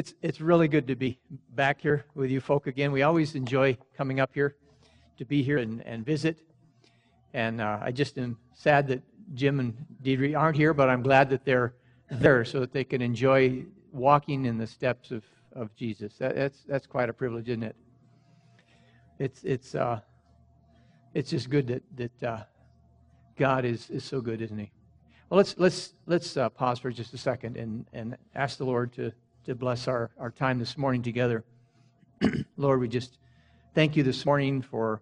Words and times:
It's, 0.00 0.14
it's 0.22 0.40
really 0.40 0.66
good 0.66 0.86
to 0.86 0.96
be 0.96 1.18
back 1.54 1.82
here 1.82 2.06
with 2.14 2.30
you 2.30 2.40
folk 2.40 2.66
again. 2.66 2.90
We 2.90 3.02
always 3.02 3.34
enjoy 3.34 3.76
coming 3.98 4.18
up 4.18 4.30
here 4.32 4.56
to 5.18 5.26
be 5.26 5.42
here 5.42 5.58
and, 5.58 5.82
and 5.86 6.06
visit. 6.06 6.38
And 7.34 7.60
uh, 7.60 7.80
I 7.82 7.92
just 7.92 8.16
am 8.16 8.38
sad 8.54 8.88
that 8.88 9.02
Jim 9.34 9.60
and 9.60 9.76
Deidre 10.02 10.34
aren't 10.34 10.56
here, 10.56 10.72
but 10.72 10.88
I'm 10.88 11.02
glad 11.02 11.28
that 11.28 11.44
they're 11.44 11.74
there 12.10 12.46
so 12.46 12.60
that 12.60 12.72
they 12.72 12.82
can 12.82 13.02
enjoy 13.02 13.66
walking 13.92 14.46
in 14.46 14.56
the 14.56 14.66
steps 14.66 15.10
of, 15.10 15.22
of 15.52 15.76
Jesus. 15.76 16.14
That, 16.14 16.34
that's, 16.34 16.62
that's 16.66 16.86
quite 16.86 17.10
a 17.10 17.12
privilege, 17.12 17.50
isn't 17.50 17.62
it? 17.62 17.76
It's, 19.18 19.44
it's, 19.44 19.74
uh, 19.74 20.00
it's 21.12 21.28
just 21.28 21.50
good 21.50 21.66
that, 21.66 21.82
that 21.96 22.22
uh, 22.22 22.44
God 23.36 23.66
is, 23.66 23.90
is 23.90 24.02
so 24.02 24.22
good, 24.22 24.40
isn't 24.40 24.58
He? 24.58 24.72
Well, 25.28 25.36
let's, 25.36 25.56
let's, 25.58 25.92
let's 26.06 26.38
uh, 26.38 26.48
pause 26.48 26.78
for 26.78 26.90
just 26.90 27.12
a 27.12 27.18
second 27.18 27.58
and, 27.58 27.84
and 27.92 28.16
ask 28.34 28.56
the 28.56 28.64
Lord 28.64 28.94
to 28.94 29.12
to 29.44 29.54
bless 29.54 29.88
our, 29.88 30.10
our 30.18 30.30
time 30.30 30.58
this 30.58 30.76
morning 30.76 31.02
together. 31.02 31.44
Lord, 32.56 32.80
we 32.80 32.88
just 32.88 33.18
thank 33.74 33.96
you 33.96 34.02
this 34.02 34.26
morning 34.26 34.60
for 34.60 35.00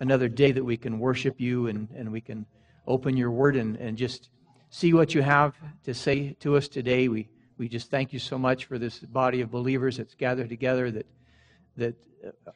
another 0.00 0.28
day 0.28 0.52
that 0.52 0.64
we 0.64 0.76
can 0.76 0.98
worship 0.98 1.40
you 1.40 1.66
and, 1.66 1.88
and 1.96 2.10
we 2.10 2.20
can 2.20 2.46
open 2.86 3.16
your 3.16 3.30
word 3.30 3.56
and, 3.56 3.76
and 3.76 3.96
just 3.96 4.30
see 4.70 4.92
what 4.92 5.14
you 5.14 5.22
have 5.22 5.54
to 5.84 5.92
say 5.92 6.36
to 6.40 6.56
us 6.56 6.68
today. 6.68 7.08
We, 7.08 7.28
we 7.58 7.68
just 7.68 7.90
thank 7.90 8.12
you 8.12 8.18
so 8.18 8.38
much 8.38 8.66
for 8.66 8.78
this 8.78 9.00
body 9.00 9.40
of 9.40 9.50
believers 9.50 9.96
that's 9.96 10.14
gathered 10.14 10.48
together 10.48 10.90
that, 10.92 11.06
that 11.76 11.94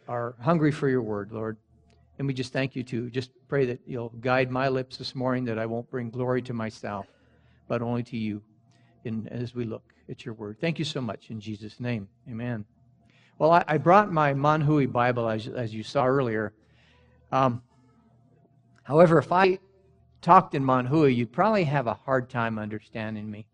are 0.07 0.37
hungry 0.41 0.71
for 0.71 0.89
your 0.89 1.03
word, 1.03 1.33
Lord. 1.33 1.57
And 2.19 2.27
we 2.27 2.35
just 2.35 2.53
thank 2.53 2.77
you 2.77 2.83
to 2.85 3.11
Just 3.11 3.31
pray 3.49 3.65
that 3.67 3.81
you'll 3.87 4.13
guide 4.21 4.51
my 4.51 4.69
lips 4.69 4.97
this 4.97 5.15
morning, 5.15 5.45
that 5.47 5.59
I 5.59 5.67
won't 5.67 5.91
bring 5.91 6.11
glory 6.11 6.43
to 6.43 6.53
myself, 6.53 7.07
but 7.67 7.83
only 7.83 8.03
to 8.05 8.17
you 8.17 8.43
in, 9.05 9.29
as 9.29 9.55
we 9.55 9.65
look 9.65 9.95
at 10.09 10.25
your 10.25 10.35
word. 10.35 10.59
Thank 10.61 10.79
you 10.79 10.85
so 10.85 11.01
much 11.01 11.31
in 11.31 11.41
Jesus' 11.41 11.81
name. 11.81 12.09
Amen. 12.29 12.65
Well, 13.39 13.53
I, 13.53 13.65
I 13.69 13.79
brought 13.79 14.13
my 14.13 14.35
Manhui 14.35 14.91
Bible, 14.91 15.29
as, 15.29 15.47
as 15.47 15.73
you 15.73 15.83
saw 15.83 16.07
earlier. 16.07 16.53
Um, 17.31 17.63
however, 18.83 19.19
if 19.19 19.31
I 19.31 19.59
talked 20.21 20.55
in 20.55 20.65
Manhui, 20.65 21.15
you'd 21.15 21.33
probably 21.33 21.65
have 21.65 21.87
a 21.87 21.95
hard 21.95 22.29
time 22.29 22.59
understanding 22.59 23.31
me. 23.31 23.47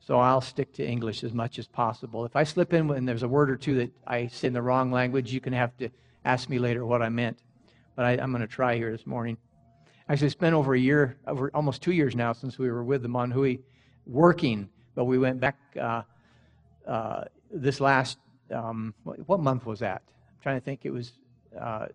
So 0.00 0.18
I'll 0.18 0.40
stick 0.40 0.72
to 0.74 0.86
English 0.86 1.22
as 1.22 1.32
much 1.32 1.58
as 1.58 1.68
possible. 1.68 2.24
If 2.24 2.34
I 2.34 2.44
slip 2.44 2.72
in 2.74 2.88
when 2.88 3.04
there's 3.04 3.22
a 3.22 3.28
word 3.28 3.50
or 3.50 3.56
two 3.56 3.76
that 3.76 3.90
I 4.06 4.26
say 4.26 4.48
in 4.48 4.52
the 4.52 4.60
wrong 4.60 4.90
language, 4.90 5.32
you 5.32 5.40
can 5.40 5.52
have 5.52 5.76
to 5.78 5.88
ask 6.24 6.48
me 6.48 6.58
later 6.58 6.84
what 6.84 7.02
I 7.02 7.08
meant. 7.08 7.38
But 7.94 8.04
I, 8.04 8.12
am 8.14 8.32
going 8.32 8.40
to 8.42 8.48
try 8.48 8.76
here 8.76 8.90
this 8.90 9.06
morning. 9.06 9.36
Actually, 10.08 10.26
it's 10.26 10.34
been 10.34 10.54
over 10.54 10.74
a 10.74 10.78
year, 10.78 11.16
over 11.26 11.50
almost 11.54 11.82
two 11.82 11.92
years 11.92 12.16
now 12.16 12.32
since 12.32 12.58
we 12.58 12.68
were 12.68 12.82
with 12.82 13.02
the 13.02 13.08
Manhui 13.08 13.60
working 14.04 14.68
but 14.94 15.04
we 15.04 15.18
went 15.18 15.40
back 15.40 15.58
uh, 15.80 16.02
uh, 16.86 17.24
this 17.50 17.80
last, 17.80 18.18
um, 18.50 18.94
what 19.04 19.40
month 19.40 19.66
was 19.66 19.80
that? 19.80 20.02
I'm 20.06 20.42
trying 20.42 20.58
to 20.58 20.64
think. 20.64 20.80
It 20.84 20.90
was, 20.90 21.12
uh, 21.58 21.86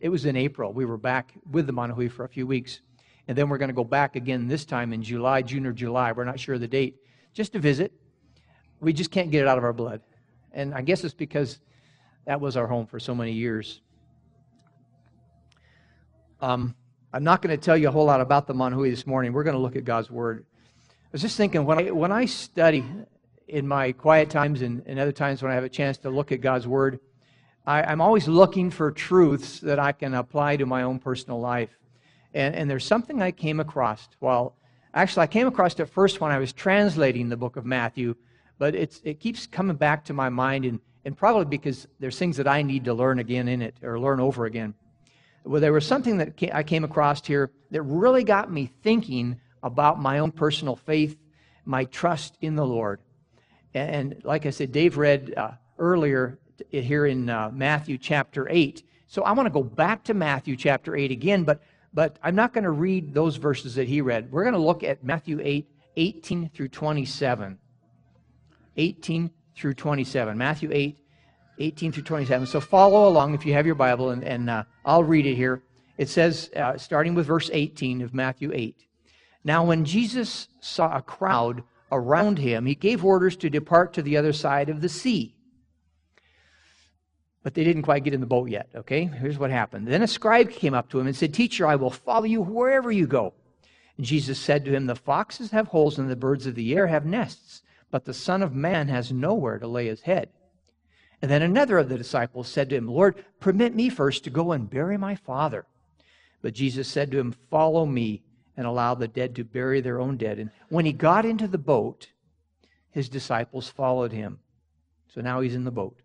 it 0.00 0.08
was 0.08 0.24
in 0.24 0.36
April. 0.36 0.72
We 0.72 0.84
were 0.84 0.96
back 0.96 1.34
with 1.50 1.66
the 1.66 1.72
Manhui 1.72 2.10
for 2.10 2.24
a 2.24 2.28
few 2.28 2.46
weeks. 2.46 2.80
And 3.26 3.36
then 3.36 3.48
we're 3.48 3.58
going 3.58 3.68
to 3.68 3.74
go 3.74 3.84
back 3.84 4.16
again 4.16 4.48
this 4.48 4.64
time 4.64 4.92
in 4.92 5.02
July, 5.02 5.42
June 5.42 5.66
or 5.66 5.72
July. 5.72 6.12
We're 6.12 6.24
not 6.24 6.40
sure 6.40 6.54
of 6.54 6.60
the 6.62 6.68
date. 6.68 6.96
Just 7.34 7.52
to 7.52 7.58
visit. 7.58 7.92
We 8.80 8.92
just 8.92 9.10
can't 9.10 9.30
get 9.30 9.42
it 9.42 9.48
out 9.48 9.58
of 9.58 9.64
our 9.64 9.72
blood. 9.72 10.00
And 10.52 10.74
I 10.74 10.80
guess 10.80 11.04
it's 11.04 11.14
because 11.14 11.58
that 12.24 12.40
was 12.40 12.56
our 12.56 12.66
home 12.66 12.86
for 12.86 12.98
so 12.98 13.14
many 13.14 13.32
years. 13.32 13.82
Um, 16.40 16.74
I'm 17.12 17.24
not 17.24 17.42
going 17.42 17.56
to 17.56 17.62
tell 17.62 17.76
you 17.76 17.88
a 17.88 17.90
whole 17.90 18.04
lot 18.04 18.20
about 18.20 18.46
the 18.46 18.54
Manhui 18.54 18.90
this 18.90 19.06
morning. 19.06 19.32
We're 19.32 19.44
going 19.44 19.56
to 19.56 19.60
look 19.60 19.76
at 19.76 19.84
God's 19.84 20.10
Word. 20.10 20.46
I 21.08 21.10
was 21.12 21.22
just 21.22 21.38
thinking 21.38 21.64
when 21.64 21.78
I, 21.78 21.90
when 21.90 22.12
I 22.12 22.26
study 22.26 22.84
in 23.46 23.66
my 23.66 23.92
quiet 23.92 24.28
times 24.28 24.60
and, 24.60 24.82
and 24.84 24.98
other 24.98 25.10
times 25.10 25.42
when 25.42 25.50
I 25.50 25.54
have 25.54 25.64
a 25.64 25.70
chance 25.70 25.96
to 25.98 26.10
look 26.10 26.32
at 26.32 26.42
God's 26.42 26.66
Word, 26.66 27.00
I, 27.66 27.82
I'm 27.82 28.02
always 28.02 28.28
looking 28.28 28.70
for 28.70 28.92
truths 28.92 29.58
that 29.60 29.78
I 29.78 29.92
can 29.92 30.12
apply 30.12 30.58
to 30.58 30.66
my 30.66 30.82
own 30.82 30.98
personal 30.98 31.40
life. 31.40 31.70
And, 32.34 32.54
and 32.54 32.70
there's 32.70 32.84
something 32.84 33.22
I 33.22 33.30
came 33.30 33.58
across 33.58 34.06
while, 34.18 34.54
actually, 34.92 35.22
I 35.22 35.28
came 35.28 35.46
across 35.46 35.80
it 35.80 35.86
first 35.86 36.20
when 36.20 36.30
I 36.30 36.38
was 36.38 36.52
translating 36.52 37.30
the 37.30 37.38
book 37.38 37.56
of 37.56 37.64
Matthew, 37.64 38.14
but 38.58 38.74
it's, 38.74 39.00
it 39.02 39.18
keeps 39.18 39.46
coming 39.46 39.76
back 39.76 40.04
to 40.04 40.12
my 40.12 40.28
mind, 40.28 40.66
and, 40.66 40.78
and 41.06 41.16
probably 41.16 41.46
because 41.46 41.88
there's 41.98 42.18
things 42.18 42.36
that 42.36 42.46
I 42.46 42.60
need 42.60 42.84
to 42.84 42.92
learn 42.92 43.18
again 43.18 43.48
in 43.48 43.62
it 43.62 43.78
or 43.82 43.98
learn 43.98 44.20
over 44.20 44.44
again. 44.44 44.74
Well, 45.42 45.62
there 45.62 45.72
was 45.72 45.86
something 45.86 46.18
that 46.18 46.34
I 46.52 46.64
came 46.64 46.84
across 46.84 47.26
here 47.26 47.50
that 47.70 47.80
really 47.80 48.24
got 48.24 48.52
me 48.52 48.70
thinking 48.82 49.40
about 49.62 50.00
my 50.00 50.18
own 50.18 50.32
personal 50.32 50.76
faith, 50.76 51.16
my 51.64 51.84
trust 51.84 52.36
in 52.40 52.56
the 52.56 52.66
Lord. 52.66 53.00
And, 53.74 54.20
like 54.24 54.46
I 54.46 54.50
said, 54.50 54.72
Dave 54.72 54.96
read 54.96 55.34
uh, 55.36 55.52
earlier 55.78 56.38
here 56.70 57.06
in 57.06 57.28
uh, 57.28 57.50
Matthew 57.52 57.98
chapter 57.98 58.46
8. 58.48 58.82
So 59.06 59.22
I 59.22 59.32
want 59.32 59.46
to 59.46 59.50
go 59.50 59.62
back 59.62 60.04
to 60.04 60.14
Matthew 60.14 60.56
chapter 60.56 60.96
8 60.96 61.10
again, 61.10 61.44
but, 61.44 61.62
but 61.94 62.18
I'm 62.22 62.34
not 62.34 62.52
going 62.52 62.64
to 62.64 62.70
read 62.70 63.14
those 63.14 63.36
verses 63.36 63.74
that 63.76 63.88
he 63.88 64.00
read. 64.00 64.30
We're 64.30 64.44
going 64.44 64.54
to 64.54 64.60
look 64.60 64.82
at 64.82 65.04
Matthew 65.04 65.40
8, 65.42 65.68
18 65.96 66.50
through 66.50 66.68
27. 66.68 67.58
18 68.76 69.30
through 69.54 69.74
27. 69.74 70.38
Matthew 70.38 70.70
8, 70.72 70.98
18 71.58 71.92
through 71.92 72.02
27. 72.04 72.46
So 72.46 72.60
follow 72.60 73.08
along 73.08 73.34
if 73.34 73.44
you 73.44 73.52
have 73.54 73.66
your 73.66 73.74
Bible, 73.74 74.10
and, 74.10 74.22
and 74.22 74.48
uh, 74.50 74.64
I'll 74.84 75.04
read 75.04 75.26
it 75.26 75.34
here. 75.34 75.62
It 75.96 76.08
says, 76.08 76.50
uh, 76.54 76.78
starting 76.78 77.14
with 77.14 77.26
verse 77.26 77.50
18 77.52 78.02
of 78.02 78.14
Matthew 78.14 78.52
8. 78.54 78.87
Now, 79.48 79.64
when 79.64 79.86
Jesus 79.86 80.46
saw 80.60 80.94
a 80.94 81.00
crowd 81.00 81.62
around 81.90 82.36
him, 82.36 82.66
he 82.66 82.74
gave 82.74 83.02
orders 83.02 83.34
to 83.38 83.48
depart 83.48 83.94
to 83.94 84.02
the 84.02 84.18
other 84.18 84.34
side 84.34 84.68
of 84.68 84.82
the 84.82 84.90
sea. 84.90 85.34
But 87.42 87.54
they 87.54 87.64
didn't 87.64 87.84
quite 87.84 88.04
get 88.04 88.12
in 88.12 88.20
the 88.20 88.26
boat 88.26 88.50
yet, 88.50 88.68
okay? 88.74 89.06
Here's 89.06 89.38
what 89.38 89.50
happened. 89.50 89.88
Then 89.88 90.02
a 90.02 90.06
scribe 90.06 90.50
came 90.50 90.74
up 90.74 90.90
to 90.90 91.00
him 91.00 91.06
and 91.06 91.16
said, 91.16 91.32
Teacher, 91.32 91.66
I 91.66 91.76
will 91.76 91.88
follow 91.88 92.26
you 92.26 92.42
wherever 92.42 92.92
you 92.92 93.06
go. 93.06 93.32
And 93.96 94.04
Jesus 94.04 94.38
said 94.38 94.66
to 94.66 94.74
him, 94.74 94.84
The 94.84 94.94
foxes 94.94 95.50
have 95.52 95.68
holes 95.68 95.98
and 95.98 96.10
the 96.10 96.14
birds 96.14 96.44
of 96.44 96.54
the 96.54 96.76
air 96.76 96.88
have 96.88 97.06
nests, 97.06 97.62
but 97.90 98.04
the 98.04 98.12
Son 98.12 98.42
of 98.42 98.54
Man 98.54 98.88
has 98.88 99.10
nowhere 99.10 99.58
to 99.60 99.66
lay 99.66 99.86
his 99.86 100.02
head. 100.02 100.28
And 101.22 101.30
then 101.30 101.40
another 101.40 101.78
of 101.78 101.88
the 101.88 101.96
disciples 101.96 102.48
said 102.48 102.68
to 102.68 102.76
him, 102.76 102.86
Lord, 102.86 103.24
permit 103.40 103.74
me 103.74 103.88
first 103.88 104.24
to 104.24 104.30
go 104.30 104.52
and 104.52 104.68
bury 104.68 104.98
my 104.98 105.14
father. 105.14 105.64
But 106.42 106.52
Jesus 106.52 106.86
said 106.86 107.10
to 107.12 107.18
him, 107.18 107.32
Follow 107.32 107.86
me 107.86 108.24
and 108.58 108.66
allow 108.66 108.92
the 108.92 109.06
dead 109.06 109.36
to 109.36 109.44
bury 109.44 109.80
their 109.80 110.00
own 110.00 110.16
dead. 110.16 110.40
And 110.40 110.50
when 110.68 110.84
he 110.84 110.92
got 110.92 111.24
into 111.24 111.46
the 111.46 111.58
boat, 111.58 112.08
his 112.90 113.08
disciples 113.08 113.68
followed 113.68 114.10
him. 114.10 114.40
So 115.06 115.20
now 115.20 115.40
he's 115.40 115.54
in 115.54 115.62
the 115.62 115.70
boat. 115.70 116.00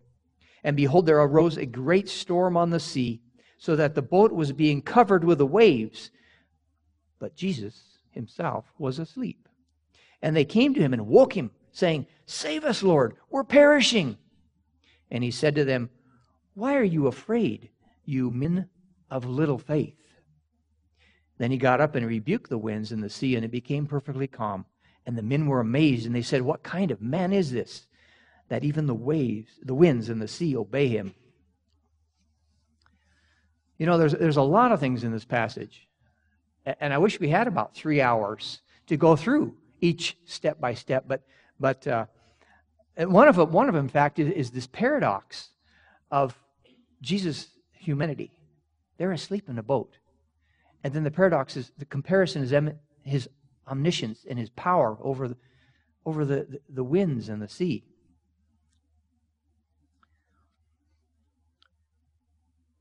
And 0.63 0.77
behold, 0.77 1.07
there 1.07 1.19
arose 1.19 1.57
a 1.57 1.65
great 1.65 2.07
storm 2.07 2.55
on 2.55 2.69
the 2.69 2.79
sea, 2.79 3.21
so 3.57 3.75
that 3.75 3.95
the 3.95 4.03
boat 4.03 4.31
was 4.31 4.51
being 4.51 4.83
covered 4.83 5.23
with 5.23 5.39
the 5.39 5.47
waves. 5.47 6.11
But 7.17 7.35
Jesus 7.35 7.81
himself 8.11 8.65
was 8.77 8.99
asleep. 8.99 9.49
And 10.21 10.35
they 10.35 10.45
came 10.45 10.75
to 10.75 10.79
him 10.79 10.93
and 10.93 11.07
woke 11.07 11.35
him, 11.35 11.49
saying, 11.71 12.05
Save 12.27 12.65
us, 12.65 12.83
Lord, 12.83 13.15
we're 13.31 13.43
perishing. 13.43 14.15
And 15.09 15.23
he 15.23 15.31
said 15.31 15.55
to 15.55 15.65
them, 15.65 15.89
Why 16.53 16.75
are 16.75 16.83
you 16.83 17.07
afraid, 17.07 17.69
you 18.05 18.29
men 18.29 18.69
of 19.09 19.25
little 19.25 19.57
faith? 19.57 19.95
Then 21.43 21.51
he 21.51 21.57
got 21.57 21.81
up 21.81 21.95
and 21.95 22.07
rebuked 22.07 22.49
the 22.49 22.57
winds 22.57 22.93
and 22.93 23.03
the 23.03 23.09
sea, 23.09 23.35
and 23.35 23.43
it 23.43 23.51
became 23.51 23.85
perfectly 23.85 24.27
calm. 24.27 24.63
And 25.05 25.17
the 25.17 25.21
men 25.21 25.45
were 25.45 25.59
amazed, 25.59 26.05
and 26.05 26.15
they 26.15 26.21
said, 26.21 26.41
What 26.41 26.63
kind 26.63 26.89
of 26.89 27.01
man 27.01 27.33
is 27.33 27.51
this, 27.51 27.85
that 28.47 28.63
even 28.63 28.87
the 28.87 28.93
waves, 28.93 29.51
the 29.61 29.73
winds, 29.73 30.07
and 30.07 30.21
the 30.21 30.27
sea 30.29 30.55
obey 30.55 30.87
him? 30.87 31.13
You 33.77 33.85
know, 33.85 33.97
there's, 33.97 34.13
there's 34.13 34.37
a 34.37 34.41
lot 34.41 34.71
of 34.71 34.79
things 34.79 35.03
in 35.03 35.11
this 35.11 35.25
passage. 35.25 35.85
And 36.65 36.93
I 36.93 36.97
wish 36.97 37.19
we 37.19 37.27
had 37.27 37.49
about 37.49 37.75
three 37.75 37.99
hours 37.99 38.61
to 38.87 38.95
go 38.95 39.17
through 39.17 39.57
each 39.81 40.15
step 40.23 40.61
by 40.61 40.75
step. 40.75 41.03
But, 41.09 41.23
but 41.59 41.85
uh, 41.85 42.05
one, 42.95 43.27
of 43.27 43.35
them, 43.35 43.51
one 43.51 43.67
of 43.67 43.75
them, 43.75 43.83
in 43.83 43.89
fact, 43.89 44.17
is, 44.17 44.31
is 44.31 44.51
this 44.51 44.67
paradox 44.67 45.49
of 46.09 46.41
Jesus' 47.01 47.49
humanity. 47.73 48.31
They're 48.97 49.11
asleep 49.11 49.49
in 49.49 49.59
a 49.59 49.63
boat. 49.63 49.97
And 50.83 50.93
then 50.93 51.03
the 51.03 51.11
paradox 51.11 51.55
is 51.55 51.71
the 51.77 51.85
comparison 51.85 52.43
is 52.43 52.53
his 53.03 53.29
omniscience 53.67 54.25
and 54.29 54.37
his 54.37 54.49
power 54.49 54.97
over 55.01 55.29
the, 55.29 55.37
over 56.05 56.25
the, 56.25 56.59
the 56.69 56.83
winds 56.83 57.29
and 57.29 57.41
the 57.41 57.47
sea. 57.47 57.85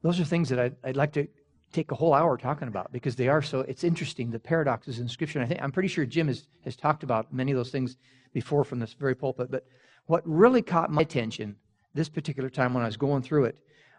those 0.03 0.21
are 0.21 0.25
things 0.25 0.49
that 0.49 0.59
I'd, 0.59 0.77
I'd 0.85 0.97
like 0.97 1.13
to 1.13 1.27
take 1.73 1.91
a 1.91 1.95
whole 1.95 2.13
hour 2.13 2.37
talking 2.37 2.69
about 2.69 2.93
because 2.93 3.17
they 3.17 3.29
are 3.29 3.41
so 3.41 3.61
it's 3.61 3.83
interesting 3.83 4.31
the 4.31 4.39
paradoxes 4.39 4.99
in 4.99 5.09
scripture 5.09 5.39
and 5.39 5.47
i 5.47 5.49
think 5.49 5.63
i'm 5.63 5.73
pretty 5.73 5.89
sure 5.89 6.05
jim 6.05 6.27
has, 6.29 6.47
has 6.65 6.77
talked 6.77 7.03
about 7.03 7.33
many 7.33 7.51
of 7.51 7.57
those 7.57 7.71
things 7.71 7.97
before 8.35 8.63
from 8.63 8.79
this 8.79 8.93
very 8.93 9.15
pulpit 9.15 9.51
but 9.51 9.65
what 10.07 10.23
really 10.27 10.61
caught 10.61 10.91
my 10.91 11.01
attention 11.01 11.57
this 11.95 12.11
particular 12.11 12.51
time 12.51 12.75
when 12.75 12.83
i 12.83 12.87
was 12.87 12.99
going 12.99 13.23
through 13.23 13.45
it 13.45 13.57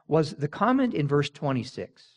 was 0.07 0.35
the 0.35 0.47
comment 0.47 0.93
in 0.93 1.07
verse 1.07 1.31
26 1.31 2.12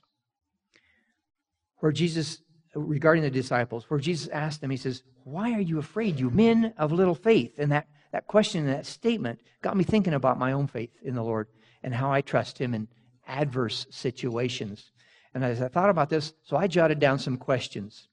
where 1.79 1.93
jesus 1.93 2.43
regarding 2.75 3.23
the 3.23 3.31
disciples 3.31 3.85
where 3.89 4.01
jesus 4.01 4.29
asked 4.29 4.61
them 4.61 4.71
he 4.71 4.77
says 4.77 5.03
why 5.25 5.53
are 5.53 5.61
you 5.61 5.79
afraid 5.79 6.19
you 6.19 6.31
men 6.31 6.73
of 6.79 6.93
little 6.93 7.15
faith 7.15 7.59
and 7.59 7.73
that 7.73 7.87
that 8.13 8.27
question 8.27 8.67
and 8.67 8.75
that 8.75 8.87
statement 8.87 9.41
got 9.63 9.77
me 9.77 9.85
thinking 9.85 10.15
about 10.15 10.39
my 10.39 10.53
own 10.53 10.67
faith 10.67 10.91
in 11.03 11.15
the 11.15 11.23
lord 11.23 11.49
and 11.83 11.95
how 11.95 12.13
i 12.13 12.21
trust 12.21 12.59
him 12.59 12.75
in 12.75 12.89
adverse 13.27 13.87
situations 13.91 14.91
and 15.37 15.45
as 15.45 15.61
I 15.61 15.69
thought 15.69 15.91
about 15.91 16.09
this, 16.09 16.33
so 16.45 16.57
I 16.57 16.67
jotted 16.67 16.99
down 16.99 17.19
some 17.19 17.37
questions 17.37 18.09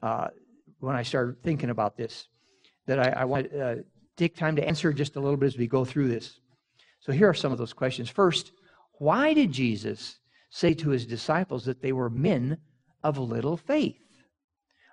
uh, 0.00 0.28
when 0.78 0.94
I 0.94 1.02
started 1.02 1.42
thinking 1.42 1.70
about 1.70 1.96
this 1.96 2.28
that 2.86 3.00
I, 3.00 3.22
I 3.22 3.24
want 3.24 3.50
to 3.50 3.66
uh, 3.66 3.76
take 4.16 4.36
time 4.36 4.54
to 4.54 4.64
answer 4.64 4.92
just 4.92 5.16
a 5.16 5.20
little 5.20 5.36
bit 5.36 5.46
as 5.46 5.58
we 5.58 5.66
go 5.66 5.84
through 5.84 6.06
this. 6.06 6.38
So 7.00 7.10
here 7.10 7.28
are 7.28 7.34
some 7.34 7.50
of 7.50 7.58
those 7.58 7.72
questions. 7.72 8.08
First, 8.08 8.52
why 9.00 9.34
did 9.34 9.50
Jesus 9.50 10.20
say 10.50 10.72
to 10.74 10.90
his 10.90 11.04
disciples 11.04 11.64
that 11.64 11.82
they 11.82 11.90
were 11.90 12.08
men 12.08 12.58
of 13.02 13.18
little 13.18 13.56
faith? 13.56 13.96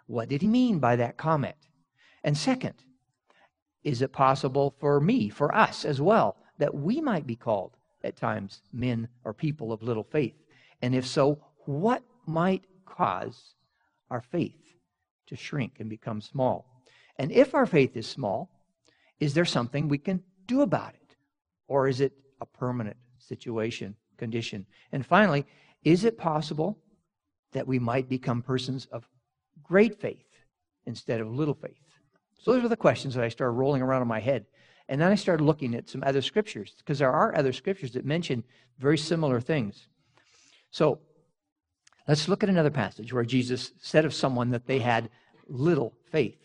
What 0.07 0.29
did 0.29 0.41
he 0.41 0.47
mean 0.47 0.79
by 0.79 0.95
that 0.95 1.17
comment? 1.17 1.56
And 2.23 2.38
second, 2.38 2.75
is 3.83 4.01
it 4.01 4.11
possible 4.11 4.75
for 4.79 5.00
me, 5.00 5.29
for 5.29 5.53
us 5.56 5.85
as 5.85 6.01
well, 6.01 6.38
that 6.57 6.75
we 6.75 7.00
might 7.00 7.25
be 7.25 7.35
called 7.35 7.77
at 8.03 8.17
times 8.17 8.61
men 8.73 9.07
or 9.23 9.33
people 9.33 9.71
of 9.71 9.83
little 9.83 10.03
faith? 10.03 10.35
And 10.81 10.95
if 10.95 11.06
so, 11.06 11.39
what 11.65 12.03
might 12.25 12.63
cause 12.85 13.56
our 14.09 14.21
faith 14.21 14.75
to 15.27 15.35
shrink 15.35 15.79
and 15.79 15.89
become 15.89 16.21
small? 16.21 16.83
And 17.17 17.31
if 17.31 17.53
our 17.53 17.65
faith 17.65 17.95
is 17.95 18.07
small, 18.07 18.50
is 19.19 19.33
there 19.33 19.45
something 19.45 19.88
we 19.88 19.97
can 19.97 20.23
do 20.47 20.61
about 20.61 20.95
it? 20.95 21.15
Or 21.67 21.88
is 21.88 22.01
it 22.01 22.13
a 22.41 22.45
permanent 22.45 22.97
situation, 23.19 23.95
condition? 24.17 24.65
And 24.91 25.06
finally, 25.06 25.45
is 25.83 26.03
it 26.03 26.17
possible 26.17 26.79
that 27.54 27.68
we 27.68 27.80
might 27.80 28.10
become 28.10 28.42
persons 28.42 28.86
of 28.92 29.07
great 29.63 30.00
faith 30.00 30.28
instead 30.86 31.22
of 31.22 31.34
little 31.34 31.54
faith? 31.54 31.78
So 32.40 32.54
those 32.54 32.63
are 32.63 32.69
the 32.69 32.78
questions 32.78 33.16
that 33.16 33.24
I 33.24 33.30
started 33.30 33.54
rolling 33.54 33.81
around 33.81 34.01
in 34.01 34.07
my 34.07 34.19
head. 34.19 34.46
And 34.88 35.00
then 35.00 35.12
I 35.12 35.16
started 35.16 35.44
looking 35.44 35.75
at 35.75 35.90
some 35.90 36.04
other 36.04 36.22
scriptures 36.22 36.74
because 36.78 37.00
there 37.00 37.12
are 37.12 37.36
other 37.36 37.54
scriptures 37.54 37.92
that 37.92 38.06
mention 38.06 38.44
very 38.80 38.98
similar 38.98 39.40
things. 39.40 39.88
So 40.72 41.00
Let's 42.10 42.28
look 42.28 42.42
at 42.42 42.50
another 42.50 42.72
passage 42.72 43.13
where 43.13 43.24
Jesus 43.24 43.72
said 43.80 44.04
of 44.04 44.16
someone 44.16 44.50
that 44.50 44.66
they 44.66 44.80
had 44.80 45.12
little 45.48 45.94
faith 46.12 46.40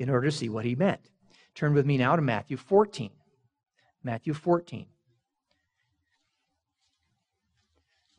in 0.00 0.10
order 0.10 0.26
to 0.26 0.36
see 0.36 0.48
what 0.48 0.64
he 0.64 0.74
meant. 0.74 1.08
Turn 1.54 1.72
with 1.72 1.86
me 1.86 1.96
now 1.98 2.16
to 2.16 2.20
Matthew 2.20 2.56
14. 2.56 3.10
Matthew 4.02 4.34
14. 4.34 4.86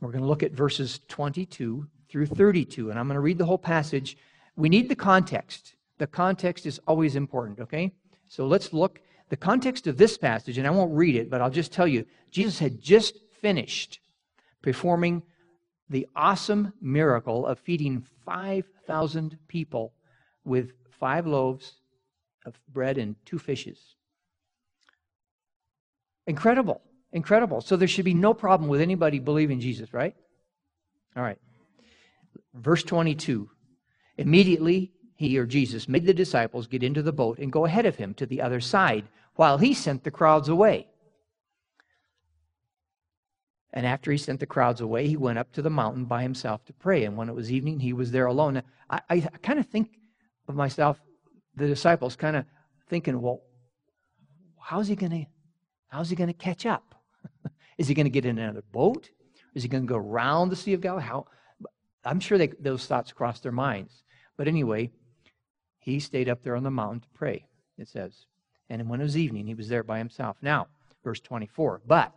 We're 0.03 0.11
going 0.11 0.23
to 0.23 0.27
look 0.27 0.43
at 0.43 0.51
verses 0.51 0.99
22 1.07 1.87
through 2.09 2.25
32, 2.25 2.89
and 2.89 2.99
I'm 2.99 3.07
going 3.07 3.15
to 3.15 3.21
read 3.21 3.37
the 3.37 3.45
whole 3.45 3.57
passage. 3.57 4.17
We 4.57 4.67
need 4.67 4.89
the 4.89 4.95
context. 4.95 5.75
The 5.97 6.07
context 6.07 6.65
is 6.65 6.79
always 6.87 7.15
important, 7.15 7.61
okay? 7.61 7.93
So 8.27 8.45
let's 8.45 8.73
look. 8.73 8.99
The 9.29 9.37
context 9.37 9.87
of 9.87 9.97
this 9.97 10.17
passage, 10.17 10.57
and 10.57 10.67
I 10.67 10.71
won't 10.71 10.93
read 10.93 11.15
it, 11.15 11.29
but 11.29 11.39
I'll 11.39 11.49
just 11.49 11.71
tell 11.71 11.87
you 11.87 12.05
Jesus 12.31 12.59
had 12.59 12.81
just 12.81 13.17
finished 13.41 14.01
performing 14.61 15.23
the 15.89 16.05
awesome 16.15 16.73
miracle 16.81 17.45
of 17.45 17.59
feeding 17.59 18.05
5,000 18.25 19.37
people 19.47 19.93
with 20.43 20.73
five 20.99 21.25
loaves 21.25 21.75
of 22.45 22.59
bread 22.73 22.97
and 22.97 23.15
two 23.25 23.39
fishes. 23.39 23.95
Incredible. 26.27 26.81
Incredible. 27.13 27.61
So 27.61 27.77
there 27.77 27.87
should 27.87 28.05
be 28.05 28.15
no 28.15 28.33
problem 28.33 28.69
with 28.69 28.81
anybody 28.81 29.19
believing 29.19 29.59
Jesus, 29.59 29.93
right? 29.93 30.15
All 31.15 31.23
right. 31.23 31.37
Verse 32.55 32.83
22. 32.83 33.49
Immediately, 34.17 34.91
he 35.15 35.37
or 35.37 35.45
Jesus 35.45 35.87
made 35.87 36.05
the 36.05 36.13
disciples 36.13 36.67
get 36.67 36.83
into 36.83 37.03
the 37.03 37.13
boat 37.13 37.37
and 37.37 37.51
go 37.51 37.65
ahead 37.65 37.85
of 37.85 37.95
him 37.95 38.15
to 38.15 38.25
the 38.25 38.41
other 38.41 38.59
side 38.59 39.05
while 39.35 39.59
he 39.59 39.75
sent 39.75 40.03
the 40.03 40.11
crowds 40.11 40.49
away. 40.49 40.87
And 43.71 43.85
after 43.85 44.11
he 44.11 44.17
sent 44.17 44.39
the 44.39 44.45
crowds 44.45 44.81
away, 44.81 45.07
he 45.07 45.17
went 45.17 45.39
up 45.39 45.51
to 45.53 45.61
the 45.61 45.69
mountain 45.69 46.05
by 46.05 46.23
himself 46.23 46.65
to 46.65 46.73
pray. 46.73 47.05
And 47.05 47.15
when 47.15 47.29
it 47.29 47.35
was 47.35 47.51
evening, 47.51 47.79
he 47.79 47.93
was 47.93 48.11
there 48.11 48.25
alone. 48.25 48.61
I, 48.89 49.01
I 49.09 49.19
kind 49.19 49.59
of 49.59 49.67
think 49.67 49.89
of 50.47 50.55
myself, 50.55 50.99
the 51.55 51.67
disciples, 51.67 52.15
kind 52.15 52.35
of 52.35 52.45
thinking, 52.89 53.19
well, 53.21 53.41
how's 54.59 54.87
he 54.87 54.95
going 54.95 55.11
to 55.11 55.25
how's 55.87 56.09
he 56.09 56.15
going 56.15 56.27
to 56.27 56.33
catch 56.33 56.65
up? 56.65 56.92
Is 57.77 57.87
he 57.87 57.93
going 57.93 58.05
to 58.05 58.11
get 58.11 58.25
in 58.25 58.37
another 58.37 58.63
boat? 58.71 59.09
Is 59.53 59.63
he 59.63 59.69
going 59.69 59.83
to 59.83 59.89
go 59.89 59.97
around 59.97 60.49
the 60.49 60.55
Sea 60.55 60.73
of 60.73 60.81
Galilee? 60.81 61.03
How? 61.03 61.25
I'm 62.05 62.19
sure 62.19 62.37
they, 62.37 62.47
those 62.59 62.85
thoughts 62.85 63.11
crossed 63.11 63.43
their 63.43 63.51
minds. 63.51 64.03
But 64.37 64.47
anyway, 64.47 64.91
he 65.79 65.99
stayed 65.99 66.29
up 66.29 66.43
there 66.43 66.55
on 66.55 66.63
the 66.63 66.71
mountain 66.71 67.01
to 67.01 67.07
pray, 67.13 67.45
it 67.77 67.87
says. 67.87 68.25
And 68.69 68.89
when 68.89 68.99
it 68.99 69.03
was 69.03 69.17
evening, 69.17 69.47
he 69.47 69.53
was 69.53 69.69
there 69.69 69.83
by 69.83 69.97
himself. 69.99 70.37
Now, 70.41 70.67
verse 71.03 71.19
24. 71.19 71.81
But 71.85 72.13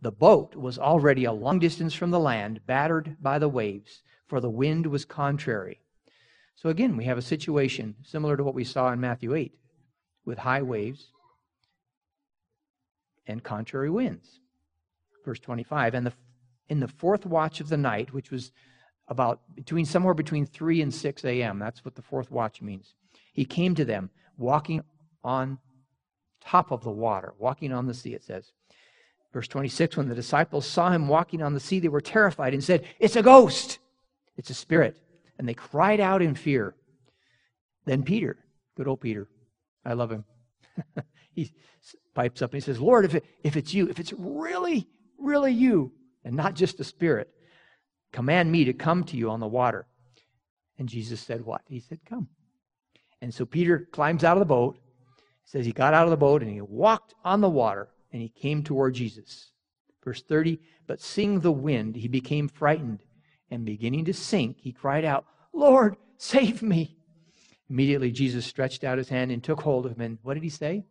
the 0.00 0.12
boat 0.12 0.56
was 0.56 0.78
already 0.78 1.24
a 1.24 1.32
long 1.32 1.58
distance 1.58 1.94
from 1.94 2.10
the 2.10 2.20
land, 2.20 2.66
battered 2.66 3.16
by 3.20 3.38
the 3.38 3.48
waves, 3.48 4.02
for 4.26 4.40
the 4.40 4.50
wind 4.50 4.86
was 4.86 5.04
contrary. 5.04 5.80
So 6.56 6.68
again, 6.68 6.96
we 6.96 7.04
have 7.04 7.18
a 7.18 7.22
situation 7.22 7.96
similar 8.02 8.36
to 8.36 8.44
what 8.44 8.54
we 8.54 8.64
saw 8.64 8.92
in 8.92 9.00
Matthew 9.00 9.34
8 9.34 9.52
with 10.24 10.38
high 10.38 10.62
waves 10.62 11.12
and 13.26 13.42
contrary 13.42 13.90
winds. 13.90 14.40
Verse 15.24 15.38
25, 15.38 15.94
and 15.94 16.06
the, 16.06 16.12
in 16.68 16.80
the 16.80 16.88
fourth 16.88 17.26
watch 17.26 17.60
of 17.60 17.68
the 17.68 17.76
night, 17.76 18.12
which 18.12 18.30
was 18.30 18.52
about 19.08 19.40
between 19.54 19.84
somewhere 19.84 20.14
between 20.14 20.46
3 20.46 20.82
and 20.82 20.92
6 20.92 21.24
a.m., 21.24 21.58
that's 21.58 21.84
what 21.84 21.94
the 21.94 22.02
fourth 22.02 22.30
watch 22.30 22.62
means, 22.62 22.94
he 23.32 23.44
came 23.44 23.74
to 23.74 23.84
them 23.84 24.10
walking 24.36 24.82
on 25.22 25.58
top 26.40 26.70
of 26.70 26.82
the 26.82 26.90
water, 26.90 27.34
walking 27.38 27.72
on 27.72 27.86
the 27.86 27.94
sea, 27.94 28.14
it 28.14 28.24
says. 28.24 28.52
Verse 29.32 29.48
26 29.48 29.96
When 29.96 30.08
the 30.08 30.14
disciples 30.14 30.66
saw 30.66 30.90
him 30.90 31.08
walking 31.08 31.42
on 31.42 31.54
the 31.54 31.60
sea, 31.60 31.80
they 31.80 31.88
were 31.88 32.00
terrified 32.00 32.54
and 32.54 32.62
said, 32.62 32.84
It's 32.98 33.16
a 33.16 33.22
ghost! 33.22 33.78
It's 34.36 34.50
a 34.50 34.54
spirit. 34.54 34.96
And 35.38 35.48
they 35.48 35.54
cried 35.54 36.00
out 36.00 36.22
in 36.22 36.34
fear. 36.34 36.74
Then 37.84 38.02
Peter, 38.02 38.38
good 38.76 38.88
old 38.88 39.00
Peter, 39.00 39.28
I 39.84 39.94
love 39.94 40.10
him. 40.10 40.24
he 41.32 41.52
pipes 42.14 42.42
up 42.42 42.52
and 42.52 42.62
he 42.62 42.64
says, 42.64 42.80
Lord, 42.80 43.04
if, 43.04 43.14
it, 43.14 43.24
if 43.42 43.56
it's 43.56 43.74
you, 43.74 43.88
if 43.88 43.98
it's 43.98 44.12
really, 44.12 44.88
really 45.22 45.52
you, 45.52 45.92
and 46.24 46.34
not 46.34 46.54
just 46.54 46.80
a 46.80 46.84
spirit, 46.84 47.28
command 48.12 48.50
me 48.50 48.64
to 48.64 48.72
come 48.72 49.04
to 49.04 49.16
you 49.16 49.30
on 49.30 49.40
the 49.40 49.46
water. 49.46 49.86
And 50.78 50.88
Jesus 50.88 51.20
said, 51.20 51.44
What? 51.44 51.62
He 51.68 51.80
said, 51.80 52.00
Come. 52.08 52.28
And 53.20 53.32
so 53.32 53.46
Peter 53.46 53.88
climbs 53.92 54.24
out 54.24 54.36
of 54.36 54.40
the 54.40 54.46
boat. 54.46 54.78
says 55.44 55.64
he 55.64 55.72
got 55.72 55.94
out 55.94 56.04
of 56.04 56.10
the 56.10 56.16
boat 56.16 56.42
and 56.42 56.50
he 56.50 56.60
walked 56.60 57.14
on 57.24 57.40
the 57.40 57.48
water 57.48 57.88
and 58.12 58.20
he 58.20 58.28
came 58.28 58.62
toward 58.62 58.94
Jesus. 58.94 59.52
Verse 60.04 60.22
30 60.22 60.58
But 60.86 61.00
seeing 61.00 61.40
the 61.40 61.52
wind, 61.52 61.96
he 61.96 62.08
became 62.08 62.48
frightened, 62.48 63.02
and 63.50 63.64
beginning 63.64 64.04
to 64.06 64.14
sink, 64.14 64.58
he 64.60 64.72
cried 64.72 65.04
out, 65.04 65.24
Lord, 65.52 65.96
save 66.18 66.62
me. 66.62 66.96
Immediately, 67.70 68.10
Jesus 68.10 68.44
stretched 68.44 68.84
out 68.84 68.98
his 68.98 69.08
hand 69.08 69.30
and 69.30 69.42
took 69.42 69.60
hold 69.60 69.86
of 69.86 69.92
him. 69.92 70.00
And 70.00 70.18
what 70.22 70.34
did 70.34 70.42
he 70.42 70.50
say? 70.50 70.84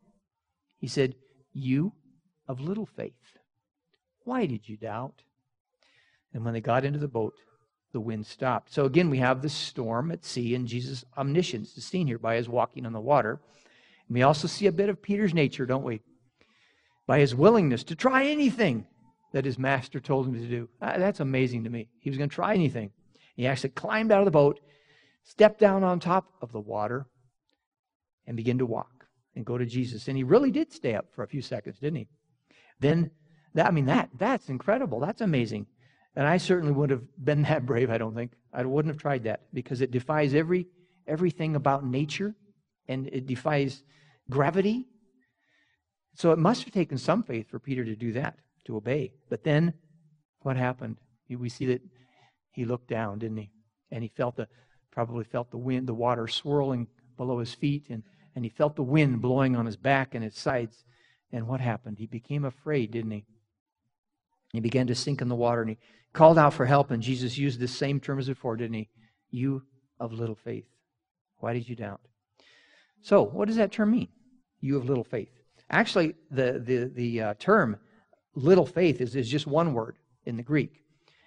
He 0.77 0.87
said, 0.87 1.15
You 1.53 1.93
of 2.47 2.59
little 2.59 2.85
faith, 2.85 3.13
why 4.23 4.45
did 4.45 4.67
you 4.67 4.77
doubt? 4.77 5.23
And 6.33 6.45
when 6.45 6.53
they 6.53 6.61
got 6.61 6.85
into 6.85 6.99
the 6.99 7.07
boat, 7.07 7.33
the 7.91 7.99
wind 7.99 8.25
stopped. 8.25 8.73
So 8.73 8.85
again, 8.85 9.09
we 9.09 9.17
have 9.17 9.41
the 9.41 9.49
storm 9.49 10.11
at 10.11 10.23
sea, 10.23 10.55
and 10.55 10.67
Jesus' 10.67 11.03
omniscience 11.17 11.77
is 11.77 11.85
seen 11.85 12.07
here 12.07 12.19
by 12.19 12.35
his 12.35 12.47
walking 12.47 12.85
on 12.85 12.93
the 12.93 13.01
water. 13.01 13.41
And 14.07 14.15
we 14.15 14.21
also 14.21 14.47
see 14.47 14.67
a 14.67 14.71
bit 14.71 14.89
of 14.89 15.01
Peter's 15.01 15.33
nature, 15.33 15.65
don't 15.65 15.83
we? 15.83 16.01
by 17.11 17.19
his 17.19 17.35
willingness 17.35 17.83
to 17.83 17.93
try 17.93 18.25
anything 18.25 18.85
that 19.33 19.43
his 19.43 19.59
master 19.59 19.99
told 19.99 20.27
him 20.27 20.33
to 20.33 20.47
do. 20.47 20.69
Uh, 20.81 20.97
that's 20.97 21.19
amazing 21.19 21.63
to 21.63 21.69
me. 21.69 21.89
He 21.99 22.09
was 22.09 22.17
going 22.17 22.29
to 22.29 22.33
try 22.33 22.53
anything. 22.53 22.91
He 23.35 23.47
actually 23.47 23.71
climbed 23.71 24.13
out 24.13 24.19
of 24.19 24.25
the 24.25 24.31
boat, 24.31 24.61
stepped 25.23 25.59
down 25.59 25.83
on 25.83 25.99
top 25.99 26.25
of 26.41 26.53
the 26.53 26.59
water, 26.61 27.05
and 28.27 28.37
began 28.37 28.57
to 28.59 28.65
walk 28.65 29.07
and 29.35 29.45
go 29.45 29.57
to 29.57 29.65
Jesus. 29.65 30.07
And 30.07 30.15
he 30.15 30.23
really 30.23 30.51
did 30.51 30.71
stay 30.71 30.95
up 30.95 31.07
for 31.13 31.23
a 31.23 31.27
few 31.27 31.41
seconds, 31.41 31.79
didn't 31.79 31.97
he? 31.97 32.07
Then, 32.79 33.11
that, 33.53 33.67
I 33.67 33.71
mean, 33.71 33.85
that 33.85 34.09
that's 34.17 34.49
incredible. 34.49 34.99
That's 34.99 35.21
amazing. 35.21 35.67
And 36.15 36.27
I 36.27 36.37
certainly 36.37 36.73
would 36.73 36.89
have 36.89 37.03
been 37.23 37.41
that 37.43 37.65
brave, 37.65 37.89
I 37.89 37.97
don't 37.97 38.15
think. 38.15 38.31
I 38.53 38.63
wouldn't 38.63 38.93
have 38.93 39.01
tried 39.01 39.23
that 39.23 39.41
because 39.53 39.81
it 39.81 39.91
defies 39.91 40.33
every 40.33 40.67
everything 41.07 41.55
about 41.55 41.85
nature 41.85 42.35
and 42.87 43.07
it 43.07 43.25
defies 43.25 43.83
gravity 44.29 44.85
so 46.15 46.31
it 46.31 46.39
must 46.39 46.63
have 46.63 46.73
taken 46.73 46.97
some 46.97 47.23
faith 47.23 47.49
for 47.49 47.59
Peter 47.59 47.83
to 47.83 47.95
do 47.95 48.13
that, 48.13 48.37
to 48.65 48.75
obey. 48.75 49.13
But 49.29 49.43
then 49.43 49.73
what 50.41 50.57
happened? 50.57 50.97
We 51.29 51.49
see 51.49 51.65
that 51.67 51.81
he 52.51 52.65
looked 52.65 52.89
down, 52.89 53.19
didn't 53.19 53.37
he? 53.37 53.51
And 53.91 54.03
he 54.03 54.09
felt 54.09 54.35
the, 54.35 54.47
probably 54.91 55.23
felt 55.23 55.51
the 55.51 55.57
wind, 55.57 55.87
the 55.87 55.93
water 55.93 56.27
swirling 56.27 56.87
below 57.15 57.39
his 57.39 57.53
feet, 57.53 57.87
and, 57.89 58.03
and 58.35 58.43
he 58.43 58.49
felt 58.49 58.75
the 58.75 58.83
wind 58.83 59.21
blowing 59.21 59.55
on 59.55 59.65
his 59.65 59.77
back 59.77 60.13
and 60.13 60.23
his 60.23 60.35
sides. 60.35 60.83
And 61.31 61.47
what 61.47 61.61
happened? 61.61 61.97
He 61.97 62.07
became 62.07 62.43
afraid, 62.43 62.91
didn't 62.91 63.11
he? 63.11 63.25
He 64.53 64.59
began 64.59 64.87
to 64.87 64.95
sink 64.95 65.21
in 65.21 65.29
the 65.29 65.35
water, 65.35 65.61
and 65.61 65.69
he 65.71 65.77
called 66.13 66.37
out 66.37 66.53
for 66.53 66.65
help, 66.65 66.91
and 66.91 67.01
Jesus 67.01 67.37
used 67.37 67.59
the 67.59 67.67
same 67.67 67.99
term 67.99 68.19
as 68.19 68.27
before, 68.27 68.57
didn't 68.57 68.75
he? 68.75 68.89
You 69.29 69.63
of 69.99 70.11
little 70.11 70.35
faith. 70.35 70.65
Why 71.39 71.53
did 71.53 71.67
you 71.67 71.75
doubt? 71.75 72.01
So, 73.01 73.23
what 73.23 73.47
does 73.47 73.57
that 73.57 73.71
term 73.71 73.91
mean? 73.91 74.09
You 74.59 74.77
of 74.77 74.85
little 74.85 75.03
faith. 75.03 75.29
Actually, 75.69 76.15
the, 76.29 76.61
the, 76.63 76.91
the 76.93 77.21
uh, 77.21 77.33
term 77.39 77.77
little 78.35 78.65
faith 78.65 79.01
is, 79.01 79.15
is 79.15 79.29
just 79.29 79.47
one 79.47 79.73
word 79.73 79.97
in 80.25 80.37
the 80.37 80.43
Greek. 80.43 80.83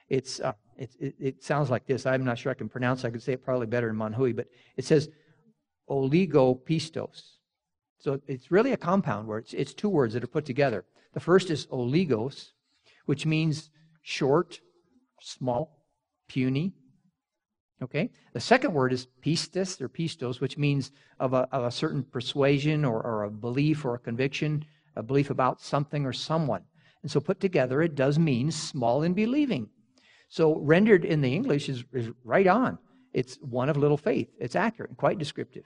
It's, 0.09 0.39
uh, 0.41 0.53
it, 0.77 0.91
it, 1.01 1.15
it, 1.19 1.45
sounds 1.45 1.71
like 1.71 1.87
this. 1.87 2.07
I'm 2.07 2.25
not 2.25 2.39
sure 2.39 2.53
I 2.53 2.55
can 2.55 2.69
pronounce 2.69 3.05
it. 3.05 3.09
I 3.09 3.11
could 3.11 3.23
say 3.23 3.33
it 3.33 3.45
probably 3.45 3.67
better 3.67 3.89
in 3.89 3.97
Manhui, 3.97 4.37
but 4.37 4.47
it 4.77 4.85
says 4.85 5.09
oligopistos. 5.89 7.23
So 7.99 8.21
it's 8.27 8.51
really 8.51 8.73
a 8.73 8.77
compound 8.77 9.27
word. 9.27 9.45
It's, 9.45 9.55
it's 9.55 9.75
two 9.75 9.89
words 9.89 10.15
that 10.15 10.23
are 10.23 10.29
put 10.29 10.45
together. 10.45 10.85
The 11.15 11.21
first 11.21 11.51
is 11.51 11.67
oligos, 11.67 12.51
which 13.07 13.27
means 13.27 13.71
short, 14.03 14.61
small, 15.21 15.85
puny. 16.29 16.75
Okay? 17.83 18.11
The 18.33 18.41
second 18.41 18.73
word 18.73 18.93
is 18.93 19.09
pistis 19.25 19.81
or 19.81 19.89
pistos, 19.89 20.41
which 20.41 20.57
means 20.57 20.91
of 21.19 21.33
a, 21.33 21.49
of 21.53 21.65
a 21.65 21.71
certain 21.71 22.03
persuasion 22.03 22.85
or, 22.85 23.03
or 23.03 23.25
a 23.25 23.31
belief 23.31 23.85
or 23.85 23.95
a 23.95 23.99
conviction, 23.99 24.65
a 24.97 25.03
belief 25.03 25.31
about 25.31 25.61
something 25.61 26.07
or 26.07 26.13
someone. 26.13 26.63
And 27.03 27.11
so 27.11 27.21
put 27.21 27.41
together, 27.41 27.83
it 27.83 27.95
does 27.95 28.19
mean 28.19 28.51
small 28.51 29.03
in 29.03 29.13
believing. 29.13 29.69
So 30.29 30.57
rendered 30.57 31.05
in 31.05 31.21
the 31.21 31.35
English 31.35 31.69
is, 31.69 31.85
is 31.93 32.11
right 32.25 32.47
on. 32.47 32.79
It's 33.13 33.37
one 33.37 33.69
of 33.69 33.77
little 33.77 33.99
faith. 33.99 34.29
It's 34.41 34.57
accurate 34.57 34.91
and 34.91 34.99
quite 34.99 35.19
descriptive. 35.19 35.65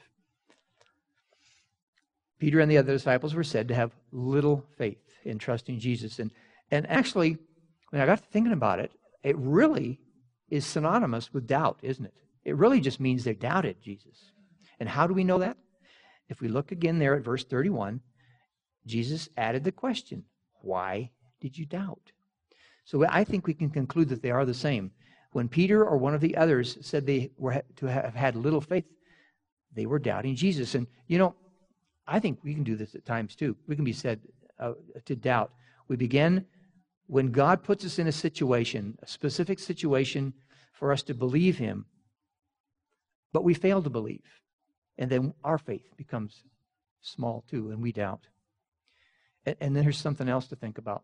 Peter 2.38 2.60
and 2.60 2.70
the 2.70 2.78
other 2.78 2.92
disciples 2.92 3.34
were 3.34 3.44
said 3.44 3.68
to 3.68 3.74
have 3.74 3.92
little 4.12 4.64
faith 4.76 4.98
in 5.24 5.38
trusting 5.38 5.78
Jesus. 5.78 6.18
And, 6.18 6.30
and 6.70 6.88
actually, 6.90 7.38
when 7.90 8.02
I 8.02 8.06
got 8.06 8.18
to 8.18 8.24
thinking 8.30 8.52
about 8.52 8.80
it, 8.80 8.92
it 9.22 9.36
really 9.36 10.00
is 10.50 10.66
synonymous 10.66 11.32
with 11.32 11.46
doubt, 11.46 11.78
isn't 11.82 12.04
it? 12.04 12.14
It 12.44 12.56
really 12.56 12.80
just 12.80 13.00
means 13.00 13.24
they 13.24 13.34
doubted 13.34 13.82
Jesus. 13.82 14.32
And 14.80 14.88
how 14.88 15.06
do 15.06 15.14
we 15.14 15.24
know 15.24 15.38
that? 15.38 15.56
If 16.28 16.40
we 16.40 16.48
look 16.48 16.72
again 16.72 16.98
there 16.98 17.14
at 17.14 17.24
verse 17.24 17.44
31, 17.44 18.00
Jesus 18.86 19.28
added 19.36 19.64
the 19.64 19.72
question, 19.72 20.24
Why 20.62 21.10
did 21.40 21.56
you 21.56 21.66
doubt? 21.66 22.12
So 22.84 23.04
I 23.06 23.24
think 23.24 23.46
we 23.46 23.54
can 23.54 23.70
conclude 23.70 24.08
that 24.08 24.22
they 24.22 24.30
are 24.30 24.46
the 24.46 24.54
same. 24.54 24.92
When 25.32 25.48
Peter 25.48 25.84
or 25.84 25.98
one 25.98 26.14
of 26.14 26.22
the 26.22 26.36
others 26.36 26.78
said 26.80 27.04
they 27.04 27.30
were 27.36 27.62
to 27.76 27.86
have 27.86 28.14
had 28.14 28.34
little 28.34 28.62
faith, 28.62 28.86
they 29.74 29.84
were 29.84 29.98
doubting 29.98 30.34
Jesus. 30.34 30.74
And, 30.74 30.86
you 31.06 31.18
know, 31.18 31.34
I 32.06 32.18
think 32.18 32.38
we 32.42 32.54
can 32.54 32.64
do 32.64 32.76
this 32.76 32.94
at 32.94 33.04
times 33.04 33.36
too. 33.36 33.56
We 33.66 33.76
can 33.76 33.84
be 33.84 33.92
said 33.92 34.20
uh, 34.58 34.72
to 35.04 35.14
doubt. 35.14 35.52
We 35.88 35.96
begin 35.96 36.46
when 37.08 37.32
God 37.32 37.64
puts 37.64 37.84
us 37.84 37.98
in 37.98 38.06
a 38.06 38.12
situation, 38.12 38.98
a 39.02 39.06
specific 39.06 39.58
situation 39.58 40.34
for 40.72 40.92
us 40.92 41.02
to 41.04 41.14
believe 41.14 41.58
Him, 41.58 41.86
but 43.32 43.44
we 43.44 43.54
fail 43.54 43.82
to 43.82 43.90
believe. 43.90 44.22
And 44.98 45.10
then 45.10 45.34
our 45.42 45.58
faith 45.58 45.96
becomes 45.96 46.44
small 47.00 47.44
too, 47.48 47.70
and 47.70 47.82
we 47.82 47.92
doubt. 47.92 48.28
And, 49.46 49.56
and 49.60 49.76
then 49.76 49.84
there's 49.84 49.98
something 49.98 50.28
else 50.28 50.48
to 50.48 50.56
think 50.56 50.78
about. 50.78 51.02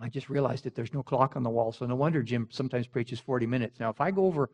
I 0.00 0.08
just 0.08 0.28
realized 0.28 0.64
that 0.64 0.74
there's 0.74 0.94
no 0.94 1.02
clock 1.02 1.36
on 1.36 1.42
the 1.42 1.50
wall, 1.50 1.72
so 1.72 1.86
no 1.86 1.96
wonder 1.96 2.22
Jim 2.22 2.46
sometimes 2.50 2.86
preaches 2.86 3.18
40 3.18 3.46
minutes. 3.46 3.80
Now, 3.80 3.90
if 3.90 4.00
I 4.00 4.10
go 4.10 4.26
over, 4.26 4.50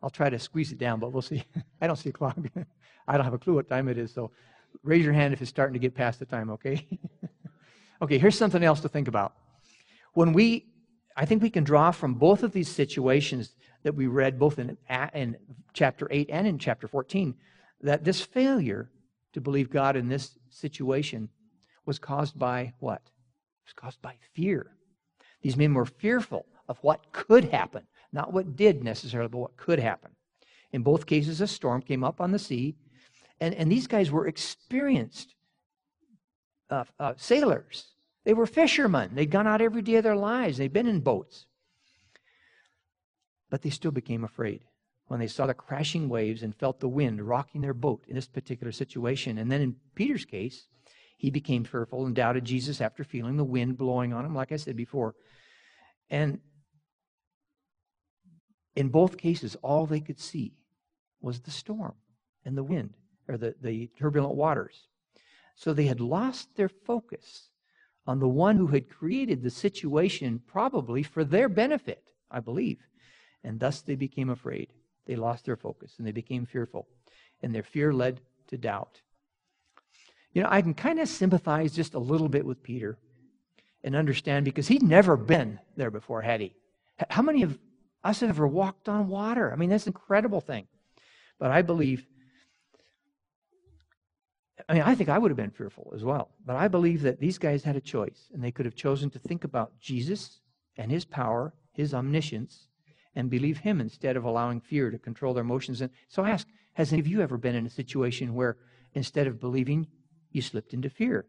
I'll 0.00 0.10
try 0.10 0.30
to 0.30 0.38
squeeze 0.38 0.70
it 0.70 0.78
down, 0.78 1.00
but 1.00 1.12
we'll 1.12 1.22
see. 1.22 1.44
I 1.80 1.88
don't 1.88 1.96
see 1.96 2.10
a 2.10 2.12
clock. 2.12 2.38
I 3.08 3.16
don't 3.16 3.24
have 3.24 3.34
a 3.34 3.38
clue 3.38 3.54
what 3.54 3.68
time 3.68 3.88
it 3.88 3.98
is, 3.98 4.14
so 4.14 4.30
raise 4.84 5.04
your 5.04 5.12
hand 5.12 5.34
if 5.34 5.42
it's 5.42 5.50
starting 5.50 5.74
to 5.74 5.80
get 5.80 5.94
past 5.94 6.20
the 6.20 6.26
time, 6.26 6.50
okay? 6.50 6.86
okay, 8.02 8.18
here's 8.18 8.38
something 8.38 8.62
else 8.62 8.80
to 8.80 8.88
think 8.88 9.08
about. 9.08 9.34
When 10.12 10.32
we, 10.32 10.66
I 11.16 11.24
think 11.24 11.42
we 11.42 11.50
can 11.50 11.64
draw 11.64 11.90
from 11.90 12.14
both 12.14 12.42
of 12.42 12.52
these 12.52 12.68
situations 12.68 13.54
that 13.82 13.94
we 13.94 14.06
read, 14.06 14.38
both 14.38 14.58
in, 14.58 14.76
in 15.14 15.36
chapter 15.72 16.08
8 16.10 16.28
and 16.30 16.46
in 16.46 16.58
chapter 16.58 16.88
14, 16.88 17.34
that 17.82 18.04
this 18.04 18.20
failure 18.20 18.90
to 19.32 19.40
believe 19.40 19.70
God 19.70 19.96
in 19.96 20.08
this 20.08 20.38
situation 20.48 21.28
was 21.84 21.98
caused 21.98 22.38
by 22.38 22.72
what? 22.78 23.02
It 23.02 23.66
was 23.66 23.72
caused 23.74 24.00
by 24.00 24.14
fear. 24.32 24.70
These 25.42 25.56
men 25.56 25.74
were 25.74 25.86
fearful 25.86 26.46
of 26.68 26.78
what 26.78 27.12
could 27.12 27.44
happen, 27.44 27.82
not 28.12 28.32
what 28.32 28.56
did 28.56 28.82
necessarily, 28.82 29.28
but 29.28 29.38
what 29.38 29.56
could 29.56 29.78
happen. 29.78 30.12
In 30.72 30.82
both 30.82 31.06
cases, 31.06 31.40
a 31.40 31.46
storm 31.46 31.82
came 31.82 32.02
up 32.02 32.20
on 32.20 32.32
the 32.32 32.38
sea 32.38 32.76
and, 33.40 33.54
and 33.54 33.70
these 33.70 33.86
guys 33.86 34.10
were 34.10 34.26
experienced 34.26 35.34
uh, 36.70 36.84
uh, 36.98 37.14
sailors. 37.16 37.86
They 38.24 38.34
were 38.34 38.46
fishermen. 38.46 39.14
They'd 39.14 39.30
gone 39.30 39.46
out 39.46 39.60
every 39.60 39.82
day 39.82 39.96
of 39.96 40.04
their 40.04 40.16
lives. 40.16 40.56
They'd 40.56 40.72
been 40.72 40.86
in 40.86 41.00
boats. 41.00 41.46
But 43.50 43.62
they 43.62 43.70
still 43.70 43.90
became 43.90 44.24
afraid 44.24 44.64
when 45.06 45.20
they 45.20 45.26
saw 45.26 45.46
the 45.46 45.54
crashing 45.54 46.08
waves 46.08 46.42
and 46.42 46.54
felt 46.54 46.80
the 46.80 46.88
wind 46.88 47.20
rocking 47.20 47.60
their 47.60 47.74
boat 47.74 48.04
in 48.08 48.14
this 48.14 48.26
particular 48.26 48.72
situation. 48.72 49.36
And 49.38 49.52
then 49.52 49.60
in 49.60 49.76
Peter's 49.94 50.24
case, 50.24 50.66
he 51.18 51.30
became 51.30 51.64
fearful 51.64 52.06
and 52.06 52.14
doubted 52.14 52.44
Jesus 52.44 52.80
after 52.80 53.04
feeling 53.04 53.36
the 53.36 53.44
wind 53.44 53.76
blowing 53.76 54.12
on 54.12 54.24
him, 54.24 54.34
like 54.34 54.52
I 54.52 54.56
said 54.56 54.76
before. 54.76 55.14
And 56.10 56.40
in 58.74 58.88
both 58.88 59.16
cases, 59.16 59.56
all 59.62 59.86
they 59.86 60.00
could 60.00 60.18
see 60.18 60.54
was 61.20 61.40
the 61.40 61.50
storm 61.50 61.94
and 62.44 62.56
the 62.56 62.64
wind 62.64 62.94
or 63.28 63.36
the, 63.36 63.54
the 63.60 63.90
turbulent 63.98 64.34
waters. 64.34 64.88
So 65.54 65.72
they 65.72 65.86
had 65.86 66.00
lost 66.00 66.56
their 66.56 66.68
focus 66.68 67.50
on 68.06 68.18
the 68.18 68.28
one 68.28 68.56
who 68.56 68.66
had 68.66 68.90
created 68.90 69.42
the 69.42 69.50
situation, 69.50 70.42
probably 70.46 71.02
for 71.02 71.24
their 71.24 71.48
benefit, 71.48 72.10
I 72.30 72.40
believe. 72.40 72.78
And 73.42 73.60
thus 73.60 73.80
they 73.80 73.94
became 73.94 74.30
afraid. 74.30 74.72
They 75.06 75.16
lost 75.16 75.44
their 75.44 75.56
focus 75.56 75.94
and 75.98 76.06
they 76.06 76.12
became 76.12 76.46
fearful. 76.46 76.86
And 77.42 77.54
their 77.54 77.62
fear 77.62 77.92
led 77.92 78.20
to 78.48 78.58
doubt. 78.58 79.00
You 80.32 80.42
know, 80.42 80.48
I 80.50 80.62
can 80.62 80.74
kind 80.74 80.98
of 80.98 81.08
sympathize 81.08 81.72
just 81.72 81.94
a 81.94 81.98
little 81.98 82.28
bit 82.28 82.44
with 82.44 82.62
Peter 82.62 82.98
and 83.84 83.94
understand 83.94 84.44
because 84.44 84.68
he'd 84.68 84.82
never 84.82 85.16
been 85.16 85.60
there 85.76 85.90
before, 85.90 86.22
had 86.22 86.40
he? 86.40 86.54
How 87.10 87.22
many 87.22 87.42
of 87.42 87.58
us 88.02 88.20
have 88.20 88.30
ever 88.30 88.46
walked 88.46 88.88
on 88.88 89.08
water? 89.08 89.52
I 89.52 89.56
mean, 89.56 89.70
that's 89.70 89.86
an 89.86 89.92
incredible 89.92 90.40
thing. 90.40 90.66
But 91.38 91.50
I 91.50 91.62
believe 91.62 92.06
I 94.68 94.74
mean, 94.74 94.82
I 94.82 94.94
think 94.94 95.08
I 95.08 95.18
would 95.18 95.30
have 95.30 95.36
been 95.36 95.50
fearful 95.50 95.92
as 95.94 96.04
well. 96.04 96.30
But 96.44 96.56
I 96.56 96.68
believe 96.68 97.02
that 97.02 97.20
these 97.20 97.38
guys 97.38 97.64
had 97.64 97.76
a 97.76 97.80
choice, 97.80 98.30
and 98.32 98.42
they 98.42 98.50
could 98.50 98.64
have 98.64 98.74
chosen 98.74 99.10
to 99.10 99.18
think 99.18 99.44
about 99.44 99.78
Jesus 99.80 100.40
and 100.76 100.90
his 100.90 101.04
power, 101.04 101.54
his 101.72 101.92
omniscience, 101.92 102.68
and 103.14 103.30
believe 103.30 103.58
him 103.58 103.80
instead 103.80 104.16
of 104.16 104.24
allowing 104.24 104.60
fear 104.60 104.90
to 104.90 104.98
control 104.98 105.34
their 105.34 105.44
emotions. 105.44 105.80
And 105.80 105.90
so 106.08 106.24
I 106.24 106.30
ask, 106.30 106.46
has 106.74 106.92
any 106.92 107.00
of 107.00 107.06
you 107.06 107.20
ever 107.20 107.36
been 107.36 107.54
in 107.54 107.66
a 107.66 107.70
situation 107.70 108.34
where 108.34 108.56
instead 108.94 109.26
of 109.26 109.40
believing, 109.40 109.86
you 110.32 110.42
slipped 110.42 110.74
into 110.74 110.90
fear? 110.90 111.26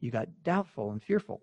You 0.00 0.10
got 0.10 0.42
doubtful 0.42 0.90
and 0.90 1.02
fearful. 1.02 1.42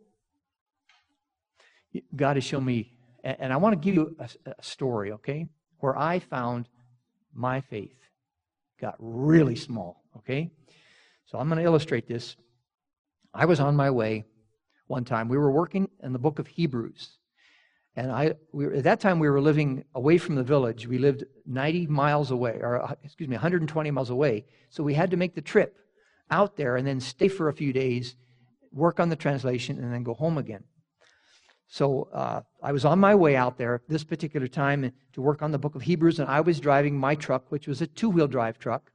God 2.15 2.35
has 2.35 2.43
shown 2.43 2.65
me, 2.65 2.91
and 3.23 3.53
I 3.53 3.57
want 3.57 3.73
to 3.73 3.79
give 3.79 3.95
you 3.95 4.15
a, 4.19 4.29
a 4.57 4.63
story, 4.63 5.11
okay, 5.13 5.47
where 5.79 5.97
I 5.97 6.19
found 6.19 6.67
my 7.33 7.61
faith 7.61 7.95
got 8.81 8.95
really 8.99 9.55
small, 9.55 10.03
okay? 10.17 10.51
So 11.27 11.37
I'm 11.37 11.49
going 11.49 11.59
to 11.59 11.65
illustrate 11.65 12.07
this. 12.07 12.37
I 13.33 13.45
was 13.45 13.59
on 13.59 13.75
my 13.75 13.91
way 13.91 14.25
one 14.87 15.03
time. 15.03 15.27
We 15.27 15.37
were 15.37 15.51
working 15.51 15.89
in 16.01 16.13
the 16.13 16.19
book 16.19 16.39
of 16.39 16.47
Hebrews. 16.47 17.17
And 17.97 18.11
I, 18.11 18.35
we 18.53 18.65
at 18.77 18.83
that 18.83 18.99
time, 18.99 19.19
we 19.19 19.29
were 19.29 19.41
living 19.41 19.83
away 19.93 20.17
from 20.19 20.35
the 20.35 20.43
village. 20.43 20.87
We 20.87 20.99
lived 20.99 21.25
90 21.45 21.87
miles 21.87 22.31
away, 22.31 22.59
or 22.61 22.81
uh, 22.81 22.95
excuse 23.03 23.27
me, 23.27 23.35
120 23.35 23.91
miles 23.91 24.09
away. 24.09 24.45
So 24.69 24.83
we 24.83 24.93
had 24.93 25.11
to 25.11 25.17
make 25.17 25.35
the 25.35 25.41
trip 25.41 25.77
out 26.31 26.55
there 26.55 26.77
and 26.77 26.87
then 26.87 26.99
stay 26.99 27.27
for 27.27 27.49
a 27.49 27.53
few 27.53 27.73
days, 27.73 28.15
work 28.71 28.99
on 28.99 29.09
the 29.09 29.15
translation, 29.15 29.79
and 29.79 29.91
then 29.91 30.03
go 30.03 30.13
home 30.13 30.37
again. 30.37 30.63
So 31.67 32.07
uh, 32.13 32.41
I 32.63 32.71
was 32.71 32.85
on 32.85 32.99
my 32.99 33.15
way 33.15 33.35
out 33.35 33.57
there 33.57 33.81
this 33.89 34.03
particular 34.03 34.47
time 34.47 34.93
to 35.13 35.21
work 35.21 35.41
on 35.41 35.51
the 35.51 35.59
book 35.59 35.75
of 35.75 35.81
Hebrews, 35.81 36.19
and 36.19 36.29
I 36.29 36.39
was 36.39 36.61
driving 36.61 36.97
my 36.97 37.15
truck, 37.15 37.51
which 37.51 37.67
was 37.67 37.81
a 37.81 37.87
two 37.87 38.09
wheel 38.09 38.27
drive 38.27 38.59
truck 38.59 38.91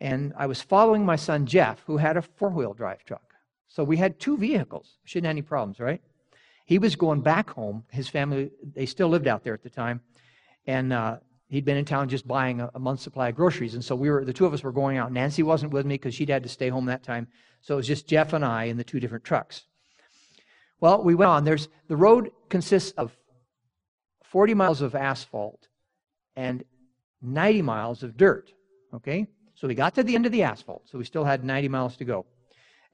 and 0.00 0.32
I 0.36 0.46
was 0.46 0.62
following 0.62 1.04
my 1.04 1.16
son 1.16 1.46
Jeff, 1.46 1.82
who 1.86 1.98
had 1.98 2.16
a 2.16 2.22
four 2.22 2.50
wheel 2.50 2.72
drive 2.72 3.04
truck. 3.04 3.34
So 3.68 3.84
we 3.84 3.96
had 3.96 4.18
two 4.18 4.36
vehicles. 4.36 4.98
Shouldn't 5.04 5.26
have 5.26 5.34
any 5.34 5.42
problems, 5.42 5.78
right? 5.78 6.00
He 6.64 6.78
was 6.78 6.96
going 6.96 7.20
back 7.20 7.50
home. 7.50 7.84
His 7.90 8.08
family, 8.08 8.50
they 8.74 8.86
still 8.86 9.08
lived 9.08 9.28
out 9.28 9.44
there 9.44 9.54
at 9.54 9.62
the 9.62 9.70
time. 9.70 10.00
And 10.66 10.92
uh, 10.92 11.18
he'd 11.48 11.64
been 11.64 11.76
in 11.76 11.84
town 11.84 12.08
just 12.08 12.26
buying 12.26 12.60
a, 12.60 12.70
a, 12.74 12.78
month's 12.78 13.02
supply 13.02 13.28
of 13.28 13.34
groceries. 13.34 13.74
And 13.74 13.84
so 13.84 13.94
we 13.94 14.10
were, 14.10 14.24
the 14.24 14.32
two 14.32 14.46
of 14.46 14.54
us 14.54 14.62
were 14.62 14.72
going 14.72 14.96
out. 14.96 15.12
Nancy 15.12 15.42
wasn't 15.42 15.72
with 15.72 15.84
me 15.84 15.94
because 15.94 16.14
she'd 16.14 16.28
had 16.28 16.42
to 16.42 16.48
stay 16.48 16.68
home 16.68 16.86
that 16.86 17.02
time. 17.02 17.28
So 17.60 17.74
it 17.74 17.78
was 17.78 17.86
just 17.86 18.06
Jeff 18.06 18.32
and 18.32 18.44
I 18.44 18.64
in 18.64 18.76
the 18.76 18.84
two 18.84 19.00
different 19.00 19.24
trucks. 19.24 19.64
Well, 20.80 21.02
we 21.02 21.14
went 21.14 21.30
on. 21.30 21.44
There's 21.44 21.68
the 21.88 21.96
road 21.96 22.30
consists 22.48 22.92
of 22.92 23.16
40 24.24 24.54
miles 24.54 24.80
of 24.80 24.94
asphalt 24.94 25.68
and 26.36 26.64
90 27.20 27.62
miles 27.62 28.02
of 28.02 28.16
dirt. 28.16 28.52
Okay? 28.94 29.26
So 29.60 29.68
we 29.68 29.74
got 29.74 29.94
to 29.96 30.02
the 30.02 30.14
end 30.14 30.24
of 30.24 30.32
the 30.32 30.42
asphalt, 30.42 30.88
so 30.88 30.96
we 30.96 31.04
still 31.04 31.22
had 31.22 31.44
90 31.44 31.68
miles 31.68 31.94
to 31.98 32.04
go. 32.06 32.24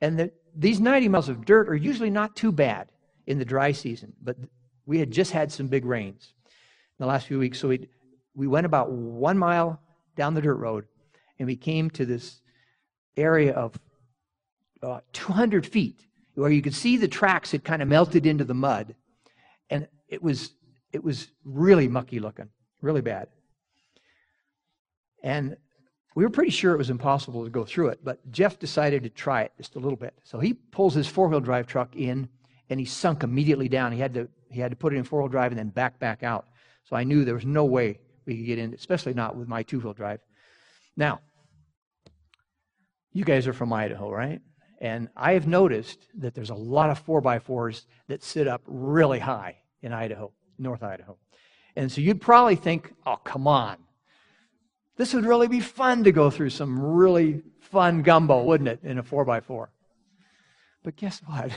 And 0.01 0.19
the, 0.19 0.33
these 0.53 0.81
90 0.81 1.09
miles 1.09 1.29
of 1.29 1.45
dirt 1.45 1.69
are 1.69 1.77
usually 1.77 2.11
not 2.11 2.35
too 2.35 2.51
bad 2.51 2.89
in 3.29 3.39
the 3.39 3.45
dry 3.45 3.71
season, 3.71 4.13
but 4.21 4.37
we 4.85 4.99
had 4.99 5.13
just 5.13 5.31
had 5.31 5.53
some 5.53 5.69
big 5.69 5.85
rains 5.85 6.35
in 6.45 7.05
the 7.05 7.07
last 7.07 7.29
few 7.29 7.39
weeks. 7.39 7.61
So 7.61 7.69
we 7.69 7.89
we 8.35 8.49
went 8.49 8.67
about 8.67 8.91
one 8.91 9.39
mile 9.39 9.81
down 10.17 10.35
the 10.35 10.43
dirt 10.43 10.57
road, 10.57 10.87
and 11.39 11.47
we 11.47 11.55
came 11.55 11.89
to 11.91 12.05
this 12.05 12.41
area 13.17 13.53
of 13.53 13.79
uh, 14.83 14.99
200 15.13 15.65
feet 15.65 16.05
where 16.35 16.51
you 16.51 16.63
could 16.63 16.75
see 16.75 16.97
the 16.97 17.07
tracks 17.07 17.53
had 17.53 17.63
kind 17.63 17.81
of 17.81 17.87
melted 17.87 18.27
into 18.27 18.43
the 18.43 18.55
mud, 18.55 18.97
and 19.71 19.87
it 20.09 20.21
was 20.21 20.51
it 20.93 21.05
was 21.05 21.29
really 21.45 21.87
mucky 21.87 22.19
looking, 22.19 22.49
really 22.83 23.03
bad. 23.03 23.29
And 25.23 25.57
we 26.17 26.25
were 26.25 26.31
pretty 26.31 26.51
sure 26.51 26.73
it 26.73 26.79
was 26.79 26.89
impossible 26.89 27.45
to 27.45 27.51
go 27.51 27.67
through 27.67 27.89
it, 27.89 28.01
but 28.03 28.19
Jeff 28.33 28.59
decided 28.59 29.03
to 29.03 29.11
try 29.11 29.43
it 29.43 29.53
just 29.59 29.77
a 29.77 29.79
little 29.79 29.99
bit. 29.99 30.15
So 30.25 30.41
he 30.41 30.55
pulls 30.55 30.95
his 30.95 31.07
four-wheel 31.07 31.41
drive 31.41 31.67
truck 31.67 31.95
in, 31.95 32.31
and 32.71 32.81
he 32.81 32.87
sunk 32.87 33.23
immediately 33.23 33.69
down. 33.69 33.93
He 33.93 34.01
had 34.01 34.15
to 34.15 34.29
he 34.51 34.59
had 34.59 34.71
to 34.71 34.77
put 34.77 34.95
it 34.95 34.97
in 34.97 35.05
four-wheel 35.05 35.29
drive 35.29 35.53
and 35.53 35.59
then 35.59 35.69
back 35.69 35.99
back 35.99 36.23
out. 36.23 36.47
So 36.85 36.97
I 36.97 37.05
knew 37.05 37.25
there 37.25 37.35
was 37.35 37.45
no 37.45 37.67
way 37.67 38.01
we 38.25 38.39
could 38.39 38.47
get 38.47 38.59
in, 38.59 38.73
especially 38.73 39.13
not 39.13 39.37
with 39.37 39.47
my 39.47 39.63
two-wheel 39.63 39.93
drive. 39.93 40.21
Now, 40.97 41.21
you 43.13 43.25
guys 43.25 43.47
are 43.47 43.53
from 43.53 43.71
Idaho, 43.75 44.11
right? 44.11 44.41
And 44.81 45.11
I 45.17 45.35
have 45.35 45.47
noticed 45.47 45.99
that 46.15 46.35
there's 46.35 46.51
a 46.51 46.55
lot 46.55 46.89
of 46.89 47.05
4x4s 47.05 47.85
that 48.09 48.23
sit 48.23 48.49
up 48.49 48.63
really 48.67 49.19
high 49.19 49.57
in 49.83 49.93
Idaho, 49.93 50.33
North 50.59 50.83
Idaho. 50.83 51.19
And 51.77 51.93
so 51.93 52.01
you'd 52.01 52.23
probably 52.23 52.57
think, 52.57 52.95
oh, 53.05 53.17
come 53.17 53.47
on. 53.47 53.77
This 54.97 55.13
would 55.13 55.27
really 55.27 55.49
be 55.49 55.61
fun 55.61 56.05
to 56.05 56.13
go 56.13 56.31
through 56.31 56.51
some 56.51 56.81
really 56.81 57.43
fun 57.61 58.03
gumbo, 58.03 58.43
wouldn't 58.43 58.69
it, 58.69 58.81
in 58.83 58.99
a 58.99 59.03
4x4? 59.03 59.69
But 60.83 60.97
guess 60.97 61.21
what? 61.27 61.51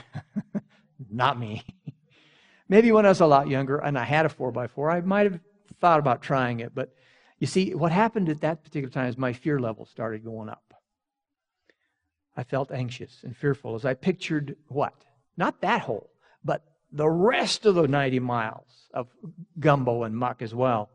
Not 1.09 1.39
me. 1.39 1.63
Maybe 2.67 2.91
when 2.91 3.05
I 3.05 3.09
was 3.09 3.21
a 3.21 3.25
lot 3.25 3.47
younger 3.47 3.77
and 3.77 3.97
I 3.97 4.03
had 4.03 4.25
a 4.25 4.29
4x4, 4.29 4.93
I 4.93 5.01
might 5.01 5.31
have 5.31 5.39
thought 5.79 5.99
about 5.99 6.21
trying 6.21 6.59
it. 6.59 6.75
But 6.75 6.93
you 7.39 7.47
see, 7.47 7.73
what 7.73 7.91
happened 7.91 8.29
at 8.29 8.41
that 8.41 8.63
particular 8.63 8.91
time 8.91 9.07
is 9.07 9.17
my 9.17 9.33
fear 9.33 9.59
level 9.59 9.85
started 9.85 10.23
going 10.23 10.49
up. 10.49 10.73
I 12.35 12.43
felt 12.43 12.71
anxious 12.71 13.23
and 13.23 13.35
fearful 13.35 13.75
as 13.75 13.85
I 13.85 13.93
pictured 13.93 14.55
what? 14.67 14.93
Not 15.37 15.61
that 15.61 15.81
hole, 15.81 16.09
but 16.43 16.63
the 16.91 17.09
rest 17.09 17.65
of 17.65 17.75
the 17.75 17.87
90 17.87 18.19
miles 18.19 18.89
of 18.93 19.07
gumbo 19.59 20.03
and 20.03 20.15
muck 20.15 20.41
as 20.41 20.53
well. 20.53 20.89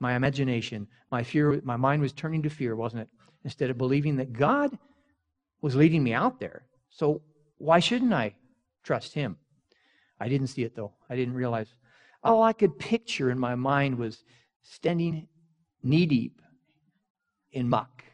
My 0.00 0.14
imagination, 0.14 0.86
my 1.10 1.22
fear, 1.22 1.60
my 1.64 1.76
mind 1.76 2.02
was 2.02 2.12
turning 2.12 2.42
to 2.42 2.50
fear, 2.50 2.76
wasn't 2.76 3.02
it? 3.02 3.08
Instead 3.44 3.70
of 3.70 3.78
believing 3.78 4.16
that 4.16 4.32
God 4.32 4.76
was 5.60 5.76
leading 5.76 6.02
me 6.02 6.12
out 6.12 6.40
there. 6.40 6.66
So 6.90 7.22
why 7.58 7.80
shouldn't 7.80 8.12
I 8.12 8.34
trust 8.82 9.14
Him? 9.14 9.36
I 10.20 10.28
didn't 10.28 10.48
see 10.48 10.62
it 10.62 10.76
though. 10.76 10.92
I 11.08 11.16
didn't 11.16 11.34
realize. 11.34 11.68
All 12.22 12.42
I 12.42 12.52
could 12.52 12.78
picture 12.78 13.30
in 13.30 13.38
my 13.38 13.54
mind 13.54 13.98
was 13.98 14.24
standing 14.62 15.28
knee 15.82 16.06
deep 16.06 16.40
in 17.52 17.68
muck, 17.68 18.04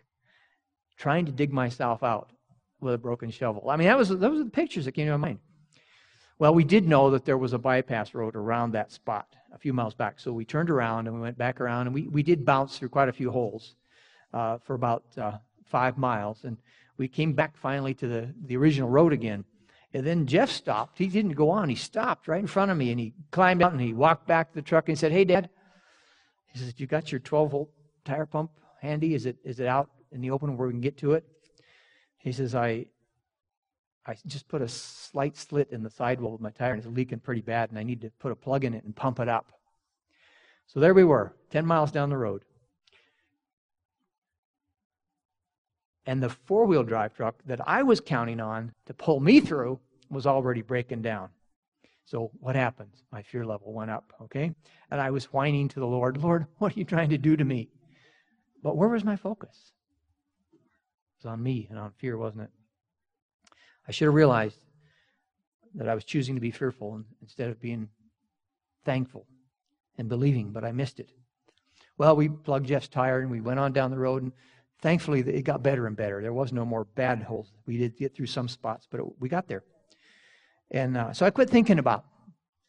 trying 0.96 1.26
to 1.26 1.32
dig 1.32 1.52
myself 1.52 2.02
out 2.02 2.32
with 2.80 2.94
a 2.94 2.99
broken 2.99 3.30
shovel. 3.30 3.70
I 3.70 3.76
mean, 3.76 3.88
that 3.88 3.99
was 3.99 4.08
those 4.08 4.20
were 4.38 4.44
the 4.44 4.50
pictures 4.50 4.84
that 4.84 4.92
came 4.92 5.06
to 5.06 5.12
my 5.12 5.28
mind. 5.28 5.38
Well, 6.40 6.54
we 6.54 6.64
did 6.64 6.88
know 6.88 7.11
that 7.11 7.26
there 7.26 7.37
was 7.37 7.52
a 7.52 7.59
bypass 7.59 8.14
road 8.14 8.35
around 8.35 8.73
that 8.73 8.90
spot 8.90 9.36
a 9.52 9.58
few 9.58 9.75
miles 9.75 9.93
back, 9.93 10.19
so 10.19 10.32
we 10.32 10.47
turned 10.47 10.71
around 10.71 11.06
and 11.06 11.14
we 11.14 11.21
went 11.21 11.36
back 11.36 11.60
around, 11.60 11.86
and 11.86 11.95
we, 11.95 12.08
we 12.08 12.23
did 12.23 12.47
bounce 12.47 12.78
through 12.78 12.88
quite 12.88 13.10
a 13.10 13.12
few 13.12 13.30
holes 13.30 13.75
uh, 14.32 14.56
for 14.56 14.73
about 14.73 15.04
uh, 15.19 15.32
five 15.67 15.99
miles, 15.99 16.45
and 16.45 16.56
we 16.97 17.08
came 17.08 17.34
back 17.34 17.58
finally 17.58 17.93
to 17.93 18.08
the, 18.08 18.34
the 18.47 18.56
original 18.56 18.88
road 18.88 19.12
again. 19.12 19.45
And 19.93 20.06
then 20.06 20.26
Jeff 20.26 20.50
stopped. 20.50 20.97
He 20.97 21.08
didn't 21.08 21.32
go 21.32 21.50
on. 21.50 21.69
He 21.69 21.75
stopped 21.75 22.26
right 22.26 22.41
in 22.41 22.47
front 22.47 22.71
of 22.71 22.78
me 22.78 22.91
and 22.91 22.99
he 22.99 23.12
climbed 23.32 23.62
out 23.62 23.73
and 23.73 23.80
he 23.80 23.93
walked 23.93 24.26
back 24.26 24.49
to 24.49 24.54
the 24.54 24.62
truck 24.62 24.88
and 24.88 24.97
he 24.97 24.99
said, 24.99 25.12
Hey, 25.12 25.25
Dad. 25.25 25.50
He 26.52 26.58
says, 26.58 26.73
You 26.76 26.86
got 26.86 27.10
your 27.10 27.19
12 27.19 27.50
volt 27.50 27.71
tire 28.04 28.25
pump 28.25 28.52
handy? 28.80 29.14
Is 29.14 29.26
it, 29.26 29.36
is 29.45 29.58
it 29.58 29.67
out 29.67 29.91
in 30.12 30.21
the 30.21 30.30
open 30.30 30.56
where 30.56 30.69
we 30.69 30.73
can 30.73 30.80
get 30.80 30.97
to 30.99 31.14
it? 31.14 31.25
He 32.19 32.30
says, 32.30 32.54
I, 32.54 32.86
I 34.06 34.17
just 34.26 34.49
put 34.49 34.63
a 34.63 34.69
slight 34.69 35.36
slit 35.36 35.69
in 35.71 35.82
the 35.82 35.91
sidewall 35.91 36.34
of 36.34 36.41
my 36.41 36.50
tire 36.50 36.73
and 36.73 36.82
it's 36.82 36.91
leaking 36.91 37.21
pretty 37.21 37.43
bad 37.43 37.71
and 37.71 37.78
I 37.78 37.82
need 37.82 38.00
to 38.00 38.10
put 38.19 38.32
a 38.32 38.36
plug 38.36 38.65
in 38.65 38.75
it 38.75 38.84
and 38.84 38.97
pump 38.97 39.21
it 39.21 39.28
up. 39.28 39.52
So 40.67 40.80
there 40.80 40.95
we 40.95 41.04
were, 41.04 41.34
10 41.50 41.67
miles 41.67 41.93
down 41.93 42.10
the 42.10 42.17
road. 42.17 42.45
And 46.06 46.23
the 46.23 46.30
four 46.30 46.65
wheel 46.67 46.82
drive 46.82 47.15
truck 47.15 47.36
that 47.47 47.60
I 47.69 47.82
was 47.82 48.00
counting 48.00 48.41
on 48.41 48.73
to 48.86 48.95
pull 48.95 49.21
me 49.21 49.41
through 49.41 49.78
was 50.08 50.26
already 50.26 50.63
breaking 50.63 51.02
down. 51.02 51.28
So 52.04 52.30
what 52.41 52.56
happens? 52.56 53.04
My 53.13 53.23
fear 53.23 53.45
level 53.45 53.73
went 53.73 53.91
up, 53.91 54.13
okay? 54.23 54.52
And 54.91 55.00
I 55.00 55.10
was 55.10 55.26
whining 55.26 55.69
to 55.69 55.78
the 55.78 55.86
Lord, 55.86 56.17
Lord, 56.17 56.47
what 56.58 56.75
are 56.75 56.78
you 56.78 56.84
trying 56.84 57.10
to 57.10 57.19
do 57.19 57.36
to 57.36 57.45
me? 57.45 57.69
But 58.63 58.76
where 58.76 58.89
was 58.89 59.04
my 59.04 59.17
focus? 59.17 59.73
It 60.52 60.58
was 61.25 61.30
on 61.30 61.43
me 61.43 61.69
and 61.71 61.78
on 61.78 61.93
fear, 61.99 62.17
wasn't 62.17 62.45
it? 62.45 62.50
I 63.90 63.92
should 63.92 64.04
have 64.04 64.14
realized 64.14 64.60
that 65.74 65.88
I 65.88 65.96
was 65.96 66.04
choosing 66.04 66.36
to 66.36 66.40
be 66.40 66.52
fearful 66.52 67.02
instead 67.22 67.50
of 67.50 67.60
being 67.60 67.88
thankful 68.84 69.26
and 69.98 70.08
believing, 70.08 70.52
but 70.52 70.64
I 70.64 70.70
missed 70.70 71.00
it. 71.00 71.10
Well, 71.98 72.14
we 72.14 72.28
plugged 72.28 72.68
Jeff's 72.68 72.86
tire 72.86 73.18
and 73.18 73.28
we 73.28 73.40
went 73.40 73.58
on 73.58 73.72
down 73.72 73.90
the 73.90 73.98
road, 73.98 74.22
and 74.22 74.30
thankfully 74.80 75.22
it 75.22 75.42
got 75.42 75.64
better 75.64 75.88
and 75.88 75.96
better. 75.96 76.22
There 76.22 76.32
was 76.32 76.52
no 76.52 76.64
more 76.64 76.84
bad 76.84 77.20
holes. 77.24 77.50
We 77.66 77.78
did 77.78 77.96
get 77.96 78.14
through 78.14 78.26
some 78.26 78.46
spots, 78.46 78.86
but 78.88 79.00
it, 79.00 79.06
we 79.18 79.28
got 79.28 79.48
there. 79.48 79.64
And 80.70 80.96
uh, 80.96 81.12
so 81.12 81.26
I 81.26 81.30
quit 81.30 81.50
thinking 81.50 81.80
about 81.80 82.04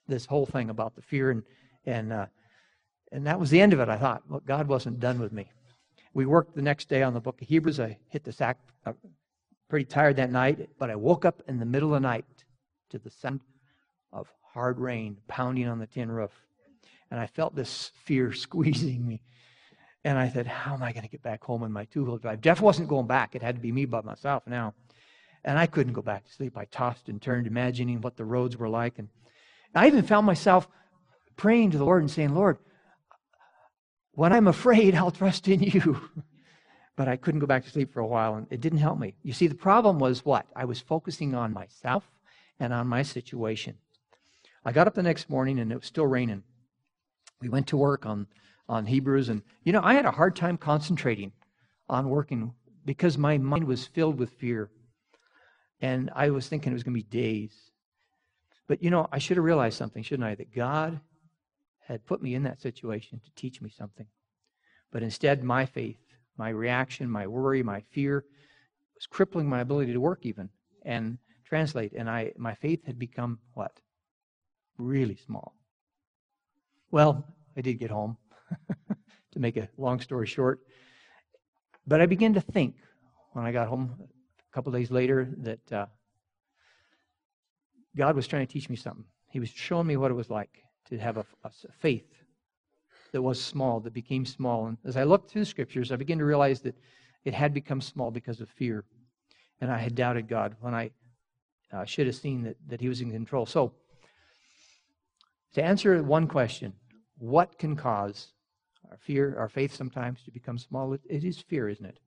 this 0.08 0.26
whole 0.26 0.48
thing 0.48 0.72
about 0.72 0.96
the 0.96 1.04
fear, 1.04 1.30
and 1.30 1.44
and 1.86 2.12
uh, 2.12 2.26
and 3.12 3.28
that 3.28 3.40
was 3.40 3.52
the 3.52 3.62
end 3.62 3.74
of 3.74 3.80
it. 3.80 3.90
I 3.90 3.98
thought, 3.98 4.24
well, 4.28 4.42
God 4.44 4.68
wasn't 4.68 5.00
done 5.00 5.20
with 5.20 5.34
me. 5.34 5.52
We 6.16 6.26
worked 6.26 6.56
the 6.56 6.64
next 6.64 6.90
day 6.90 7.04
on 7.04 7.14
the 7.14 7.22
book 7.22 7.40
of 7.44 7.48
Hebrews. 7.48 7.80
I 7.80 8.00
hit 8.10 8.24
the 8.24 8.32
sack 8.32 8.58
uh, 8.88 8.94
pretty 9.72 9.86
tired 9.86 10.18
that 10.18 10.30
night, 10.30 10.70
but 10.78 10.90
I 10.90 10.98
woke 10.98 11.24
up 11.24 11.42
in 11.48 11.58
the 11.58 11.66
middle 11.66 11.96
of 11.96 12.02
the 12.02 12.06
night 12.06 12.26
to 12.90 13.00
the 13.00 13.10
sound 13.10 13.40
of 14.12 14.28
hard 14.54 14.78
rain 14.78 15.16
pounding 15.30 15.66
on 15.70 15.80
the 15.80 15.88
tin 15.88 16.12
roof. 16.12 16.32
And 17.10 17.18
I 17.18 17.26
felt 17.26 17.56
this 17.56 17.94
fear 18.04 18.34
squeezing 18.46 19.08
me. 19.08 19.22
And 20.04 20.18
I 20.18 20.28
said, 20.28 20.46
How 20.46 20.74
am 20.74 20.84
I 20.84 20.92
going 20.92 21.06
to 21.06 21.10
get 21.10 21.24
back 21.24 21.42
home 21.42 21.64
in 21.64 21.72
my 21.72 21.86
two 21.86 22.04
wheel 22.04 22.18
drive? 22.18 22.42
Jeff 22.42 22.60
wasn't 22.60 22.90
going 22.90 23.08
back. 23.08 23.34
It 23.34 23.42
had 23.42 23.56
to 23.56 23.62
be 23.62 23.72
me 23.72 23.86
by 23.86 24.02
myself 24.02 24.44
now. 24.46 24.74
And 25.46 25.58
I 25.58 25.68
couldn't 25.68 25.94
go 25.94 26.02
back 26.02 26.26
to 26.26 26.34
sleep. 26.34 26.58
I 26.58 26.66
tossed 26.66 27.08
and 27.08 27.22
turned, 27.22 27.48
imagining 27.48 28.02
what 28.02 28.18
the 28.18 28.26
roads 28.26 28.58
were 28.58 28.68
like. 28.68 29.00
And 29.00 29.08
I 29.74 29.88
even 29.88 30.04
found 30.04 30.26
myself 30.26 30.68
praying 31.38 31.72
to 31.72 31.78
the 31.78 31.86
Lord 31.86 32.02
and 32.02 32.12
saying, 32.12 32.36
Lord, 32.36 32.58
when 34.16 34.34
I'm 34.34 34.50
afraid, 34.50 34.96
I'll 34.96 35.12
trust 35.12 35.48
in 35.48 35.62
you. 35.62 36.02
but 36.96 37.08
I 37.08 37.16
couldn't 37.16 37.40
go 37.40 37.48
back 37.48 37.64
to 37.64 37.70
sleep 37.70 37.94
for 37.94 38.00
a 38.00 38.08
while, 38.08 38.36
and 38.36 38.48
it 38.50 38.62
didn't 38.62 38.80
help 38.80 39.00
me. 39.00 39.16
You 39.24 39.34
see, 39.34 39.48
the 39.48 39.56
problem 39.56 40.00
was 40.00 40.26
what? 40.26 40.46
I 40.56 40.66
was 40.66 40.80
focusing 40.80 41.34
on 41.36 41.54
myself 41.54 42.04
and 42.60 42.74
on 42.74 42.88
my 42.88 43.04
situation. 43.04 43.76
I 44.66 44.72
got 44.72 44.88
up 44.88 44.94
the 44.94 45.04
next 45.04 45.30
morning, 45.30 45.60
and 45.60 45.72
it 45.72 45.76
was 45.76 45.86
still 45.86 46.06
raining. 46.06 46.44
We 47.42 47.50
went 47.50 47.68
to 47.68 47.78
work 47.78 48.06
on, 48.06 48.28
on 48.70 48.86
Hebrews, 48.86 49.30
and, 49.30 49.42
you 49.64 49.74
know, 49.74 49.82
I 49.84 49.94
had 49.94 50.06
a 50.06 50.12
hard 50.12 50.36
time 50.36 50.58
concentrating 50.58 51.32
on 51.90 52.10
working 52.10 52.54
because 52.86 53.18
my 53.18 53.38
mind 53.38 53.64
was 53.64 53.86
filled 53.86 54.20
with 54.20 54.32
fear. 54.32 54.70
And 55.82 56.12
I 56.16 56.30
was 56.30 56.48
thinking 56.48 56.72
it 56.72 56.76
was 56.76 56.84
going 56.84 56.96
to 56.96 57.04
be 57.04 57.10
days. 57.10 57.54
But, 58.68 58.84
you 58.84 58.90
know, 58.90 59.08
I 59.12 59.18
should 59.18 59.38
have 59.38 59.44
realized 59.44 59.78
something, 59.78 60.04
shouldn't 60.04 60.28
I? 60.28 60.36
That 60.36 60.54
God 60.54 61.00
had 61.80 62.06
put 62.06 62.22
me 62.22 62.36
in 62.36 62.44
that 62.44 62.62
situation 62.62 63.20
to 63.20 63.32
teach 63.36 63.62
me 63.62 63.70
something. 63.70 64.06
But 64.92 65.04
instead, 65.04 65.44
my 65.44 65.66
faith 65.66 65.98
my 66.38 66.50
reaction, 66.50 67.10
my 67.10 67.28
worry, 67.28 67.64
my 67.64 67.82
fear 67.92 68.26
was 68.96 69.06
crippling 69.08 69.48
my 69.48 69.62
ability 69.62 69.94
to 69.94 70.00
work 70.00 70.26
even 70.26 70.50
and 70.84 71.18
translate. 71.46 71.94
And 71.94 72.10
I, 72.10 72.34
my 72.38 72.56
faith 72.56 72.86
had 72.86 72.98
become 72.98 73.40
what? 73.54 73.72
Really 74.78 75.16
small. 75.16 75.56
Well, 76.92 77.26
I 77.56 77.62
did 77.62 77.76
get 77.80 77.92
home, 77.92 78.18
to 79.32 79.40
make 79.40 79.58
a 79.58 79.70
long 79.78 80.00
story 80.00 80.28
short. 80.28 80.60
But 81.88 82.02
I 82.02 82.06
began 82.06 82.34
to 82.34 82.42
think 82.42 82.76
when 83.34 83.46
I 83.46 83.52
got 83.52 83.68
home 83.68 83.96
a 84.00 84.54
couple 84.54 84.72
days 84.72 84.92
later 84.92 85.30
that 85.38 85.72
uh, 85.72 85.86
God 87.96 88.16
was 88.16 88.28
trying 88.28 88.46
to 88.46 88.52
teach 88.52 88.70
me 88.70 88.76
something. 88.76 89.06
He 89.30 89.40
was 89.40 89.50
showing 89.50 89.88
me 89.88 89.98
what 89.98 90.12
it 90.12 90.16
was 90.16 90.30
like 90.30 90.64
to 90.90 90.98
have 90.98 91.18
a, 91.18 91.26
a 91.44 91.52
faith 91.80 92.21
that 93.12 93.22
was 93.22 93.44
small, 93.44 93.80
that 93.82 93.94
became 93.94 94.26
small. 94.26 94.68
And 94.68 94.78
as 94.86 94.98
I 94.98 95.04
looked 95.04 95.32
through 95.32 95.42
the 95.42 95.46
scriptures, 95.46 95.92
I 95.92 95.96
began 95.96 96.18
to 96.20 96.26
realize 96.26 96.62
that 96.62 96.76
it 97.26 97.34
had 97.34 97.54
become 97.54 97.82
small 97.82 98.12
because 98.12 98.42
of 98.42 98.50
fear. 98.50 98.86
And 99.60 99.72
I 99.72 99.78
had 99.78 99.96
doubted 99.96 100.28
God 100.28 100.56
when 100.60 100.74
I 100.74 100.92
uh, 101.72 101.86
should 101.86 102.08
have 102.08 102.16
seen 102.16 102.44
that, 102.44 102.58
that 102.68 102.82
He 102.82 102.90
was 102.90 103.02
in 103.02 103.12
control. 103.12 103.46
So 103.46 103.74
To 105.54 105.64
answer 105.64 106.02
one 106.04 106.28
question, 106.28 106.74
what 107.18 107.58
can 107.58 107.76
cause 107.76 108.34
our 108.90 108.98
fear, 108.98 109.36
our 109.38 109.50
faith 109.50 109.76
sometimes 109.76 110.24
to 110.24 110.32
become 110.32 110.58
small? 110.58 110.94
It 110.94 111.24
is 111.24 111.40
fear, 111.40 111.70
isn't 111.70 111.86
it? 111.86 112.00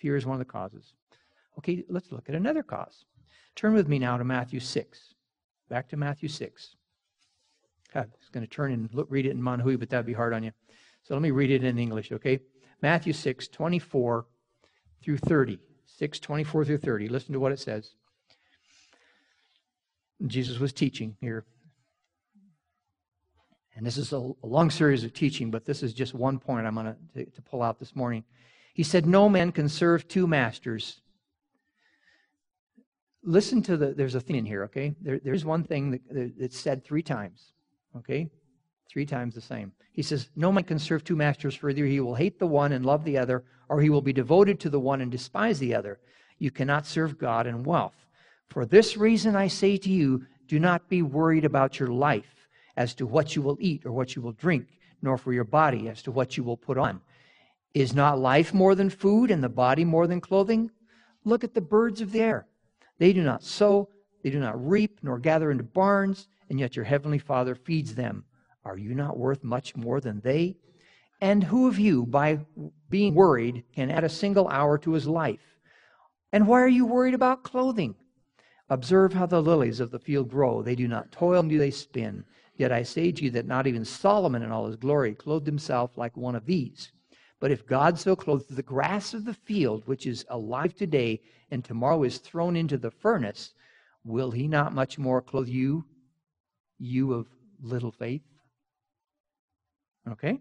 Fear 0.00 0.16
is 0.16 0.26
one 0.26 0.34
of 0.34 0.40
the 0.46 0.52
causes. 0.52 0.92
Okay, 1.58 1.84
let's 1.88 2.10
look 2.12 2.28
at 2.28 2.34
another 2.34 2.62
cause. 2.62 3.04
Turn 3.54 3.74
with 3.74 3.88
me 3.88 3.98
now 3.98 4.16
to 4.16 4.24
Matthew 4.24 4.60
6. 4.60 5.14
Back 5.68 5.88
to 5.90 5.96
Matthew 5.96 6.28
6. 6.28 6.76
I 7.94 8.00
was 8.00 8.30
going 8.32 8.46
to 8.46 8.50
turn 8.50 8.72
and 8.72 8.92
look, 8.92 9.06
read 9.10 9.26
it 9.26 9.30
in 9.30 9.40
Manhui, 9.40 9.78
but 9.78 9.90
that'd 9.90 10.06
be 10.06 10.12
hard 10.12 10.34
on 10.34 10.42
you. 10.42 10.52
So 11.02 11.14
let 11.14 11.22
me 11.22 11.30
read 11.30 11.50
it 11.50 11.64
in 11.64 11.78
English, 11.78 12.12
okay? 12.12 12.40
Matthew 12.82 13.12
6, 13.12 13.48
24 13.48 14.26
through 15.02 15.18
30. 15.18 15.58
6, 15.86 16.18
24 16.18 16.64
through 16.64 16.78
30. 16.78 17.08
Listen 17.08 17.32
to 17.32 17.40
what 17.40 17.52
it 17.52 17.60
says. 17.60 17.90
Jesus 20.26 20.58
was 20.58 20.72
teaching 20.72 21.16
here. 21.20 21.44
And 23.76 23.84
this 23.84 23.96
is 23.96 24.12
a, 24.12 24.16
a 24.16 24.46
long 24.46 24.70
series 24.70 25.04
of 25.04 25.12
teaching, 25.12 25.50
but 25.50 25.64
this 25.64 25.82
is 25.82 25.92
just 25.92 26.14
one 26.14 26.38
point 26.38 26.66
I'm 26.66 26.74
going 26.74 26.94
to, 27.14 27.24
to 27.24 27.42
pull 27.42 27.62
out 27.62 27.78
this 27.78 27.96
morning. 27.96 28.24
He 28.72 28.82
said, 28.82 29.06
No 29.06 29.28
man 29.28 29.52
can 29.52 29.68
serve 29.68 30.06
two 30.06 30.26
masters. 30.26 31.00
Listen 33.22 33.62
to 33.62 33.76
the, 33.76 33.94
there's 33.94 34.14
a 34.14 34.20
thing 34.20 34.36
in 34.36 34.44
here, 34.44 34.64
okay? 34.64 34.94
There, 35.00 35.18
there's 35.18 35.44
one 35.44 35.64
thing 35.64 35.90
that, 35.92 36.34
that's 36.38 36.58
said 36.58 36.84
three 36.84 37.02
times, 37.02 37.53
okay? 37.96 38.30
Three 38.90 39.06
times 39.06 39.34
the 39.34 39.40
same. 39.40 39.72
He 39.92 40.02
says, 40.02 40.28
No 40.36 40.52
man 40.52 40.64
can 40.64 40.78
serve 40.78 41.04
two 41.04 41.16
masters, 41.16 41.54
for 41.54 41.70
either 41.70 41.86
he 41.86 42.00
will 42.00 42.14
hate 42.14 42.38
the 42.38 42.46
one 42.46 42.72
and 42.72 42.84
love 42.84 43.04
the 43.04 43.18
other, 43.18 43.44
or 43.68 43.80
he 43.80 43.90
will 43.90 44.02
be 44.02 44.12
devoted 44.12 44.60
to 44.60 44.70
the 44.70 44.80
one 44.80 45.00
and 45.00 45.10
despise 45.10 45.58
the 45.58 45.74
other. 45.74 45.98
You 46.38 46.50
cannot 46.50 46.86
serve 46.86 47.18
God 47.18 47.46
and 47.46 47.64
wealth. 47.64 48.06
For 48.48 48.66
this 48.66 48.96
reason 48.96 49.36
I 49.36 49.48
say 49.48 49.76
to 49.78 49.90
you, 49.90 50.26
do 50.46 50.58
not 50.58 50.88
be 50.88 51.02
worried 51.02 51.44
about 51.44 51.78
your 51.78 51.88
life 51.88 52.48
as 52.76 52.94
to 52.94 53.06
what 53.06 53.34
you 53.34 53.42
will 53.42 53.56
eat 53.60 53.86
or 53.86 53.92
what 53.92 54.14
you 54.14 54.22
will 54.22 54.32
drink, 54.32 54.66
nor 55.00 55.16
for 55.16 55.32
your 55.32 55.44
body 55.44 55.88
as 55.88 56.02
to 56.02 56.10
what 56.10 56.36
you 56.36 56.44
will 56.44 56.56
put 56.56 56.76
on. 56.76 57.00
Is 57.72 57.94
not 57.94 58.18
life 58.18 58.54
more 58.54 58.74
than 58.74 58.90
food 58.90 59.30
and 59.30 59.42
the 59.42 59.48
body 59.48 59.84
more 59.84 60.06
than 60.06 60.20
clothing? 60.20 60.70
Look 61.24 61.42
at 61.42 61.54
the 61.54 61.60
birds 61.60 62.00
of 62.00 62.12
the 62.12 62.20
air. 62.20 62.46
They 62.98 63.12
do 63.12 63.22
not 63.22 63.42
sow, 63.42 63.88
they 64.22 64.30
do 64.30 64.38
not 64.38 64.64
reap, 64.64 65.00
nor 65.02 65.18
gather 65.18 65.50
into 65.50 65.64
barns, 65.64 66.28
and 66.48 66.60
yet 66.60 66.76
your 66.76 66.84
heavenly 66.84 67.18
Father 67.18 67.54
feeds 67.54 67.94
them. 67.94 68.24
Are 68.64 68.78
you 68.78 68.94
not 68.94 69.18
worth 69.18 69.44
much 69.44 69.76
more 69.76 70.00
than 70.00 70.20
they? 70.20 70.56
And 71.20 71.44
who 71.44 71.68
of 71.68 71.78
you, 71.78 72.06
by 72.06 72.40
being 72.90 73.14
worried, 73.14 73.64
can 73.74 73.90
add 73.90 74.04
a 74.04 74.08
single 74.08 74.48
hour 74.48 74.78
to 74.78 74.92
his 74.92 75.06
life? 75.06 75.58
And 76.32 76.46
why 76.48 76.60
are 76.60 76.68
you 76.68 76.86
worried 76.86 77.14
about 77.14 77.44
clothing? 77.44 77.94
Observe 78.68 79.12
how 79.12 79.26
the 79.26 79.42
lilies 79.42 79.80
of 79.80 79.90
the 79.90 79.98
field 79.98 80.30
grow. 80.30 80.62
They 80.62 80.74
do 80.74 80.88
not 80.88 81.12
toil, 81.12 81.42
nor 81.42 81.50
do 81.50 81.58
they 81.58 81.70
spin. 81.70 82.24
Yet 82.56 82.72
I 82.72 82.82
say 82.82 83.12
to 83.12 83.24
you 83.24 83.30
that 83.30 83.46
not 83.46 83.66
even 83.66 83.84
Solomon 83.84 84.42
in 84.42 84.50
all 84.50 84.66
his 84.66 84.76
glory 84.76 85.14
clothed 85.14 85.46
himself 85.46 85.96
like 85.96 86.16
one 86.16 86.34
of 86.34 86.46
these. 86.46 86.92
But 87.40 87.50
if 87.50 87.66
God 87.66 87.98
so 87.98 88.16
clothes 88.16 88.46
the 88.46 88.62
grass 88.62 89.12
of 89.12 89.24
the 89.24 89.34
field, 89.34 89.86
which 89.86 90.06
is 90.06 90.24
alive 90.28 90.74
today 90.74 91.20
and 91.50 91.64
tomorrow 91.64 92.02
is 92.04 92.18
thrown 92.18 92.56
into 92.56 92.78
the 92.78 92.90
furnace, 92.90 93.52
will 94.04 94.30
he 94.30 94.48
not 94.48 94.72
much 94.72 94.98
more 94.98 95.20
clothe 95.20 95.48
you, 95.48 95.84
you 96.78 97.12
of 97.14 97.26
little 97.62 97.92
faith? 97.92 98.22
Okay? 100.10 100.40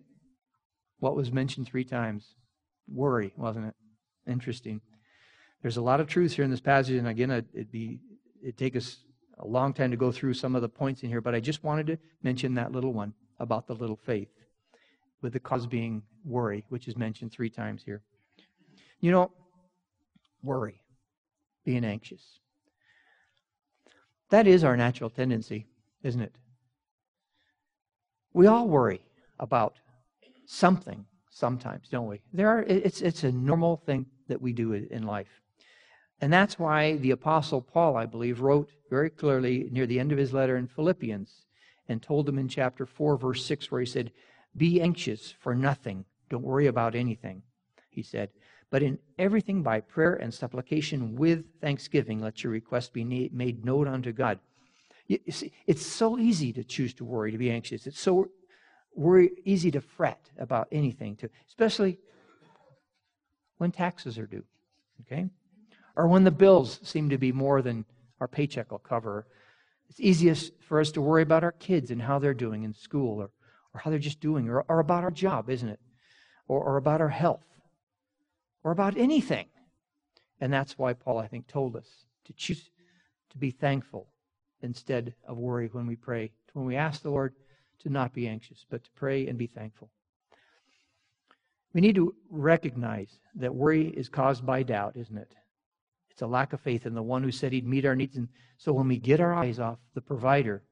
What 1.00 1.15
was 1.15 1.32
mentioned 1.32 1.67
three 1.67 1.84
times? 1.84 2.36
Worry, 2.88 3.34
wasn't 3.38 3.67
it? 3.67 3.76
Interesting. 4.30 4.82
There's 5.62 5.78
a 5.78 5.82
lot 5.82 6.00
of 6.00 6.08
truth 6.08 6.34
here 6.34 6.46
in 6.46 6.52
this 6.52 6.60
passage, 6.62 6.98
and 6.98 7.08
again, 7.08 7.32
it'd 7.32 7.72
be 7.72 8.02
it'd 8.41 8.58
take 8.58 8.76
us 8.76 8.98
a 9.39 9.48
long 9.48 9.74
time 9.74 9.91
to 9.91 9.98
go 9.98 10.12
through 10.12 10.34
some 10.34 10.56
of 10.56 10.62
the 10.62 10.69
points 10.69 11.04
in 11.04 11.10
here, 11.10 11.22
but 11.22 11.34
I 11.34 11.39
just 11.39 11.63
wanted 11.63 11.88
to 11.88 11.98
mention 12.22 12.54
that 12.56 12.72
little 12.72 12.93
one 12.93 13.13
about 13.39 13.67
the 13.67 13.74
little 13.74 13.96
faith, 13.96 14.30
with 15.22 15.34
the 15.34 15.39
cause 15.39 15.65
being 15.65 16.04
worry, 16.26 16.65
which 16.69 16.88
is 16.88 16.98
mentioned 16.98 17.32
three 17.32 17.50
times 17.50 17.84
here. 17.84 18.02
You 19.00 19.12
know, 19.12 19.32
worry, 20.43 20.82
being 21.65 21.86
anxious. 21.86 22.39
That 24.30 24.48
is 24.48 24.63
our 24.63 24.76
natural 24.76 25.10
tendency, 25.10 25.67
isn't 26.03 26.21
it? 26.21 26.35
We 28.33 28.47
all 28.47 28.67
worry 28.67 29.01
about 29.39 29.75
something 30.45 31.05
sometimes, 31.29 31.87
don't 31.89 32.07
we? 32.07 32.21
There 32.31 32.49
are 32.49 32.63
it's 32.63 33.01
it's 33.01 33.23
a 33.23 33.31
normal 33.31 33.77
thing 33.77 34.05
that 34.27 34.41
we 34.41 34.53
do 34.53 34.73
in 34.73 35.03
life. 35.03 35.41
And 36.21 36.31
that's 36.31 36.57
why 36.57 36.95
the 36.97 37.11
Apostle 37.11 37.61
Paul, 37.61 37.97
I 37.97 38.05
believe, 38.05 38.39
wrote 38.39 38.69
very 38.89 39.09
clearly 39.09 39.67
near 39.71 39.85
the 39.85 39.99
end 39.99 40.11
of 40.11 40.17
his 40.17 40.33
letter 40.33 40.55
in 40.55 40.67
Philippians 40.67 41.45
and 41.89 42.01
told 42.01 42.25
them 42.25 42.39
in 42.39 42.47
chapter 42.47 42.85
4, 42.85 43.17
verse 43.17 43.45
6, 43.45 43.69
where 43.69 43.81
he 43.81 43.85
said, 43.85 44.11
Be 44.55 44.81
anxious 44.81 45.33
for 45.39 45.53
nothing. 45.53 46.05
Don't 46.29 46.43
worry 46.43 46.67
about 46.67 46.95
anything, 46.95 47.41
he 47.89 48.01
said. 48.01 48.29
But 48.69 48.83
in 48.83 48.99
everything 49.19 49.63
by 49.63 49.81
prayer 49.81 50.13
and 50.13 50.33
supplication 50.33 51.15
with 51.15 51.43
thanksgiving, 51.59 52.21
let 52.21 52.43
your 52.43 52.53
request 52.53 52.93
be 52.93 53.03
made 53.03 53.65
known 53.65 53.87
unto 53.87 54.13
God. 54.13 54.39
You 55.07 55.19
see, 55.29 55.51
it's 55.67 55.85
so 55.85 56.17
easy 56.17 56.53
to 56.53 56.63
choose 56.63 56.93
to 56.95 57.05
worry, 57.05 57.31
to 57.31 57.37
be 57.37 57.51
anxious. 57.51 57.87
It's 57.87 57.99
so 57.99 58.29
worry, 58.95 59.31
easy 59.43 59.69
to 59.71 59.81
fret 59.81 60.29
about 60.37 60.67
anything, 60.71 61.15
to, 61.17 61.29
especially 61.47 61.99
when 63.57 63.71
taxes 63.71 64.17
are 64.17 64.25
due. 64.25 64.43
Okay? 65.01 65.29
or 65.95 66.07
when 66.07 66.23
the 66.23 66.31
bills 66.31 66.79
seem 66.83 67.09
to 67.09 67.17
be 67.17 67.31
more 67.31 67.61
than 67.61 67.85
our 68.19 68.27
paycheck 68.27 68.71
will 68.71 68.79
cover. 68.79 69.27
It's 69.89 69.99
easiest 69.99 70.53
for 70.61 70.79
us 70.79 70.91
to 70.91 71.01
worry 71.01 71.21
about 71.21 71.43
our 71.43 71.51
kids 71.51 71.91
and 71.91 72.01
how 72.01 72.19
they're 72.19 72.33
doing 72.33 72.63
in 72.63 72.73
school 72.73 73.21
or, 73.21 73.29
or 73.73 73.79
how 73.79 73.89
they're 73.89 73.99
just 73.99 74.19
doing, 74.19 74.49
or, 74.49 74.65
or 74.67 74.79
about 74.79 75.03
our 75.03 75.11
job, 75.11 75.49
isn't 75.49 75.69
it? 75.69 75.79
Or, 76.47 76.63
or 76.63 76.77
about 76.77 77.01
our 77.01 77.09
health, 77.09 77.45
or 78.63 78.71
about 78.71 78.97
anything. 78.97 79.47
And 80.41 80.51
that's 80.51 80.77
why 80.77 80.93
Paul, 80.93 81.19
I 81.19 81.27
think, 81.27 81.47
told 81.47 81.75
us 81.75 81.87
to 82.25 82.33
choose 82.33 82.69
to 83.29 83.37
be 83.37 83.51
thankful 83.51 84.07
instead 84.63 85.13
of 85.28 85.38
worry 85.38 85.69
when 85.71 85.86
we 85.86 85.95
pray. 85.95 86.32
When 86.54 86.65
we 86.65 86.76
ask 86.76 87.02
the 87.02 87.12
Lord 87.12 87.36
to 87.82 87.89
not 87.89 88.13
be 88.13 88.28
anxious, 88.28 88.65
but 88.69 88.84
to 88.84 88.89
pray 88.95 89.28
and 89.28 89.38
be 89.38 89.47
thankful. 89.47 89.89
We 91.73 91.82
need 91.82 91.95
to 91.95 92.15
recognize 92.30 93.19
that 93.36 93.54
worry 93.54 93.88
is 93.88 94.10
caused 94.10 94.45
by 94.45 94.63
doubt, 94.63 94.95
isn't 94.95 95.17
it? 95.17 95.34
It's 96.12 96.21
a 96.21 96.28
lack 96.28 96.54
of 96.54 96.62
faith 96.62 96.86
in 96.86 96.93
the 96.93 97.02
one 97.02 97.23
who 97.23 97.32
said 97.32 97.52
he'd 97.52 97.67
meet 97.67 97.86
our 97.86 97.95
needs. 97.95 98.15
And 98.15 98.30
so 98.58 98.71
when 98.71 98.88
we 98.88 98.97
get 98.97 99.19
our 99.19 99.34
eyes 99.34 99.60
off 99.60 99.80
the 99.95 100.02
provider, 100.02 100.63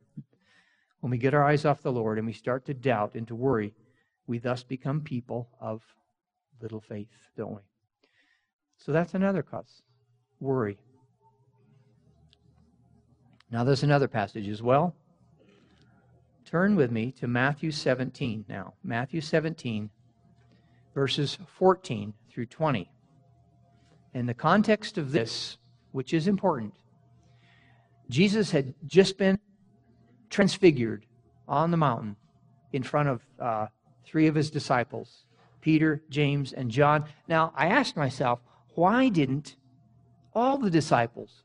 when 1.00 1.10
we 1.10 1.18
get 1.18 1.34
our 1.34 1.44
eyes 1.44 1.66
off 1.66 1.82
the 1.82 1.92
Lord 1.92 2.20
and 2.20 2.28
we 2.28 2.34
start 2.34 2.66
to 2.66 2.76
doubt 2.76 3.16
and 3.16 3.28
to 3.28 3.36
worry, 3.36 3.74
we 4.28 4.38
thus 4.38 4.64
become 4.64 5.02
people 5.02 5.50
of 5.60 5.82
little 6.62 6.82
faith, 6.82 7.10
don't 7.36 7.56
we? 7.56 7.62
So 8.78 8.92
that's 8.92 9.16
another 9.16 9.42
cause 9.42 9.82
worry. 10.40 10.78
Now, 13.52 13.66
there's 13.66 13.84
another 13.84 14.08
passage 14.08 14.48
as 14.48 14.62
well. 14.62 14.96
Turn 16.46 16.76
with 16.76 16.90
me 16.90 17.12
to 17.14 17.28
Matthew 17.28 17.72
17 17.72 18.46
now. 18.48 18.74
Matthew 18.84 19.20
17, 19.20 19.90
verses 20.96 21.38
14 21.58 22.14
through 22.32 22.46
20. 22.46 22.90
In 24.14 24.26
the 24.26 24.34
context 24.34 24.98
of 24.98 25.12
this, 25.12 25.58
which 25.92 26.14
is 26.14 26.28
important, 26.28 26.74
Jesus 28.10 28.52
had 28.52 28.74
just 28.86 29.18
been 29.18 29.40
transfigured 30.30 31.06
on 31.48 31.72
the 31.72 31.78
mountain 31.78 32.16
in 32.72 32.84
front 32.84 33.10
of 33.10 33.22
uh, 33.40 33.68
three 34.06 34.28
of 34.28 34.36
his 34.36 34.50
disciples 34.50 35.26
Peter, 35.60 36.02
James, 36.10 36.54
and 36.54 36.72
John. 36.72 37.06
Now, 37.28 37.54
I 37.56 37.68
asked 37.68 37.96
myself, 37.96 38.40
why 38.76 39.10
didn't 39.10 39.58
all 40.34 40.58
the 40.58 40.72
disciples 40.72 41.44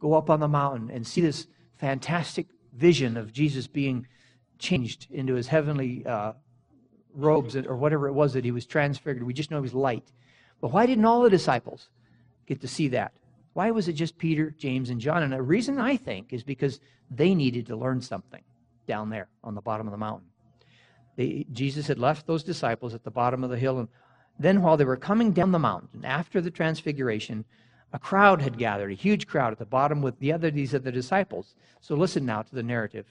go 0.00 0.14
up 0.14 0.30
on 0.30 0.40
the 0.40 0.48
mountain 0.48 0.90
and 0.90 1.06
see 1.06 1.20
this 1.20 1.46
fantastic 1.76 2.46
vision 2.72 3.16
of 3.16 3.32
Jesus 3.32 3.66
being 3.66 4.06
changed 4.58 5.06
into 5.10 5.34
his 5.34 5.48
heavenly 5.48 6.04
uh, 6.06 6.32
robes 7.14 7.56
or 7.56 7.76
whatever 7.76 8.08
it 8.08 8.12
was 8.12 8.32
that 8.34 8.44
he 8.44 8.50
was 8.50 8.66
transfigured? 8.66 9.22
We 9.22 9.34
just 9.34 9.50
know 9.50 9.58
he 9.58 9.62
was 9.62 9.74
light. 9.74 10.12
But 10.60 10.72
why 10.72 10.86
didn't 10.86 11.04
all 11.04 11.22
the 11.22 11.30
disciples 11.30 11.88
get 12.46 12.60
to 12.60 12.68
see 12.68 12.88
that? 12.88 13.12
Why 13.52 13.70
was 13.70 13.88
it 13.88 13.94
just 13.94 14.18
Peter, 14.18 14.50
James, 14.50 14.90
and 14.90 15.00
John? 15.00 15.22
And 15.22 15.32
the 15.32 15.42
reason 15.42 15.78
I 15.78 15.96
think 15.96 16.32
is 16.32 16.42
because 16.42 16.80
they 17.10 17.34
needed 17.34 17.66
to 17.66 17.76
learn 17.76 18.00
something 18.00 18.42
down 18.86 19.10
there 19.10 19.28
on 19.42 19.54
the 19.54 19.62
bottom 19.62 19.86
of 19.86 19.92
the 19.92 19.98
mountain. 19.98 20.28
They, 21.16 21.46
Jesus 21.50 21.86
had 21.86 21.98
left 21.98 22.26
those 22.26 22.44
disciples 22.44 22.94
at 22.94 23.02
the 23.02 23.10
bottom 23.10 23.42
of 23.42 23.50
the 23.50 23.58
hill, 23.58 23.78
and 23.78 23.88
then 24.38 24.60
while 24.60 24.76
they 24.76 24.84
were 24.84 24.96
coming 24.96 25.32
down 25.32 25.52
the 25.52 25.58
mountain 25.58 26.04
after 26.04 26.40
the 26.40 26.50
transfiguration, 26.50 27.44
a 27.92 27.98
crowd 27.98 28.42
had 28.42 28.58
gathered, 28.58 28.90
a 28.90 28.94
huge 28.94 29.26
crowd 29.26 29.52
at 29.52 29.58
the 29.58 29.64
bottom 29.64 30.02
with 30.02 30.18
the 30.18 30.32
other 30.32 30.50
these 30.50 30.74
other 30.74 30.90
disciples. 30.90 31.54
So 31.80 31.94
listen 31.94 32.26
now 32.26 32.42
to 32.42 32.54
the 32.54 32.62
narrative, 32.62 33.06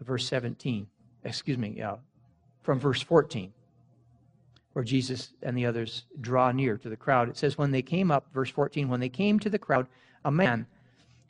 verse 0.00 0.26
17. 0.26 0.86
Excuse 1.24 1.58
me, 1.58 1.80
uh, 1.82 1.96
from 2.62 2.78
verse 2.78 3.02
14 3.02 3.52
where 4.72 4.84
Jesus 4.84 5.32
and 5.42 5.56
the 5.56 5.66
others 5.66 6.04
draw 6.20 6.52
near 6.52 6.76
to 6.78 6.88
the 6.88 6.96
crowd. 6.96 7.28
It 7.28 7.36
says, 7.36 7.58
When 7.58 7.70
they 7.70 7.82
came 7.82 8.10
up, 8.10 8.26
verse 8.32 8.50
14, 8.50 8.88
when 8.88 9.00
they 9.00 9.08
came 9.08 9.38
to 9.40 9.50
the 9.50 9.58
crowd, 9.58 9.86
a 10.24 10.30
man 10.30 10.66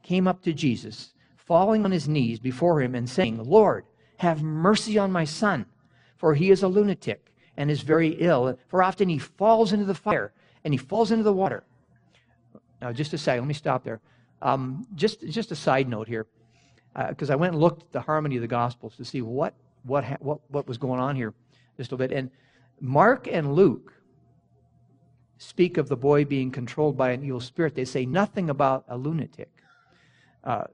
came 0.03 0.27
up 0.27 0.43
to 0.43 0.53
Jesus, 0.53 1.13
falling 1.37 1.85
on 1.85 1.91
his 1.91 2.09
knees 2.09 2.39
before 2.39 2.81
him 2.83 2.95
and 2.95 3.09
saying, 3.09 3.43
Lord, 3.43 3.85
Have 4.19 4.43
mercy 4.43 4.99
on 4.99 5.11
my 5.11 5.25
son, 5.25 5.67
for 6.17 6.35
he 6.35 6.51
is 6.51 6.63
a 6.63 6.69
lunatic 6.69 7.33
and 7.57 7.71
is 7.71 7.81
very 7.81 8.11
ill. 8.21 8.59
For 8.69 8.83
often 8.83 9.09
he 9.09 9.19
falls 9.19 9.73
into 9.73 9.87
the 9.87 9.95
fire 9.95 10.33
and 10.65 10.75
he 10.75 10.79
falls 10.79 11.11
into 11.11 11.25
the 11.25 11.33
water. 11.33 11.65
Now, 12.81 12.93
just 12.93 13.13
a 13.13 13.19
second, 13.19 13.43
let 13.43 13.49
me 13.49 13.55
stop 13.55 13.85
there. 13.85 14.01
Um, 14.43 14.87
just, 14.95 15.27
just 15.29 15.53
a 15.53 15.57
side 15.57 15.89
note 15.89 16.09
here, 16.09 16.27
because 17.09 17.31
uh, 17.31 17.35
I 17.35 17.37
went 17.37 17.53
and 17.53 17.61
looked 17.61 17.83
at 17.83 17.93
the 17.93 18.01
harmony 18.01 18.37
of 18.37 18.43
the 18.43 18.49
Gospels 18.49 18.97
to 18.97 19.05
see 19.05 19.23
what, 19.23 19.55
what, 19.83 20.05
what, 20.23 20.41
what 20.51 20.67
was 20.67 20.79
going 20.79 21.01
on 21.01 21.15
here 21.17 21.35
just 21.77 21.93
a 21.93 21.95
little 21.95 22.09
bit. 22.09 22.17
And 22.17 22.31
Mark 22.81 23.29
and 23.31 23.55
Luke 23.55 23.93
speak 25.39 25.79
of 25.79 25.89
the 25.89 25.97
boy 25.97 26.25
being 26.25 26.51
controlled 26.51 26.97
by 26.97 27.11
an 27.11 27.25
evil 27.25 27.41
spirit. 27.41 27.75
They 27.75 27.85
say 27.85 28.07
nothing 28.07 28.51
about 28.51 28.85
a 28.89 28.97
lunatic. 28.97 29.51
Uh, 30.45 30.65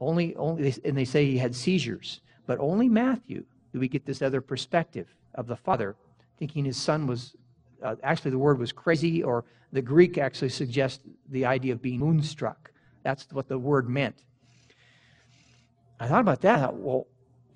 only, 0.00 0.34
only, 0.36 0.74
and 0.84 0.96
they 0.96 1.04
say 1.04 1.26
he 1.26 1.38
had 1.38 1.54
seizures. 1.54 2.20
But 2.46 2.58
only 2.60 2.88
Matthew 2.88 3.44
do 3.72 3.80
we 3.80 3.88
get 3.88 4.06
this 4.06 4.22
other 4.22 4.40
perspective 4.40 5.08
of 5.34 5.46
the 5.46 5.56
father, 5.56 5.96
thinking 6.38 6.64
his 6.64 6.76
son 6.76 7.06
was 7.06 7.36
uh, 7.82 7.96
actually 8.02 8.30
the 8.30 8.38
word 8.38 8.58
was 8.58 8.72
crazy, 8.72 9.22
or 9.22 9.44
the 9.72 9.82
Greek 9.82 10.18
actually 10.18 10.48
suggests 10.48 11.02
the 11.28 11.44
idea 11.44 11.72
of 11.72 11.82
being 11.82 12.00
moonstruck. 12.00 12.70
That's 13.02 13.26
what 13.32 13.48
the 13.48 13.58
word 13.58 13.88
meant. 13.88 14.16
I 15.98 16.08
thought 16.08 16.20
about 16.20 16.42
that. 16.42 16.74
well, 16.74 17.06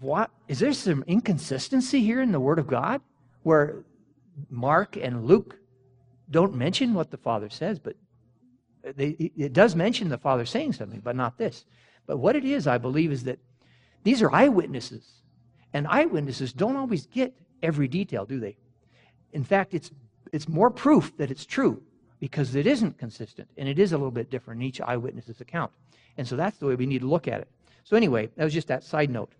what 0.00 0.30
is 0.48 0.58
there 0.60 0.72
some 0.72 1.04
inconsistency 1.06 2.00
here 2.00 2.22
in 2.22 2.32
the 2.32 2.40
Word 2.40 2.58
of 2.58 2.66
God, 2.66 3.02
where 3.42 3.84
Mark 4.48 4.96
and 4.96 5.26
Luke 5.26 5.56
don't 6.30 6.54
mention 6.54 6.94
what 6.94 7.10
the 7.10 7.18
Father 7.18 7.50
says, 7.50 7.78
but 7.78 7.96
they, 8.96 9.30
it 9.36 9.52
does 9.52 9.76
mention 9.76 10.08
the 10.08 10.18
Father 10.18 10.46
saying 10.46 10.72
something, 10.72 11.00
but 11.00 11.16
not 11.16 11.36
this. 11.36 11.66
But 12.06 12.16
what 12.16 12.34
it 12.34 12.44
is, 12.44 12.66
I 12.66 12.78
believe, 12.78 13.12
is 13.12 13.24
that 13.24 13.38
these 14.04 14.22
are 14.22 14.32
eyewitnesses. 14.32 15.06
And 15.72 15.86
eyewitnesses 15.86 16.52
don't 16.52 16.76
always 16.76 17.06
get 17.06 17.34
every 17.62 17.88
detail, 17.88 18.24
do 18.24 18.40
they? 18.40 18.56
In 19.32 19.44
fact, 19.44 19.74
it's, 19.74 19.90
it's 20.32 20.48
more 20.48 20.70
proof 20.70 21.16
that 21.16 21.30
it's 21.30 21.44
true 21.44 21.82
because 22.18 22.54
it 22.54 22.66
isn't 22.66 22.98
consistent 22.98 23.48
and 23.56 23.68
it 23.68 23.78
is 23.78 23.92
a 23.92 23.96
little 23.96 24.10
bit 24.10 24.30
different 24.30 24.60
in 24.60 24.66
each 24.66 24.80
eyewitness's 24.80 25.40
account. 25.40 25.72
And 26.18 26.26
so 26.26 26.36
that's 26.36 26.58
the 26.58 26.66
way 26.66 26.74
we 26.74 26.86
need 26.86 27.00
to 27.00 27.08
look 27.08 27.28
at 27.28 27.40
it. 27.40 27.48
So, 27.84 27.96
anyway, 27.96 28.28
that 28.36 28.44
was 28.44 28.52
just 28.52 28.68
that 28.68 28.84
side 28.84 29.10
note. 29.10 29.32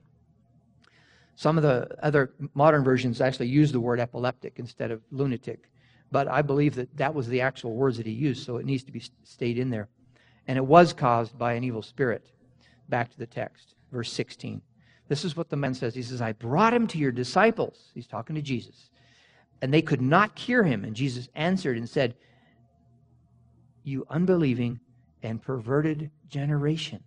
Some 1.36 1.56
of 1.56 1.62
the 1.62 1.88
other 2.02 2.32
modern 2.54 2.84
versions 2.84 3.20
actually 3.20 3.48
use 3.48 3.72
the 3.72 3.80
word 3.80 4.00
epileptic 4.00 4.54
instead 4.58 4.90
of 4.90 5.02
lunatic. 5.10 5.70
But 6.10 6.28
I 6.28 6.42
believe 6.42 6.74
that 6.74 6.96
that 6.96 7.14
was 7.14 7.28
the 7.28 7.40
actual 7.40 7.74
words 7.74 7.96
that 7.96 8.06
he 8.06 8.12
used, 8.12 8.44
so 8.44 8.56
it 8.56 8.66
needs 8.66 8.82
to 8.84 8.92
be 8.92 9.02
stayed 9.22 9.58
in 9.58 9.70
there. 9.70 9.88
And 10.48 10.58
it 10.58 10.64
was 10.64 10.92
caused 10.92 11.38
by 11.38 11.52
an 11.52 11.64
evil 11.64 11.82
spirit. 11.82 12.30
Back 12.88 13.10
to 13.12 13.18
the 13.18 13.26
text, 13.26 13.74
verse 13.92 14.12
16. 14.12 14.60
This 15.08 15.24
is 15.24 15.36
what 15.36 15.48
the 15.48 15.56
man 15.56 15.74
says. 15.74 15.94
He 15.94 16.02
says, 16.02 16.20
I 16.20 16.32
brought 16.32 16.74
him 16.74 16.86
to 16.88 16.98
your 16.98 17.12
disciples. 17.12 17.90
He's 17.94 18.06
talking 18.06 18.36
to 18.36 18.42
Jesus. 18.42 18.90
And 19.62 19.72
they 19.72 19.82
could 19.82 20.00
not 20.00 20.34
cure 20.34 20.62
him. 20.62 20.84
And 20.84 20.96
Jesus 20.96 21.28
answered 21.34 21.76
and 21.76 21.88
said, 21.88 22.14
You 23.84 24.06
unbelieving 24.08 24.80
and 25.22 25.42
perverted 25.42 26.10
generation, 26.28 27.02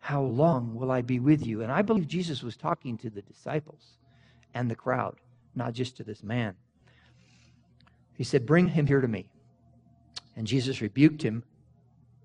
how 0.00 0.22
long 0.22 0.74
will 0.74 0.90
I 0.90 1.02
be 1.02 1.20
with 1.20 1.46
you? 1.46 1.62
And 1.62 1.70
I 1.70 1.82
believe 1.82 2.08
Jesus 2.08 2.42
was 2.42 2.56
talking 2.56 2.98
to 2.98 3.10
the 3.10 3.22
disciples 3.22 3.98
and 4.52 4.70
the 4.70 4.74
crowd, 4.74 5.16
not 5.54 5.74
just 5.74 5.96
to 5.98 6.04
this 6.04 6.22
man. 6.24 6.56
He 8.14 8.24
said, 8.24 8.46
Bring 8.46 8.68
him 8.68 8.86
here 8.86 9.00
to 9.00 9.08
me. 9.08 9.28
And 10.36 10.46
Jesus 10.46 10.80
rebuked 10.80 11.22
him, 11.22 11.44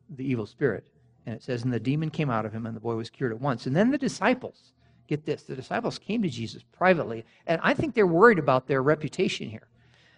the 0.10 0.26
evil 0.26 0.46
spirit. 0.46 0.88
And 1.26 1.36
it 1.36 1.44
says, 1.44 1.64
And 1.64 1.74
the 1.74 1.80
demon 1.80 2.10
came 2.10 2.30
out 2.30 2.46
of 2.46 2.54
him, 2.54 2.66
and 2.66 2.76
the 2.76 2.82
boy 2.82 2.96
was 2.96 3.10
cured 3.10 3.32
at 3.32 3.42
once. 3.42 3.66
And 3.66 3.76
then 3.76 3.92
the 3.92 3.98
disciples, 3.98 4.74
get 5.08 5.26
this, 5.26 5.44
the 5.44 5.56
disciples 5.56 5.98
came 6.00 6.22
to 6.22 6.30
Jesus 6.30 6.64
privately. 6.64 7.26
And 7.46 7.60
I 7.64 7.74
think 7.74 7.94
they're 7.94 8.08
worried 8.08 8.40
about 8.40 8.68
their 8.68 8.84
reputation 8.84 9.50
here. 9.50 9.68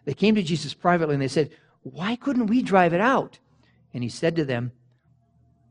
They 0.06 0.14
came 0.14 0.36
to 0.36 0.44
Jesus 0.44 0.74
privately 0.74 1.16
and 1.16 1.22
they 1.22 1.28
said, 1.28 1.52
Why 1.84 2.16
couldn't 2.16 2.48
we 2.48 2.62
drive 2.62 2.94
it 2.94 3.02
out? 3.02 3.40
And 3.94 4.04
he 4.04 4.10
said 4.10 4.36
to 4.36 4.46
them, 4.46 4.72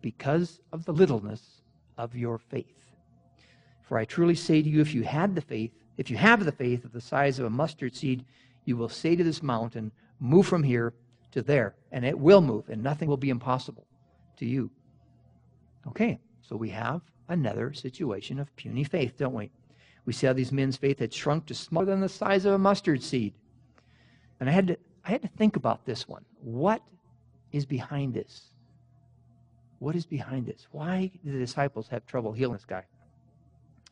Because 0.00 0.60
of 0.72 0.84
the 0.84 0.92
littleness 0.92 1.62
of 1.96 2.14
your 2.14 2.38
faith. 2.38 2.66
For 3.82 3.98
I 3.98 4.04
truly 4.04 4.34
say 4.34 4.62
to 4.62 4.68
you, 4.68 4.80
if 4.80 4.94
you 4.94 5.02
had 5.02 5.34
the 5.34 5.40
faith, 5.40 5.72
if 5.96 6.10
you 6.10 6.16
have 6.16 6.44
the 6.44 6.52
faith 6.52 6.84
of 6.84 6.92
the 6.92 7.00
size 7.00 7.38
of 7.38 7.46
a 7.46 7.50
mustard 7.50 7.96
seed, 7.96 8.24
you 8.64 8.76
will 8.76 8.88
say 8.88 9.16
to 9.16 9.24
this 9.24 9.42
mountain, 9.42 9.90
Move 10.20 10.46
from 10.46 10.62
here 10.62 10.94
to 11.32 11.42
there, 11.42 11.74
and 11.90 12.04
it 12.04 12.18
will 12.18 12.40
move, 12.40 12.68
and 12.68 12.82
nothing 12.82 13.08
will 13.08 13.16
be 13.16 13.30
impossible 13.30 13.86
to 14.36 14.46
you. 14.46 14.70
Okay, 15.86 16.20
so 16.48 16.56
we 16.56 16.70
have 16.70 17.02
another 17.28 17.74
situation 17.74 18.38
of 18.38 18.54
puny 18.56 18.84
faith, 18.84 19.18
don't 19.18 19.34
we? 19.34 19.50
We 20.06 20.14
see 20.14 20.26
how 20.26 20.32
these 20.32 20.52
men's 20.52 20.78
faith 20.78 20.98
had 21.00 21.12
shrunk 21.12 21.44
to 21.46 21.54
smaller 21.54 21.86
than 21.86 22.00
the 22.00 22.08
size 22.08 22.46
of 22.46 22.54
a 22.54 22.58
mustard 22.58 23.02
seed. 23.02 23.34
And 24.40 24.48
I 24.48 24.52
had 24.52 24.68
to, 24.68 24.78
I 25.04 25.10
had 25.10 25.20
to 25.22 25.28
think 25.28 25.56
about 25.56 25.84
this 25.84 26.08
one. 26.08 26.24
What 26.40 26.82
is 27.52 27.66
behind 27.66 28.14
this? 28.14 28.50
What 29.78 29.94
is 29.94 30.06
behind 30.06 30.46
this? 30.46 30.66
Why 30.72 31.10
do 31.22 31.32
the 31.32 31.38
disciples 31.38 31.88
have 31.88 32.06
trouble 32.06 32.32
healing 32.32 32.54
this 32.54 32.64
guy? 32.64 32.84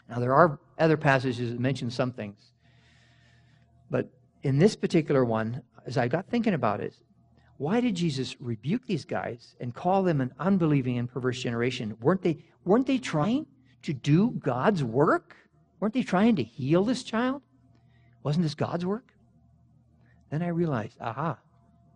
Now, 0.08 0.18
there 0.18 0.34
are 0.34 0.58
other 0.78 0.96
passages 0.96 1.50
that 1.50 1.60
mention 1.60 1.90
some 1.90 2.12
things. 2.12 2.52
But 3.90 4.08
in 4.42 4.58
this 4.58 4.76
particular 4.76 5.24
one, 5.24 5.62
as 5.84 5.98
I 5.98 6.08
got 6.08 6.26
thinking 6.28 6.54
about 6.54 6.80
it, 6.80 6.94
why 7.58 7.80
did 7.80 7.94
Jesus 7.94 8.36
rebuke 8.40 8.86
these 8.86 9.04
guys 9.04 9.56
and 9.60 9.74
call 9.74 10.02
them 10.02 10.20
an 10.20 10.32
unbelieving 10.38 10.98
and 10.98 11.10
perverse 11.10 11.42
generation? 11.42 11.96
Weren't 12.00 12.22
they, 12.22 12.44
weren't 12.64 12.86
they 12.86 12.98
trying 12.98 13.46
to 13.82 13.92
do 13.92 14.30
God's 14.32 14.84
work? 14.84 15.36
Weren't 15.80 15.94
they 15.94 16.02
trying 16.02 16.36
to 16.36 16.42
heal 16.42 16.84
this 16.84 17.02
child? 17.02 17.42
Wasn't 18.22 18.42
this 18.42 18.54
God's 18.54 18.84
work? 18.84 19.12
Then 20.30 20.42
I 20.42 20.48
realized, 20.48 20.96
aha, 21.00 21.38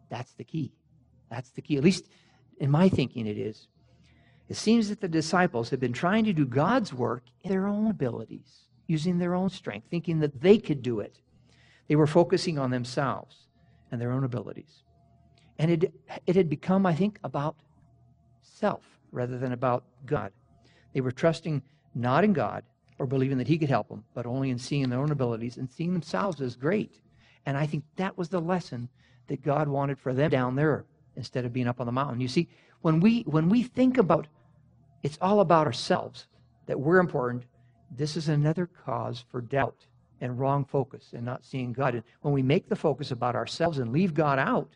that's 0.09 0.33
the 0.35 0.44
key. 0.44 0.73
That's 1.31 1.51
the 1.51 1.62
key. 1.62 1.77
At 1.77 1.85
least 1.85 2.07
in 2.59 2.70
my 2.70 2.88
thinking, 2.88 3.27
it 3.27 3.37
is. 3.37 3.66
It 4.49 4.57
seems 4.57 4.88
that 4.88 5.01
the 5.01 5.09
disciples 5.09 5.70
have 5.70 5.81
been 5.81 5.92
trying 5.92 6.25
to 6.25 6.33
do 6.33 6.46
God's 6.46 6.92
work 6.92 7.25
in 7.42 7.51
their 7.51 7.66
own 7.66 7.88
abilities, 7.88 8.64
using 8.87 9.18
their 9.18 9.35
own 9.35 9.51
strength, 9.51 9.88
thinking 9.90 10.20
that 10.20 10.40
they 10.40 10.59
could 10.59 10.83
do 10.83 11.01
it. 11.01 11.18
They 11.88 11.96
were 11.96 12.07
focusing 12.07 12.59
on 12.59 12.70
themselves 12.70 13.46
and 13.90 14.01
their 14.01 14.12
own 14.12 14.25
abilities. 14.25 14.83
And 15.61 15.70
it, 15.70 15.92
it 16.27 16.37
had 16.37 16.49
become, 16.49 16.87
I 16.87 16.94
think, 16.94 17.18
about 17.23 17.55
self 18.40 18.81
rather 19.12 19.37
than 19.37 19.53
about 19.53 19.85
God. 20.07 20.33
They 20.94 21.03
were 21.03 21.12
trusting 21.12 21.62
not 21.94 22.25
in 22.25 22.33
God 22.33 22.64
or 22.99 23.07
believing 23.07 23.37
that 23.37 23.46
He 23.46 23.59
could 23.59 23.68
help 23.68 23.90
them, 23.90 24.03
but 24.14 24.25
only 24.25 24.49
in 24.49 24.59
seeing 24.59 24.88
their 24.88 25.01
own 25.01 25.11
abilities 25.11 25.59
and 25.59 25.70
seeing 25.70 25.92
themselves 25.92 26.40
as 26.40 26.57
great. 26.57 27.03
And 27.44 27.59
I 27.59 27.66
think 27.66 27.85
that 27.96 28.16
was 28.16 28.31
the 28.31 28.40
lesson 28.40 28.88
that 29.27 29.42
God 29.42 29.68
wanted 29.68 29.99
for 29.99 30.14
them 30.14 30.31
down 30.31 30.57
there 30.57 30.87
instead 31.14 31.44
of 31.44 31.53
being 31.53 31.68
up 31.68 31.79
on 31.79 31.85
the 31.85 31.92
mountain. 31.92 32.23
You 32.23 32.29
see, 32.29 32.49
when 32.81 32.99
we 32.99 33.20
when 33.23 33.51
we 33.51 33.62
think 33.62 33.99
about 33.99 34.29
it's 35.03 35.18
all 35.20 35.40
about 35.40 35.66
ourselves, 35.66 36.27
that 36.64 36.81
we're 36.81 37.01
important, 37.01 37.44
this 37.90 38.16
is 38.16 38.31
another 38.31 38.66
cause 38.66 39.27
for 39.29 39.42
doubt 39.42 39.85
and 40.23 40.38
wrong 40.38 40.64
focus 40.64 41.11
and 41.12 41.27
not 41.27 41.44
seeing 41.44 41.75
God. 41.75 41.96
And 41.96 42.05
when 42.23 42.33
we 42.33 42.42
make 42.42 42.70
the 42.70 42.77
focus 42.77 43.11
about 43.11 43.37
ourselves 43.37 43.79
and 43.79 43.92
leave 43.92 44.14
God 44.14 44.38
out, 44.38 44.70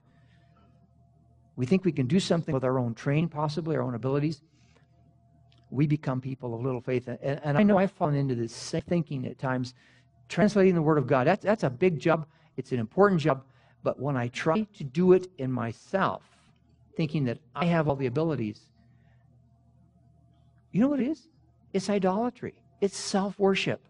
we 1.57 1.67
think 1.67 1.85
we 1.85 1.93
can 1.93 2.07
do 2.07 2.19
something 2.19 2.53
with 2.53 2.65
our 2.65 2.79
own 2.79 2.95
training, 2.95 3.29
possibly 3.29 3.77
our 3.77 3.83
own 3.83 3.95
abilities. 3.95 4.43
We 5.71 5.87
become 5.87 6.21
people 6.21 6.55
of 6.55 6.63
little 6.63 6.81
faith. 6.81 7.09
And, 7.09 7.19
and 7.23 7.59
I 7.59 7.63
know 7.63 7.79
I've 7.79 7.93
fallen 7.93 8.17
into 8.17 8.35
this 8.35 8.53
same 8.53 8.83
thinking 8.83 9.27
at 9.27 9.39
times. 9.39 9.75
Translating 10.29 10.75
the 10.75 10.83
Word 10.83 10.99
of 10.99 11.07
God, 11.07 11.27
that's, 11.27 11.45
that's 11.45 11.63
a 11.63 11.71
big 11.71 11.99
job. 11.99 12.27
It's 12.57 12.73
an 12.73 12.79
important 12.79 13.21
job. 13.21 13.45
But 13.83 14.01
when 14.01 14.17
I 14.17 14.29
try 14.29 14.63
to 14.63 14.85
do 14.85 15.13
it 15.13 15.29
in 15.39 15.53
myself, 15.53 16.23
thinking 16.97 17.25
that 17.27 17.39
I 17.55 17.67
have 17.67 17.89
all 17.89 17.97
the 17.97 18.07
abilities, 18.07 18.61
you 20.73 20.81
know 20.81 20.89
what 20.89 21.01
it 21.01 21.09
is? 21.09 21.29
It's 21.73 21.91
idolatry, 21.91 22.55
it's 22.81 22.97
self 22.97 23.39
worship. 23.39 23.81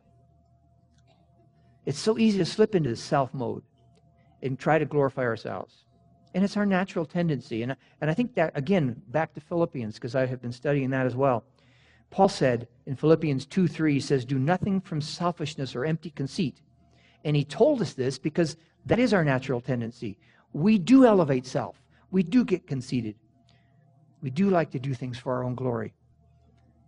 It's 1.87 1.99
so 1.99 2.19
easy 2.19 2.39
to 2.39 2.47
slip 2.47 2.75
into 2.75 2.91
the 2.91 2.97
self 2.97 3.33
mode 3.33 3.63
and 4.43 4.59
try 4.59 4.79
to 4.79 4.85
glorify 4.85 5.23
ourselves. 5.23 5.84
And 6.35 6.45
it's 6.45 6.57
our 6.57 6.67
natural 6.67 7.07
tendency. 7.07 7.63
And, 7.63 7.77
and 8.01 8.11
I 8.11 8.15
think 8.15 8.35
that, 8.35 8.53
again, 8.55 9.01
back 9.09 9.33
to 9.35 9.41
Philippians, 9.41 9.95
because 9.95 10.17
I 10.17 10.27
have 10.27 10.43
been 10.43 10.53
studying 10.53 10.91
that 10.91 11.07
as 11.07 11.15
well. 11.15 11.45
Paul 12.11 12.29
said 12.29 12.69
in 12.87 12.97
Philippians 12.97 13.47
2 13.47 13.69
3, 13.69 13.95
he 13.95 14.01
says, 14.01 14.25
Do 14.25 14.39
nothing 14.39 14.81
from 14.81 15.01
selfishness 15.01 15.75
or 15.75 15.85
empty 15.85 16.11
conceit. 16.11 16.61
And 17.25 17.35
he 17.35 17.45
told 17.45 17.81
us 17.81 17.95
this 17.95 18.19
because 18.19 18.57
that 18.87 18.99
is 18.99 19.15
our 19.15 19.25
natural 19.25 19.61
tendency. 19.61 20.19
We 20.53 20.79
do 20.79 21.07
elevate 21.07 21.47
self, 21.47 21.77
we 22.11 22.23
do 22.23 22.45
get 22.45 22.67
conceited. 22.67 23.17
We 24.23 24.31
do 24.31 24.49
like 24.49 24.71
to 24.71 24.79
do 24.79 24.95
things 24.95 25.19
for 25.19 25.35
our 25.35 25.45
own 25.45 25.55
glory. 25.55 25.93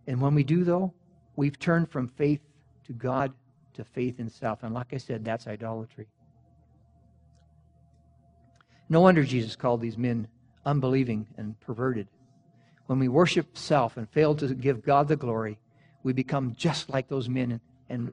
And 0.07 0.21
when 0.23 0.35
we 0.35 0.43
do, 0.43 0.65
though, 0.65 0.95
we've 1.37 1.59
turned 1.59 1.91
from 1.91 2.09
faith 2.09 2.41
to 2.85 2.95
God 2.95 3.35
to 3.75 3.85
faith 3.85 4.21
in 4.21 4.31
self. 4.31 4.63
And 4.63 4.73
like 4.73 4.95
I 4.95 4.97
said, 4.97 5.23
that's 5.23 5.47
idolatry. 5.47 6.07
No 8.89 9.01
wonder 9.01 9.25
Jesus 9.25 9.57
called 9.57 9.81
these 9.81 9.99
men 9.99 10.29
unbelieving 10.65 11.27
and 11.37 11.59
perverted. 11.61 12.09
When 12.87 12.99
we 12.99 13.09
worship 13.09 13.57
self 13.59 13.97
and 13.97 14.09
fail 14.11 14.35
to 14.37 14.55
give 14.55 14.85
God 14.85 15.09
the 15.09 15.17
glory, 15.17 15.59
we 16.03 16.13
become 16.13 16.55
just 16.57 16.89
like 16.89 17.09
those 17.09 17.29
men 17.29 17.61
and, 17.89 18.13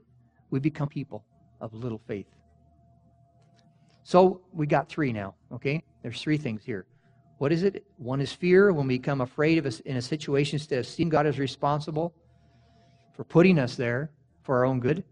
we 0.50 0.60
become 0.60 0.88
people 0.88 1.26
of 1.62 1.74
little 1.74 2.00
faith. 2.08 2.28
So 4.04 4.42
we 4.52 4.68
got 4.68 4.88
three 4.88 5.12
now, 5.12 5.34
okay? 5.52 5.82
There's 6.04 6.22
three 6.22 6.38
things 6.38 6.64
here. 6.64 6.86
What 7.40 7.52
is 7.52 7.64
it? 7.64 7.84
One 7.98 8.22
is 8.22 8.32
fear 8.32 8.72
when 8.72 8.86
we 8.86 9.00
become 9.00 9.22
afraid 9.22 9.58
of 9.58 9.66
us 9.66 9.80
in 9.80 9.98
a 9.98 10.02
situation 10.02 10.58
instead 10.58 10.78
of 10.78 10.86
seeing 10.86 11.10
God 11.10 11.26
as 11.26 11.40
responsible 11.40 12.14
for 13.16 13.24
putting 13.24 13.58
us 13.58 13.76
there 13.76 14.12
for 14.44 14.58
our 14.58 14.66
own 14.66 14.80
good. 14.80 15.04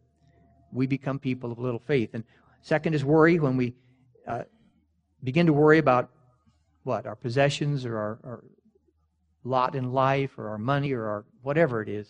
We 0.72 0.86
become 0.86 1.18
people 1.18 1.52
of 1.52 1.58
little 1.58 1.80
faith. 1.80 2.12
And 2.14 2.24
second 2.62 2.94
is 2.94 3.04
worry 3.04 3.40
when 3.40 3.58
we 3.58 3.74
uh, 4.28 4.44
begin 5.24 5.46
to 5.46 5.54
worry 5.54 5.78
about 5.78 6.10
what? 6.84 7.06
Our 7.06 7.16
possessions 7.16 7.86
or 7.86 7.98
our, 7.98 8.20
our 8.24 8.44
lot 9.44 9.76
in 9.76 9.92
life 9.92 10.38
or 10.38 10.50
our 10.50 10.58
money 10.58 10.92
or 10.94 11.06
our 11.08 11.26
whatever 11.42 11.82
it 11.82 11.90
is. 11.90 12.08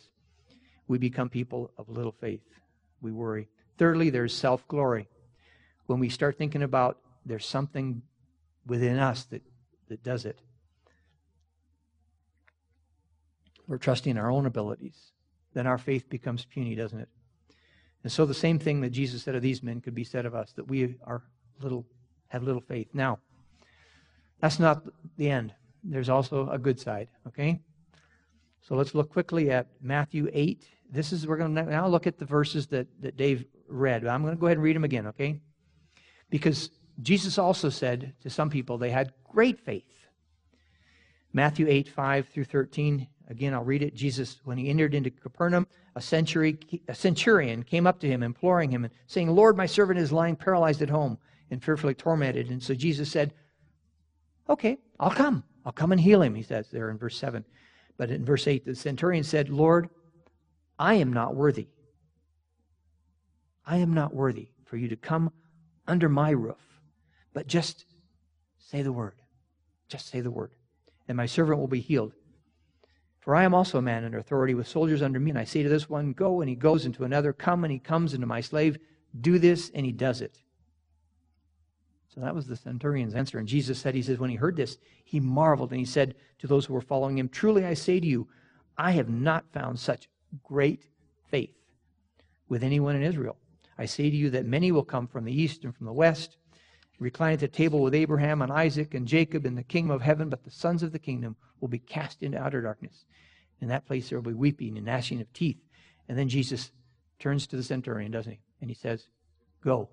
We 0.88 0.97
become 0.97 1.30
people 1.30 1.71
of 1.78 1.89
little 1.89 2.12
faith. 2.12 2.41
We 3.02 3.12
worry. 3.12 3.47
Thirdly, 3.78 4.10
there's 4.10 4.36
self 4.36 4.67
glory. 4.67 5.08
When 5.88 6.00
we 6.00 6.10
start 6.10 6.38
thinking 6.38 6.63
about 6.63 6.97
there's 7.26 7.45
something 7.45 8.02
within 8.65 8.97
us 8.97 9.24
that, 9.26 9.41
that 9.89 10.04
does 10.04 10.26
it, 10.26 10.39
we're 13.67 13.78
trusting 13.78 14.17
our 14.17 14.30
own 14.30 14.45
abilities. 14.45 15.12
Then 15.54 15.67
our 15.67 15.78
faith 15.78 16.10
becomes 16.10 16.45
puny, 16.45 16.76
doesn't 16.76 17.00
it? 17.00 17.10
And 18.04 18.12
so 18.12 18.26
the 18.26 18.34
same 18.34 18.60
thing 18.60 18.82
that 18.82 18.89
Jesus 18.89 19.24
said 19.24 19.36
of 19.36 19.41
these 19.41 19.62
men 19.62 19.82
could 19.82 19.95
be 19.95 20.04
said 20.04 20.26
of 20.26 20.34
us 20.34 20.52
that 20.54 20.67
we 20.67 20.95
are 21.04 21.24
little, 21.62 21.86
have 22.31 22.43
little 22.43 22.61
faith. 22.61 22.87
Now, 22.93 23.19
that's 24.39 24.57
not 24.57 24.83
the 25.17 25.29
end. 25.29 25.53
There's 25.83 26.09
also 26.09 26.49
a 26.49 26.57
good 26.57 26.79
side, 26.79 27.09
okay? 27.27 27.59
So 28.61 28.75
let's 28.75 28.95
look 28.95 29.11
quickly 29.11 29.51
at 29.51 29.67
Matthew 29.81 30.29
8. 30.31 30.65
This 30.89 31.11
is, 31.11 31.27
we're 31.27 31.37
going 31.37 31.53
to 31.53 31.63
now 31.63 31.87
look 31.87 32.07
at 32.07 32.17
the 32.17 32.25
verses 32.25 32.67
that, 32.67 32.87
that 33.01 33.17
Dave 33.17 33.45
read. 33.67 34.07
I'm 34.07 34.21
going 34.21 34.33
to 34.33 34.39
go 34.39 34.45
ahead 34.45 34.57
and 34.57 34.63
read 34.63 34.77
them 34.77 34.85
again, 34.85 35.07
okay? 35.07 35.41
Because 36.29 36.69
Jesus 37.01 37.37
also 37.37 37.69
said 37.69 38.13
to 38.21 38.29
some 38.29 38.49
people 38.49 38.77
they 38.77 38.91
had 38.91 39.11
great 39.29 39.59
faith. 39.59 39.83
Matthew 41.33 41.67
8, 41.67 41.89
5 41.89 42.29
through 42.29 42.45
13. 42.45 43.07
Again, 43.29 43.53
I'll 43.53 43.63
read 43.63 43.83
it. 43.83 43.93
Jesus, 43.93 44.39
when 44.45 44.57
he 44.57 44.69
entered 44.69 44.93
into 44.93 45.09
Capernaum, 45.09 45.67
a, 45.95 46.01
century, 46.01 46.57
a 46.87 46.95
centurion 46.95 47.63
came 47.63 47.87
up 47.87 47.99
to 47.99 48.07
him, 48.07 48.23
imploring 48.23 48.71
him, 48.71 48.85
and 48.85 48.93
saying, 49.07 49.29
Lord, 49.29 49.57
my 49.57 49.65
servant 49.65 49.99
is 49.99 50.13
lying 50.13 50.37
paralyzed 50.37 50.81
at 50.81 50.89
home 50.89 51.17
and 51.51 51.63
fearfully 51.63 51.93
tormented. 51.93 52.49
And 52.49 52.63
so 52.63 52.73
Jesus 52.73 53.11
said, 53.11 53.33
Okay, 54.49 54.79
I'll 54.99 55.11
come. 55.11 55.43
I'll 55.65 55.71
come 55.71 55.91
and 55.91 56.01
heal 56.01 56.21
him, 56.21 56.33
he 56.33 56.41
says 56.41 56.69
there 56.71 56.89
in 56.89 56.97
verse 56.97 57.17
7. 57.17 57.45
But 57.97 58.09
in 58.09 58.25
verse 58.25 58.47
8, 58.47 58.65
the 58.65 58.73
centurion 58.73 59.23
said, 59.23 59.49
Lord, 59.49 59.89
I 60.79 60.95
am 60.95 61.13
not 61.13 61.35
worthy. 61.35 61.67
I 63.65 63.77
am 63.77 63.93
not 63.93 64.15
worthy 64.15 64.49
for 64.65 64.77
you 64.77 64.87
to 64.87 64.95
come 64.95 65.31
under 65.87 66.09
my 66.09 66.31
roof, 66.31 66.81
but 67.33 67.45
just 67.45 67.85
say 68.57 68.81
the 68.81 68.91
word. 68.91 69.21
Just 69.87 70.09
say 70.09 70.21
the 70.21 70.31
word, 70.31 70.51
and 71.07 71.17
my 71.17 71.25
servant 71.25 71.59
will 71.59 71.67
be 71.67 71.81
healed. 71.81 72.13
For 73.19 73.35
I 73.35 73.43
am 73.43 73.53
also 73.53 73.77
a 73.77 73.83
man 73.83 74.03
under 74.03 74.17
authority 74.17 74.55
with 74.55 74.67
soldiers 74.67 75.01
under 75.01 75.19
me, 75.19 75.29
and 75.29 75.37
I 75.37 75.43
say 75.43 75.61
to 75.61 75.69
this 75.69 75.89
one, 75.89 76.13
Go, 76.13 76.41
and 76.41 76.49
he 76.49 76.55
goes, 76.55 76.85
into 76.85 77.03
another, 77.03 77.33
Come, 77.33 77.63
and 77.63 77.71
he 77.71 77.77
comes, 77.77 78.15
into 78.15 78.25
my 78.25 78.41
slave, 78.41 78.79
Do 79.19 79.37
this, 79.37 79.69
and 79.75 79.85
he 79.85 79.91
does 79.91 80.21
it. 80.21 80.41
So 82.13 82.19
that 82.21 82.36
was 82.36 82.45
the 82.45 82.58
centurion's 82.58 83.15
answer. 83.15 83.39
And 83.39 83.47
Jesus 83.47 83.80
said, 83.80 83.95
He 83.95 84.02
says, 84.02 84.19
when 84.19 84.30
he 84.30 84.36
heard 84.36 84.58
this, 84.58 84.78
he 85.06 85.19
marveled, 85.19 85.71
and 85.71 85.80
he 85.80 85.86
said 85.86 86.15
to 86.39 86.47
those 86.47 86.65
who 86.65 86.74
were 86.74 86.82
following 86.82 87.17
him, 87.17 87.30
Truly 87.30 87.65
I 87.65 87.74
say 87.74 88.00
to 88.00 88.06
you, 88.06 88.28
I 88.78 88.91
have 88.91 89.10
not 89.10 89.52
found 89.54 89.80
such 89.80 90.10
great 90.43 90.84
faith 91.30 91.56
with 92.50 92.63
anyone 92.63 92.95
in 92.95 93.04
Israel. 93.04 93.38
I 93.78 93.86
say 93.86 94.10
to 94.10 94.15
you 94.15 94.30
that 94.32 94.45
many 94.45 94.71
will 94.71 94.84
come 94.84 95.08
from 95.08 95.24
the 95.24 95.34
east 95.34 95.63
and 95.63 95.76
from 95.76 95.86
the 95.86 95.93
west, 95.93 96.38
recline 97.00 97.34
at 97.34 97.39
the 97.39 97.47
table 97.47 97.82
with 97.82 97.95
Abraham 97.95 98.41
and 98.41 98.52
Isaac 98.52 98.93
and 98.93 99.08
Jacob 99.08 99.45
in 99.45 99.56
the 99.56 99.63
kingdom 99.63 99.91
of 99.91 100.02
heaven, 100.02 100.30
but 100.30 100.43
the 100.43 100.52
sons 100.52 100.84
of 100.84 100.91
the 100.91 101.00
kingdom 101.00 101.36
will 101.62 101.69
be 101.69 101.80
cast 101.80 102.21
into 102.24 102.38
outer 102.38 102.62
darkness. 102.62 103.06
In 103.62 103.69
that 103.69 103.86
place 103.86 104.10
there 104.10 104.19
will 104.19 104.32
be 104.32 104.38
weeping 104.38 104.78
and 104.78 104.86
gnashing 104.86 105.21
of 105.21 105.32
teeth. 105.34 105.58
And 106.10 106.17
then 106.17 106.28
Jesus 106.28 106.71
turns 107.19 107.47
to 107.47 107.56
the 107.56 107.63
centurion, 107.63 108.12
doesn't 108.12 108.34
he? 108.34 108.39
And 108.60 108.69
he 108.69 108.76
says, 108.76 109.08
Go, 109.63 109.89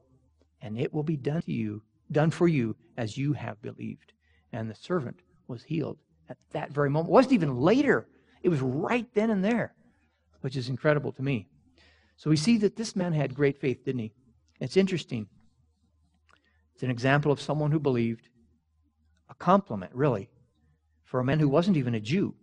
and 0.60 0.78
it 0.78 0.92
will 0.92 1.02
be 1.02 1.16
done 1.16 1.42
to 1.42 1.52
you, 1.52 1.82
done 2.10 2.30
for 2.30 2.48
you 2.48 2.76
as 2.96 3.16
you 3.16 3.32
have 3.32 3.60
believed. 3.62 4.12
And 4.52 4.70
the 4.70 4.74
servant 4.74 5.20
was 5.46 5.62
healed 5.62 5.98
at 6.28 6.36
that 6.52 6.72
very 6.72 6.90
moment. 6.90 7.10
It 7.10 7.12
wasn't 7.12 7.34
even 7.34 7.56
later. 7.56 8.08
It 8.42 8.48
was 8.48 8.60
right 8.60 9.06
then 9.14 9.30
and 9.30 9.44
there, 9.44 9.74
which 10.40 10.56
is 10.56 10.68
incredible 10.68 11.12
to 11.12 11.22
me. 11.22 11.48
So 12.16 12.30
we 12.30 12.36
see 12.36 12.58
that 12.58 12.76
this 12.76 12.96
man 12.96 13.12
had 13.12 13.34
great 13.34 13.60
faith, 13.60 13.84
didn't 13.84 14.00
he? 14.00 14.12
It's 14.60 14.76
interesting. 14.76 15.28
It's 16.74 16.82
an 16.82 16.90
example 16.90 17.32
of 17.32 17.40
someone 17.40 17.70
who 17.70 17.80
believed, 17.80 18.28
a 19.30 19.34
compliment, 19.34 19.94
really, 19.94 20.28
for 21.04 21.20
a 21.20 21.24
man 21.24 21.38
who 21.38 21.48
wasn't 21.48 21.76
even 21.76 21.94
a 21.94 22.00
Jew. 22.00 22.34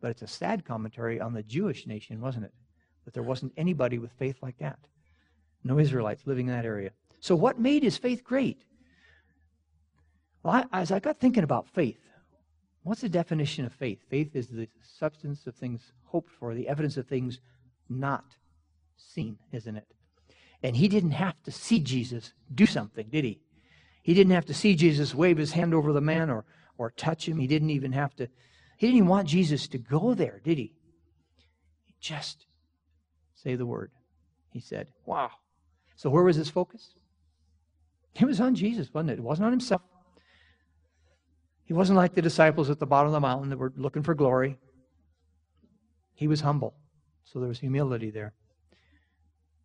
But 0.00 0.10
it's 0.10 0.22
a 0.22 0.26
sad 0.26 0.64
commentary 0.64 1.20
on 1.20 1.32
the 1.32 1.42
Jewish 1.42 1.86
nation, 1.86 2.20
wasn't 2.20 2.46
it? 2.46 2.54
That 3.04 3.14
there 3.14 3.22
wasn't 3.22 3.52
anybody 3.56 3.98
with 3.98 4.12
faith 4.12 4.36
like 4.42 4.58
that. 4.58 4.78
No 5.64 5.78
Israelites 5.78 6.26
living 6.26 6.48
in 6.48 6.54
that 6.54 6.66
area. 6.66 6.90
So, 7.20 7.34
what 7.34 7.58
made 7.58 7.82
his 7.82 7.96
faith 7.96 8.22
great? 8.22 8.64
Well, 10.44 10.64
I, 10.72 10.82
as 10.82 10.92
I 10.92 11.00
got 11.00 11.18
thinking 11.18 11.42
about 11.42 11.66
faith, 11.68 11.98
what's 12.84 13.00
the 13.00 13.08
definition 13.08 13.64
of 13.64 13.72
faith? 13.72 13.98
Faith 14.08 14.36
is 14.36 14.46
the 14.46 14.68
substance 14.82 15.46
of 15.48 15.56
things 15.56 15.92
hoped 16.04 16.30
for, 16.30 16.54
the 16.54 16.68
evidence 16.68 16.96
of 16.96 17.08
things 17.08 17.40
not 17.88 18.24
seen, 18.96 19.38
isn't 19.50 19.76
it? 19.76 19.88
And 20.62 20.76
he 20.76 20.86
didn't 20.86 21.10
have 21.12 21.42
to 21.42 21.50
see 21.50 21.80
Jesus 21.80 22.32
do 22.54 22.66
something, 22.66 23.08
did 23.10 23.24
he? 23.24 23.40
He 24.02 24.14
didn't 24.14 24.34
have 24.34 24.46
to 24.46 24.54
see 24.54 24.76
Jesus 24.76 25.14
wave 25.14 25.38
his 25.38 25.52
hand 25.52 25.74
over 25.74 25.92
the 25.92 26.00
man 26.00 26.30
or 26.30 26.44
or 26.78 26.90
touch 26.90 27.28
him. 27.28 27.38
He 27.38 27.46
didn't 27.46 27.70
even 27.70 27.92
have 27.92 28.14
to, 28.16 28.28
he 28.76 28.86
didn't 28.86 28.96
even 28.96 29.08
want 29.08 29.28
Jesus 29.28 29.68
to 29.68 29.78
go 29.78 30.14
there, 30.14 30.40
did 30.44 30.58
he? 30.58 30.72
He 31.84 31.94
just 32.00 32.46
say 33.34 33.54
the 33.54 33.66
word. 33.66 33.90
He 34.50 34.60
said, 34.60 34.88
Wow. 35.06 35.30
So 35.96 36.10
where 36.10 36.24
was 36.24 36.36
his 36.36 36.50
focus? 36.50 36.94
It 38.14 38.26
was 38.26 38.40
on 38.40 38.54
Jesus, 38.54 38.92
wasn't 38.92 39.10
it? 39.10 39.18
It 39.18 39.22
wasn't 39.22 39.46
on 39.46 39.52
himself. 39.52 39.82
He 41.64 41.72
wasn't 41.72 41.96
like 41.96 42.14
the 42.14 42.22
disciples 42.22 42.68
at 42.68 42.78
the 42.78 42.86
bottom 42.86 43.06
of 43.06 43.12
the 43.12 43.20
mountain 43.20 43.50
that 43.50 43.58
were 43.58 43.72
looking 43.76 44.02
for 44.02 44.14
glory. 44.14 44.58
He 46.14 46.28
was 46.28 46.42
humble. 46.42 46.74
So 47.24 47.38
there 47.38 47.48
was 47.48 47.58
humility 47.58 48.10
there. 48.10 48.34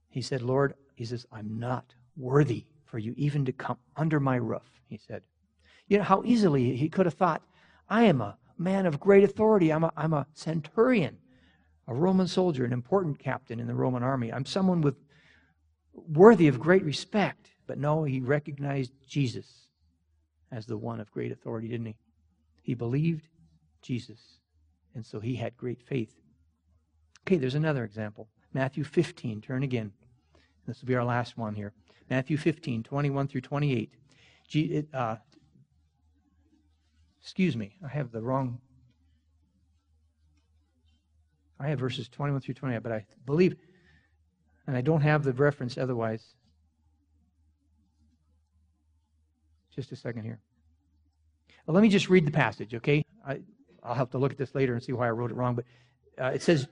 He 0.09 0.21
said, 0.21 0.41
Lord, 0.41 0.73
he 0.95 1.05
says, 1.05 1.25
I'm 1.31 1.59
not 1.59 1.93
worthy 2.17 2.65
for 2.85 2.97
you 2.97 3.13
even 3.17 3.45
to 3.45 3.51
come 3.51 3.77
under 3.95 4.19
my 4.19 4.37
roof, 4.37 4.81
he 4.87 4.97
said. 4.97 5.21
You 5.87 5.97
know 5.97 6.03
how 6.03 6.23
easily 6.25 6.75
he 6.75 6.89
could 6.89 7.05
have 7.05 7.15
thought, 7.15 7.43
I 7.89 8.03
am 8.03 8.21
a 8.21 8.37
man 8.57 8.85
of 8.85 8.99
great 8.99 9.23
authority. 9.23 9.71
I'm 9.71 9.83
a, 9.83 9.91
I'm 9.95 10.13
a 10.13 10.27
centurion, 10.33 11.17
a 11.87 11.93
Roman 11.93 12.27
soldier, 12.27 12.65
an 12.65 12.73
important 12.73 13.19
captain 13.19 13.59
in 13.59 13.67
the 13.67 13.75
Roman 13.75 14.03
army. 14.03 14.31
I'm 14.31 14.45
someone 14.45 14.81
with 14.81 14.95
worthy 15.93 16.47
of 16.47 16.59
great 16.59 16.83
respect. 16.83 17.51
But 17.67 17.77
no, 17.77 18.03
he 18.03 18.19
recognized 18.19 18.93
Jesus 19.07 19.67
as 20.51 20.65
the 20.65 20.77
one 20.77 20.99
of 20.99 21.11
great 21.11 21.31
authority, 21.31 21.67
didn't 21.67 21.87
he? 21.87 21.95
He 22.61 22.73
believed 22.73 23.27
Jesus, 23.81 24.19
and 24.95 25.05
so 25.05 25.19
he 25.19 25.35
had 25.35 25.55
great 25.57 25.81
faith. 25.81 26.15
Okay, 27.27 27.37
there's 27.37 27.55
another 27.55 27.83
example. 27.83 28.27
Matthew 28.53 28.83
15, 28.83 29.41
turn 29.41 29.63
again. 29.63 29.91
This 30.67 30.81
will 30.81 30.87
be 30.87 30.95
our 30.95 31.03
last 31.03 31.37
one 31.37 31.55
here. 31.55 31.73
Matthew 32.09 32.37
15, 32.37 32.83
21 32.83 33.27
through 33.27 33.41
28. 33.41 33.91
Uh, 34.93 35.15
Excuse 37.21 37.55
me, 37.55 37.75
I 37.83 37.89
have 37.89 38.11
the 38.11 38.21
wrong. 38.21 38.59
I 41.59 41.67
have 41.67 41.79
verses 41.79 42.07
21 42.07 42.41
through 42.41 42.55
28, 42.55 42.81
but 42.81 42.91
I 42.91 43.05
believe, 43.25 43.55
and 44.65 44.75
I 44.77 44.81
don't 44.81 45.01
have 45.01 45.23
the 45.23 45.33
reference 45.33 45.77
otherwise. 45.77 46.35
Just 49.79 49.93
a 49.93 49.95
second 49.95 50.23
here. 50.23 50.39
Well, 51.65 51.73
let 51.73 51.81
me 51.81 51.87
just 51.87 52.09
read 52.09 52.27
the 52.27 52.31
passage, 52.31 52.75
okay? 52.75 53.01
I, 53.25 53.39
will 53.81 53.93
have 53.93 54.09
to 54.09 54.17
look 54.17 54.33
at 54.33 54.37
this 54.37 54.53
later 54.53 54.73
and 54.73 54.83
see 54.83 54.91
why 54.91 55.07
I 55.07 55.11
wrote 55.11 55.31
it 55.31 55.35
wrong, 55.35 55.55
but 55.55 55.63
uh, 56.21 56.31
it 56.31 56.41
says 56.41 56.67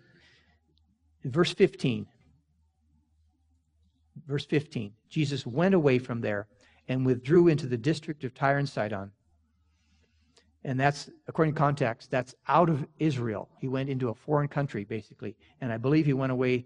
in 1.24 1.32
verse 1.32 1.54
15, 1.54 2.06
verse 4.28 4.46
15, 4.46 4.92
Jesus 5.10 5.48
went 5.48 5.74
away 5.74 6.00
from 6.00 6.20
there 6.20 6.48
and 6.90 7.06
withdrew 7.06 7.48
into 7.48 7.66
the 7.66 7.78
district 7.78 8.26
of 8.26 8.34
Tyre 8.34 8.58
and 8.58 8.68
Sidon. 8.68 9.12
And 10.66 10.78
that's, 10.78 11.10
according 11.30 11.54
to 11.54 11.58
context, 11.58 12.12
that's 12.12 12.36
out 12.46 12.70
of 12.70 12.86
Israel. 13.00 13.48
He 13.62 13.70
went 13.70 13.88
into 13.88 14.10
a 14.10 14.14
foreign 14.14 14.50
country, 14.50 14.84
basically. 14.84 15.38
And 15.62 15.72
I 15.72 15.78
believe 15.78 16.06
he 16.06 16.12
went 16.12 16.34
away 16.34 16.66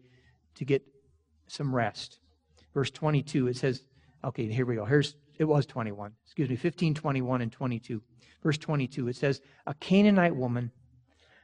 to 0.56 0.66
get 0.66 0.82
some 1.46 1.76
rest. 1.76 2.18
Verse 2.74 2.90
22, 2.90 3.48
it 3.48 3.58
says, 3.58 3.84
okay, 4.24 4.48
here 4.48 4.66
we 4.66 4.74
go. 4.74 4.86
Here's, 4.86 5.14
it 5.42 5.48
was 5.48 5.66
21. 5.66 6.14
Excuse 6.26 6.50
me, 6.50 6.56
15, 6.56 6.94
21, 6.94 7.42
and 7.42 7.52
22. 7.52 8.02
Verse 8.44 8.58
22, 8.58 9.08
it 9.08 9.16
says, 9.16 9.42
A 9.68 9.74
Canaanite 9.76 10.36
woman 10.36 10.72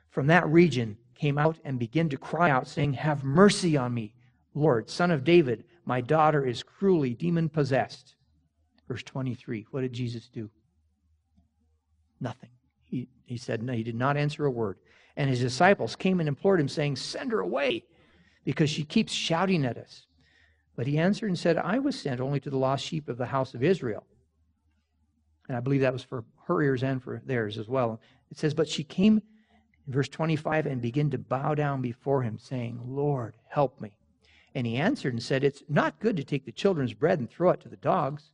from 0.09 0.27
that 0.27 0.47
region 0.47 0.97
came 1.15 1.37
out 1.37 1.57
and 1.63 1.79
began 1.79 2.09
to 2.09 2.17
cry 2.17 2.49
out, 2.49 2.67
saying, 2.67 2.93
Have 2.93 3.23
mercy 3.23 3.77
on 3.77 3.93
me, 3.93 4.13
Lord, 4.53 4.89
son 4.89 5.11
of 5.11 5.23
David, 5.23 5.65
my 5.85 6.01
daughter 6.01 6.45
is 6.45 6.63
cruelly 6.63 7.13
demon 7.13 7.49
possessed. 7.49 8.15
Verse 8.87 9.03
23. 9.03 9.67
What 9.71 9.81
did 9.81 9.93
Jesus 9.93 10.27
do? 10.27 10.49
Nothing. 12.19 12.49
He, 12.85 13.07
he 13.25 13.37
said, 13.37 13.61
No, 13.61 13.73
he 13.73 13.83
did 13.83 13.95
not 13.95 14.17
answer 14.17 14.45
a 14.45 14.51
word. 14.51 14.77
And 15.15 15.29
his 15.29 15.39
disciples 15.39 15.95
came 15.95 16.19
and 16.19 16.27
implored 16.27 16.59
him, 16.59 16.69
saying, 16.69 16.95
Send 16.95 17.31
her 17.31 17.39
away, 17.39 17.83
because 18.43 18.69
she 18.69 18.83
keeps 18.83 19.13
shouting 19.13 19.65
at 19.65 19.77
us. 19.77 20.06
But 20.77 20.85
he 20.85 20.99
answered 20.99 21.27
and 21.27 21.37
said, 21.37 21.57
I 21.57 21.79
was 21.79 21.99
sent 21.99 22.21
only 22.21 22.39
to 22.39 22.51
the 22.51 22.57
lost 22.57 22.85
sheep 22.85 23.09
of 23.09 23.17
the 23.17 23.25
house 23.25 23.55
of 23.55 23.63
Israel. 23.63 24.05
And 25.47 25.57
I 25.57 25.59
believe 25.59 25.81
that 25.81 25.91
was 25.91 26.03
for 26.03 26.23
her 26.45 26.61
ears 26.61 26.83
and 26.83 27.03
for 27.03 27.19
theirs 27.25 27.57
as 27.57 27.67
well. 27.67 27.99
It 28.29 28.37
says, 28.37 28.53
But 28.53 28.69
she 28.69 28.83
came 28.83 29.21
in 29.87 29.93
verse 29.93 30.07
25 30.07 30.67
and 30.67 30.79
began 30.79 31.09
to 31.09 31.17
bow 31.17 31.55
down 31.55 31.81
before 31.81 32.21
him, 32.21 32.37
saying, 32.37 32.79
Lord, 32.85 33.33
help 33.49 33.81
me. 33.81 33.97
And 34.53 34.67
he 34.67 34.77
answered 34.77 35.13
and 35.13 35.23
said, 35.23 35.43
It's 35.43 35.63
not 35.67 35.99
good 35.99 36.15
to 36.17 36.23
take 36.23 36.45
the 36.45 36.51
children's 36.51 36.93
bread 36.93 37.19
and 37.19 37.29
throw 37.29 37.49
it 37.49 37.61
to 37.61 37.69
the 37.69 37.77
dogs. 37.77 38.31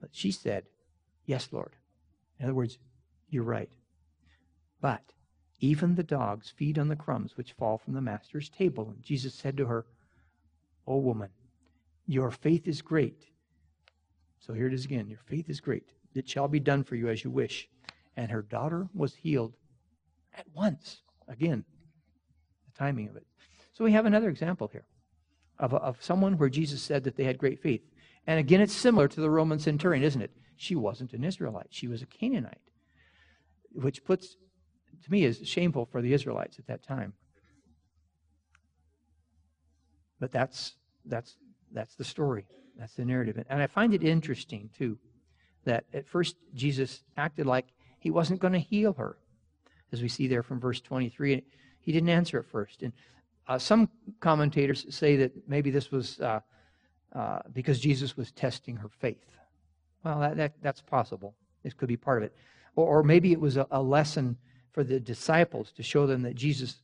But 0.00 0.10
she 0.12 0.30
said, 0.30 0.64
Yes, 1.26 1.48
Lord. 1.50 1.72
In 2.38 2.44
other 2.44 2.54
words, 2.54 2.78
you're 3.28 3.42
right. 3.42 3.70
But 4.80 5.02
even 5.58 5.96
the 5.96 6.02
dogs 6.04 6.52
feed 6.56 6.78
on 6.78 6.88
the 6.88 6.96
crumbs 6.96 7.36
which 7.36 7.54
fall 7.54 7.78
from 7.78 7.94
the 7.94 8.00
master's 8.00 8.48
table. 8.50 8.90
And 8.90 9.02
Jesus 9.02 9.34
said 9.34 9.56
to 9.56 9.66
her, 9.66 9.84
O 10.86 10.98
woman, 10.98 11.30
your 12.06 12.30
faith 12.30 12.68
is 12.68 12.82
great. 12.82 13.26
So 14.38 14.52
here 14.52 14.66
it 14.66 14.74
is 14.74 14.84
again. 14.84 15.08
Your 15.08 15.20
faith 15.26 15.48
is 15.48 15.60
great. 15.60 15.84
It 16.14 16.28
shall 16.28 16.48
be 16.48 16.60
done 16.60 16.84
for 16.84 16.96
you 16.96 17.08
as 17.08 17.24
you 17.24 17.30
wish. 17.30 17.68
And 18.16 18.30
her 18.30 18.42
daughter 18.42 18.88
was 18.94 19.14
healed 19.14 19.54
at 20.36 20.46
once. 20.54 21.00
Again, 21.28 21.64
the 22.66 22.78
timing 22.78 23.08
of 23.08 23.16
it. 23.16 23.26
So 23.72 23.84
we 23.84 23.92
have 23.92 24.06
another 24.06 24.28
example 24.28 24.68
here 24.68 24.86
of, 25.58 25.74
of 25.74 26.02
someone 26.02 26.36
where 26.38 26.48
Jesus 26.48 26.82
said 26.82 27.04
that 27.04 27.16
they 27.16 27.24
had 27.24 27.38
great 27.38 27.60
faith. 27.60 27.82
And 28.26 28.38
again, 28.38 28.60
it's 28.60 28.74
similar 28.74 29.08
to 29.08 29.20
the 29.20 29.30
Roman 29.30 29.58
centurion, 29.58 30.04
isn't 30.04 30.22
it? 30.22 30.30
She 30.56 30.76
wasn't 30.76 31.12
an 31.12 31.24
Israelite, 31.24 31.66
she 31.70 31.88
was 31.88 32.02
a 32.02 32.06
Canaanite, 32.06 32.60
which 33.72 34.04
puts, 34.04 34.36
to 35.02 35.10
me, 35.10 35.24
is 35.24 35.40
shameful 35.44 35.86
for 35.86 36.00
the 36.00 36.12
Israelites 36.12 36.58
at 36.58 36.66
that 36.68 36.82
time. 36.84 37.14
But 40.24 40.32
that's, 40.32 40.72
that's, 41.04 41.36
that's 41.70 41.96
the 41.96 42.04
story. 42.04 42.46
That's 42.78 42.94
the 42.94 43.04
narrative. 43.04 43.44
And 43.50 43.60
I 43.60 43.66
find 43.66 43.92
it 43.92 44.02
interesting, 44.02 44.70
too, 44.74 44.96
that 45.66 45.84
at 45.92 46.08
first 46.08 46.36
Jesus 46.54 47.02
acted 47.18 47.44
like 47.44 47.66
he 47.98 48.10
wasn't 48.10 48.40
going 48.40 48.54
to 48.54 48.58
heal 48.58 48.94
her, 48.94 49.18
as 49.92 50.00
we 50.00 50.08
see 50.08 50.26
there 50.26 50.42
from 50.42 50.60
verse 50.60 50.80
23. 50.80 51.42
He 51.78 51.92
didn't 51.92 52.08
answer 52.08 52.38
at 52.38 52.46
first. 52.46 52.82
And 52.82 52.94
uh, 53.46 53.58
some 53.58 53.90
commentators 54.20 54.86
say 54.88 55.16
that 55.16 55.46
maybe 55.46 55.70
this 55.70 55.90
was 55.90 56.18
uh, 56.20 56.40
uh, 57.14 57.40
because 57.52 57.78
Jesus 57.78 58.16
was 58.16 58.32
testing 58.32 58.76
her 58.76 58.88
faith. 58.88 59.28
Well, 60.04 60.20
that, 60.20 60.38
that, 60.38 60.52
that's 60.62 60.80
possible. 60.80 61.34
This 61.64 61.74
could 61.74 61.88
be 61.88 61.98
part 61.98 62.22
of 62.22 62.28
it. 62.28 62.36
Or, 62.76 63.00
or 63.00 63.02
maybe 63.02 63.32
it 63.32 63.40
was 63.42 63.58
a, 63.58 63.66
a, 63.70 63.82
lesson 63.82 64.38
for 64.72 64.84
the 64.84 64.98
disciples 64.98 65.70
to 65.72 65.82
show 65.82 66.06
them 66.06 66.22
that 66.22 66.34
Jesus 66.34 66.80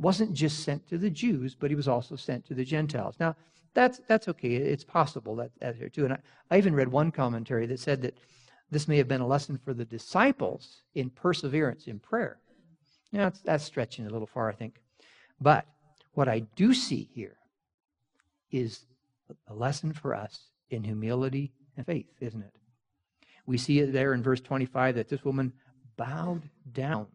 wasn't 0.00 0.32
just 0.32 0.64
sent 0.64 0.88
to 0.88 0.98
the 0.98 1.10
Jews, 1.10 1.54
but 1.54 1.70
he 1.70 1.76
was 1.76 1.88
also 1.88 2.16
sent 2.16 2.46
to 2.46 2.54
the 2.54 2.64
Gentiles. 2.64 3.16
Now, 3.20 3.36
that's, 3.74 4.00
that's 4.08 4.28
okay. 4.28 4.54
It's 4.54 4.84
possible 4.84 5.36
that, 5.36 5.50
that 5.60 5.76
here 5.76 5.88
too. 5.88 6.04
And 6.04 6.14
I, 6.14 6.18
I 6.50 6.58
even 6.58 6.74
read 6.74 6.88
one 6.88 7.12
commentary 7.12 7.66
that 7.66 7.78
said 7.78 8.02
that 8.02 8.18
this 8.70 8.88
may 8.88 8.96
have 8.96 9.08
been 9.08 9.20
a 9.20 9.26
lesson 9.26 9.58
for 9.58 9.74
the 9.74 9.84
disciples 9.84 10.82
in 10.94 11.10
perseverance 11.10 11.86
in 11.86 11.98
prayer. 11.98 12.38
Now, 13.12 13.24
that's, 13.24 13.40
that's 13.40 13.64
stretching 13.64 14.06
a 14.06 14.10
little 14.10 14.26
far, 14.26 14.48
I 14.48 14.54
think. 14.54 14.80
But 15.40 15.66
what 16.12 16.28
I 16.28 16.40
do 16.56 16.72
see 16.72 17.08
here 17.12 17.36
is 18.50 18.86
a 19.48 19.54
lesson 19.54 19.92
for 19.92 20.14
us 20.14 20.40
in 20.70 20.82
humility 20.82 21.52
and 21.76 21.86
faith, 21.86 22.06
isn't 22.20 22.42
it? 22.42 22.54
We 23.46 23.58
see 23.58 23.80
it 23.80 23.92
there 23.92 24.14
in 24.14 24.22
verse 24.22 24.40
25 24.40 24.94
that 24.94 25.08
this 25.08 25.24
woman 25.24 25.52
bowed 25.96 26.48
down 26.72 27.06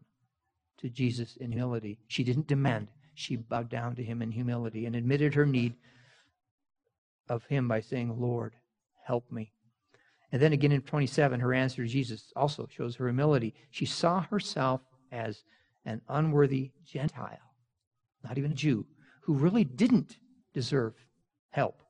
to 0.78 0.88
Jesus 0.88 1.36
in 1.36 1.52
humility. 1.52 1.98
She 2.08 2.24
didn't 2.24 2.46
demand, 2.46 2.88
she 3.14 3.36
bowed 3.36 3.68
down 3.68 3.96
to 3.96 4.04
him 4.04 4.22
in 4.22 4.30
humility 4.30 4.86
and 4.86 4.94
admitted 4.94 5.34
her 5.34 5.46
need 5.46 5.74
of 7.28 7.44
him 7.46 7.66
by 7.68 7.80
saying, 7.80 8.20
Lord, 8.20 8.54
help 9.04 9.30
me. 9.32 9.52
And 10.32 10.42
then 10.42 10.52
again 10.52 10.72
in 10.72 10.82
27, 10.82 11.40
her 11.40 11.54
answer 11.54 11.82
to 11.82 11.88
Jesus 11.88 12.32
also 12.36 12.68
shows 12.70 12.96
her 12.96 13.06
humility. 13.06 13.54
She 13.70 13.86
saw 13.86 14.20
herself 14.22 14.80
as 15.12 15.44
an 15.84 16.02
unworthy 16.08 16.72
Gentile 16.84 17.38
not 18.26 18.38
even 18.38 18.52
a 18.52 18.54
Jew, 18.54 18.86
who 19.22 19.34
really 19.34 19.64
didn't 19.64 20.16
deserve 20.52 20.94
help. 21.50 21.82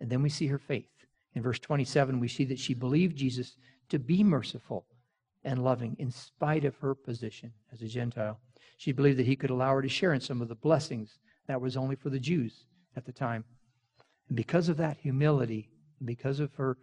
And 0.00 0.10
then 0.10 0.22
we 0.22 0.28
see 0.28 0.46
her 0.46 0.58
faith. 0.58 0.86
In 1.34 1.42
verse 1.42 1.58
27, 1.58 2.20
we 2.20 2.28
see 2.28 2.44
that 2.46 2.58
she 2.58 2.74
believed 2.74 3.16
Jesus 3.16 3.56
to 3.88 3.98
be 3.98 4.22
merciful 4.22 4.86
and 5.44 5.62
loving 5.62 5.96
in 5.98 6.10
spite 6.10 6.64
of 6.64 6.76
her 6.76 6.94
position 6.94 7.52
as 7.72 7.82
a 7.82 7.86
Gentile. 7.86 8.38
She 8.76 8.92
believed 8.92 9.18
that 9.18 9.26
he 9.26 9.36
could 9.36 9.50
allow 9.50 9.74
her 9.74 9.82
to 9.82 9.88
share 9.88 10.12
in 10.12 10.20
some 10.20 10.42
of 10.42 10.48
the 10.48 10.54
blessings 10.54 11.18
that 11.46 11.60
was 11.60 11.76
only 11.76 11.96
for 11.96 12.10
the 12.10 12.20
Jews 12.20 12.64
at 12.96 13.04
the 13.04 13.12
time. 13.12 13.44
And 14.28 14.36
because 14.36 14.68
of 14.68 14.76
that 14.76 14.98
humility, 14.98 15.70
because 16.04 16.40
of 16.40 16.54
her 16.54 16.76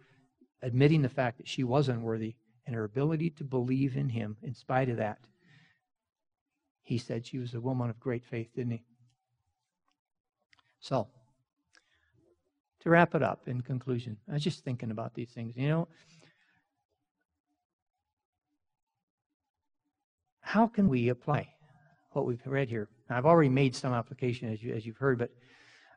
admitting 0.62 1.02
the 1.02 1.08
fact 1.08 1.38
that 1.38 1.48
she 1.48 1.64
was 1.64 1.88
unworthy 1.88 2.34
and 2.66 2.74
her 2.74 2.84
ability 2.84 3.30
to 3.30 3.44
believe 3.44 3.96
in 3.96 4.08
him 4.08 4.36
in 4.42 4.54
spite 4.54 4.88
of 4.88 4.96
that, 4.96 5.18
he 6.82 6.98
said 6.98 7.26
she 7.26 7.38
was 7.38 7.54
a 7.54 7.60
woman 7.60 7.90
of 7.90 8.00
great 8.00 8.24
faith, 8.24 8.48
didn't 8.54 8.72
he? 8.72 8.82
So, 10.80 11.08
to 12.80 12.90
wrap 12.90 13.14
it 13.14 13.22
up 13.22 13.48
in 13.48 13.60
conclusion, 13.60 14.16
I 14.28 14.34
was 14.34 14.44
just 14.44 14.64
thinking 14.64 14.90
about 14.90 15.14
these 15.14 15.30
things. 15.30 15.56
You 15.56 15.68
know, 15.68 15.88
how 20.46 20.68
can 20.68 20.88
we 20.88 21.08
apply 21.08 21.48
what 22.12 22.24
we've 22.24 22.40
read 22.46 22.68
here? 22.68 22.88
Now, 23.10 23.18
I've 23.18 23.26
already 23.26 23.48
made 23.48 23.74
some 23.74 23.92
application, 23.92 24.52
as, 24.52 24.62
you, 24.62 24.72
as 24.72 24.86
you've 24.86 24.96
heard, 24.96 25.18
but 25.18 25.30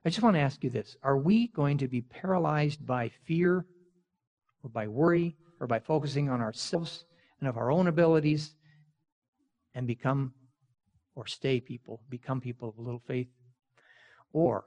I 0.03 0.09
just 0.09 0.23
want 0.23 0.35
to 0.37 0.39
ask 0.39 0.63
you 0.63 0.71
this 0.71 0.97
Are 1.03 1.19
we 1.19 1.49
going 1.49 1.77
to 1.77 1.87
be 1.87 2.01
paralyzed 2.01 2.83
by 2.83 3.11
fear 3.27 3.67
or 4.63 4.69
by 4.71 4.87
worry 4.87 5.37
or 5.59 5.67
by 5.67 5.77
focusing 5.77 6.29
on 6.29 6.41
ourselves 6.41 7.05
and 7.39 7.47
of 7.47 7.57
our 7.57 7.71
own 7.71 7.85
abilities 7.85 8.55
and 9.75 9.85
become 9.85 10.33
or 11.13 11.27
stay 11.27 11.59
people, 11.59 12.01
become 12.09 12.41
people 12.41 12.69
of 12.69 12.79
little 12.79 13.03
faith? 13.05 13.29
Or 14.33 14.65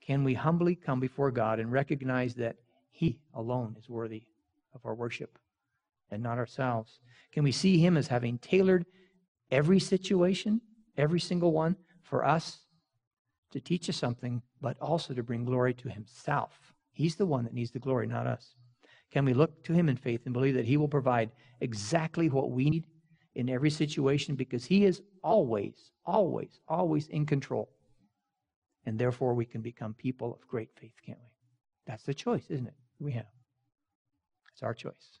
can 0.00 0.24
we 0.24 0.32
humbly 0.32 0.76
come 0.76 0.98
before 0.98 1.30
God 1.30 1.60
and 1.60 1.70
recognize 1.70 2.34
that 2.36 2.56
He 2.90 3.20
alone 3.34 3.76
is 3.78 3.90
worthy 3.90 4.22
of 4.74 4.80
our 4.86 4.94
worship 4.94 5.38
and 6.10 6.22
not 6.22 6.38
ourselves? 6.38 7.00
Can 7.32 7.44
we 7.44 7.52
see 7.52 7.78
Him 7.78 7.96
as 7.96 8.08
having 8.08 8.38
tailored 8.38 8.86
every 9.50 9.80
situation, 9.80 10.60
every 10.96 11.20
single 11.20 11.52
one, 11.52 11.76
for 12.02 12.24
us 12.24 12.58
to 13.52 13.60
teach 13.60 13.88
us 13.88 13.96
something, 13.96 14.42
but 14.60 14.76
also 14.80 15.14
to 15.14 15.22
bring 15.22 15.44
glory 15.44 15.74
to 15.74 15.88
Himself? 15.88 16.74
He's 16.92 17.16
the 17.16 17.26
one 17.26 17.44
that 17.44 17.54
needs 17.54 17.70
the 17.70 17.78
glory, 17.78 18.06
not 18.06 18.26
us. 18.26 18.54
Can 19.10 19.24
we 19.24 19.34
look 19.34 19.64
to 19.64 19.72
Him 19.72 19.88
in 19.88 19.96
faith 19.96 20.22
and 20.24 20.32
believe 20.32 20.54
that 20.54 20.64
He 20.64 20.76
will 20.76 20.88
provide 20.88 21.30
exactly 21.60 22.28
what 22.28 22.50
we 22.50 22.70
need 22.70 22.86
in 23.34 23.50
every 23.50 23.70
situation 23.70 24.34
because 24.34 24.64
He 24.64 24.84
is 24.84 25.02
always, 25.22 25.90
always, 26.04 26.60
always 26.68 27.06
in 27.08 27.26
control. 27.26 27.68
And 28.86 28.98
therefore, 28.98 29.34
we 29.34 29.44
can 29.44 29.60
become 29.60 29.94
people 29.94 30.32
of 30.32 30.46
great 30.48 30.70
faith, 30.80 30.94
can't 31.04 31.18
we? 31.18 31.30
That's 31.86 32.04
the 32.04 32.14
choice, 32.14 32.44
isn't 32.48 32.66
it? 32.66 32.74
We 32.98 33.12
have. 33.12 33.26
It's 34.52 34.62
our 34.62 34.74
choice. 34.74 35.20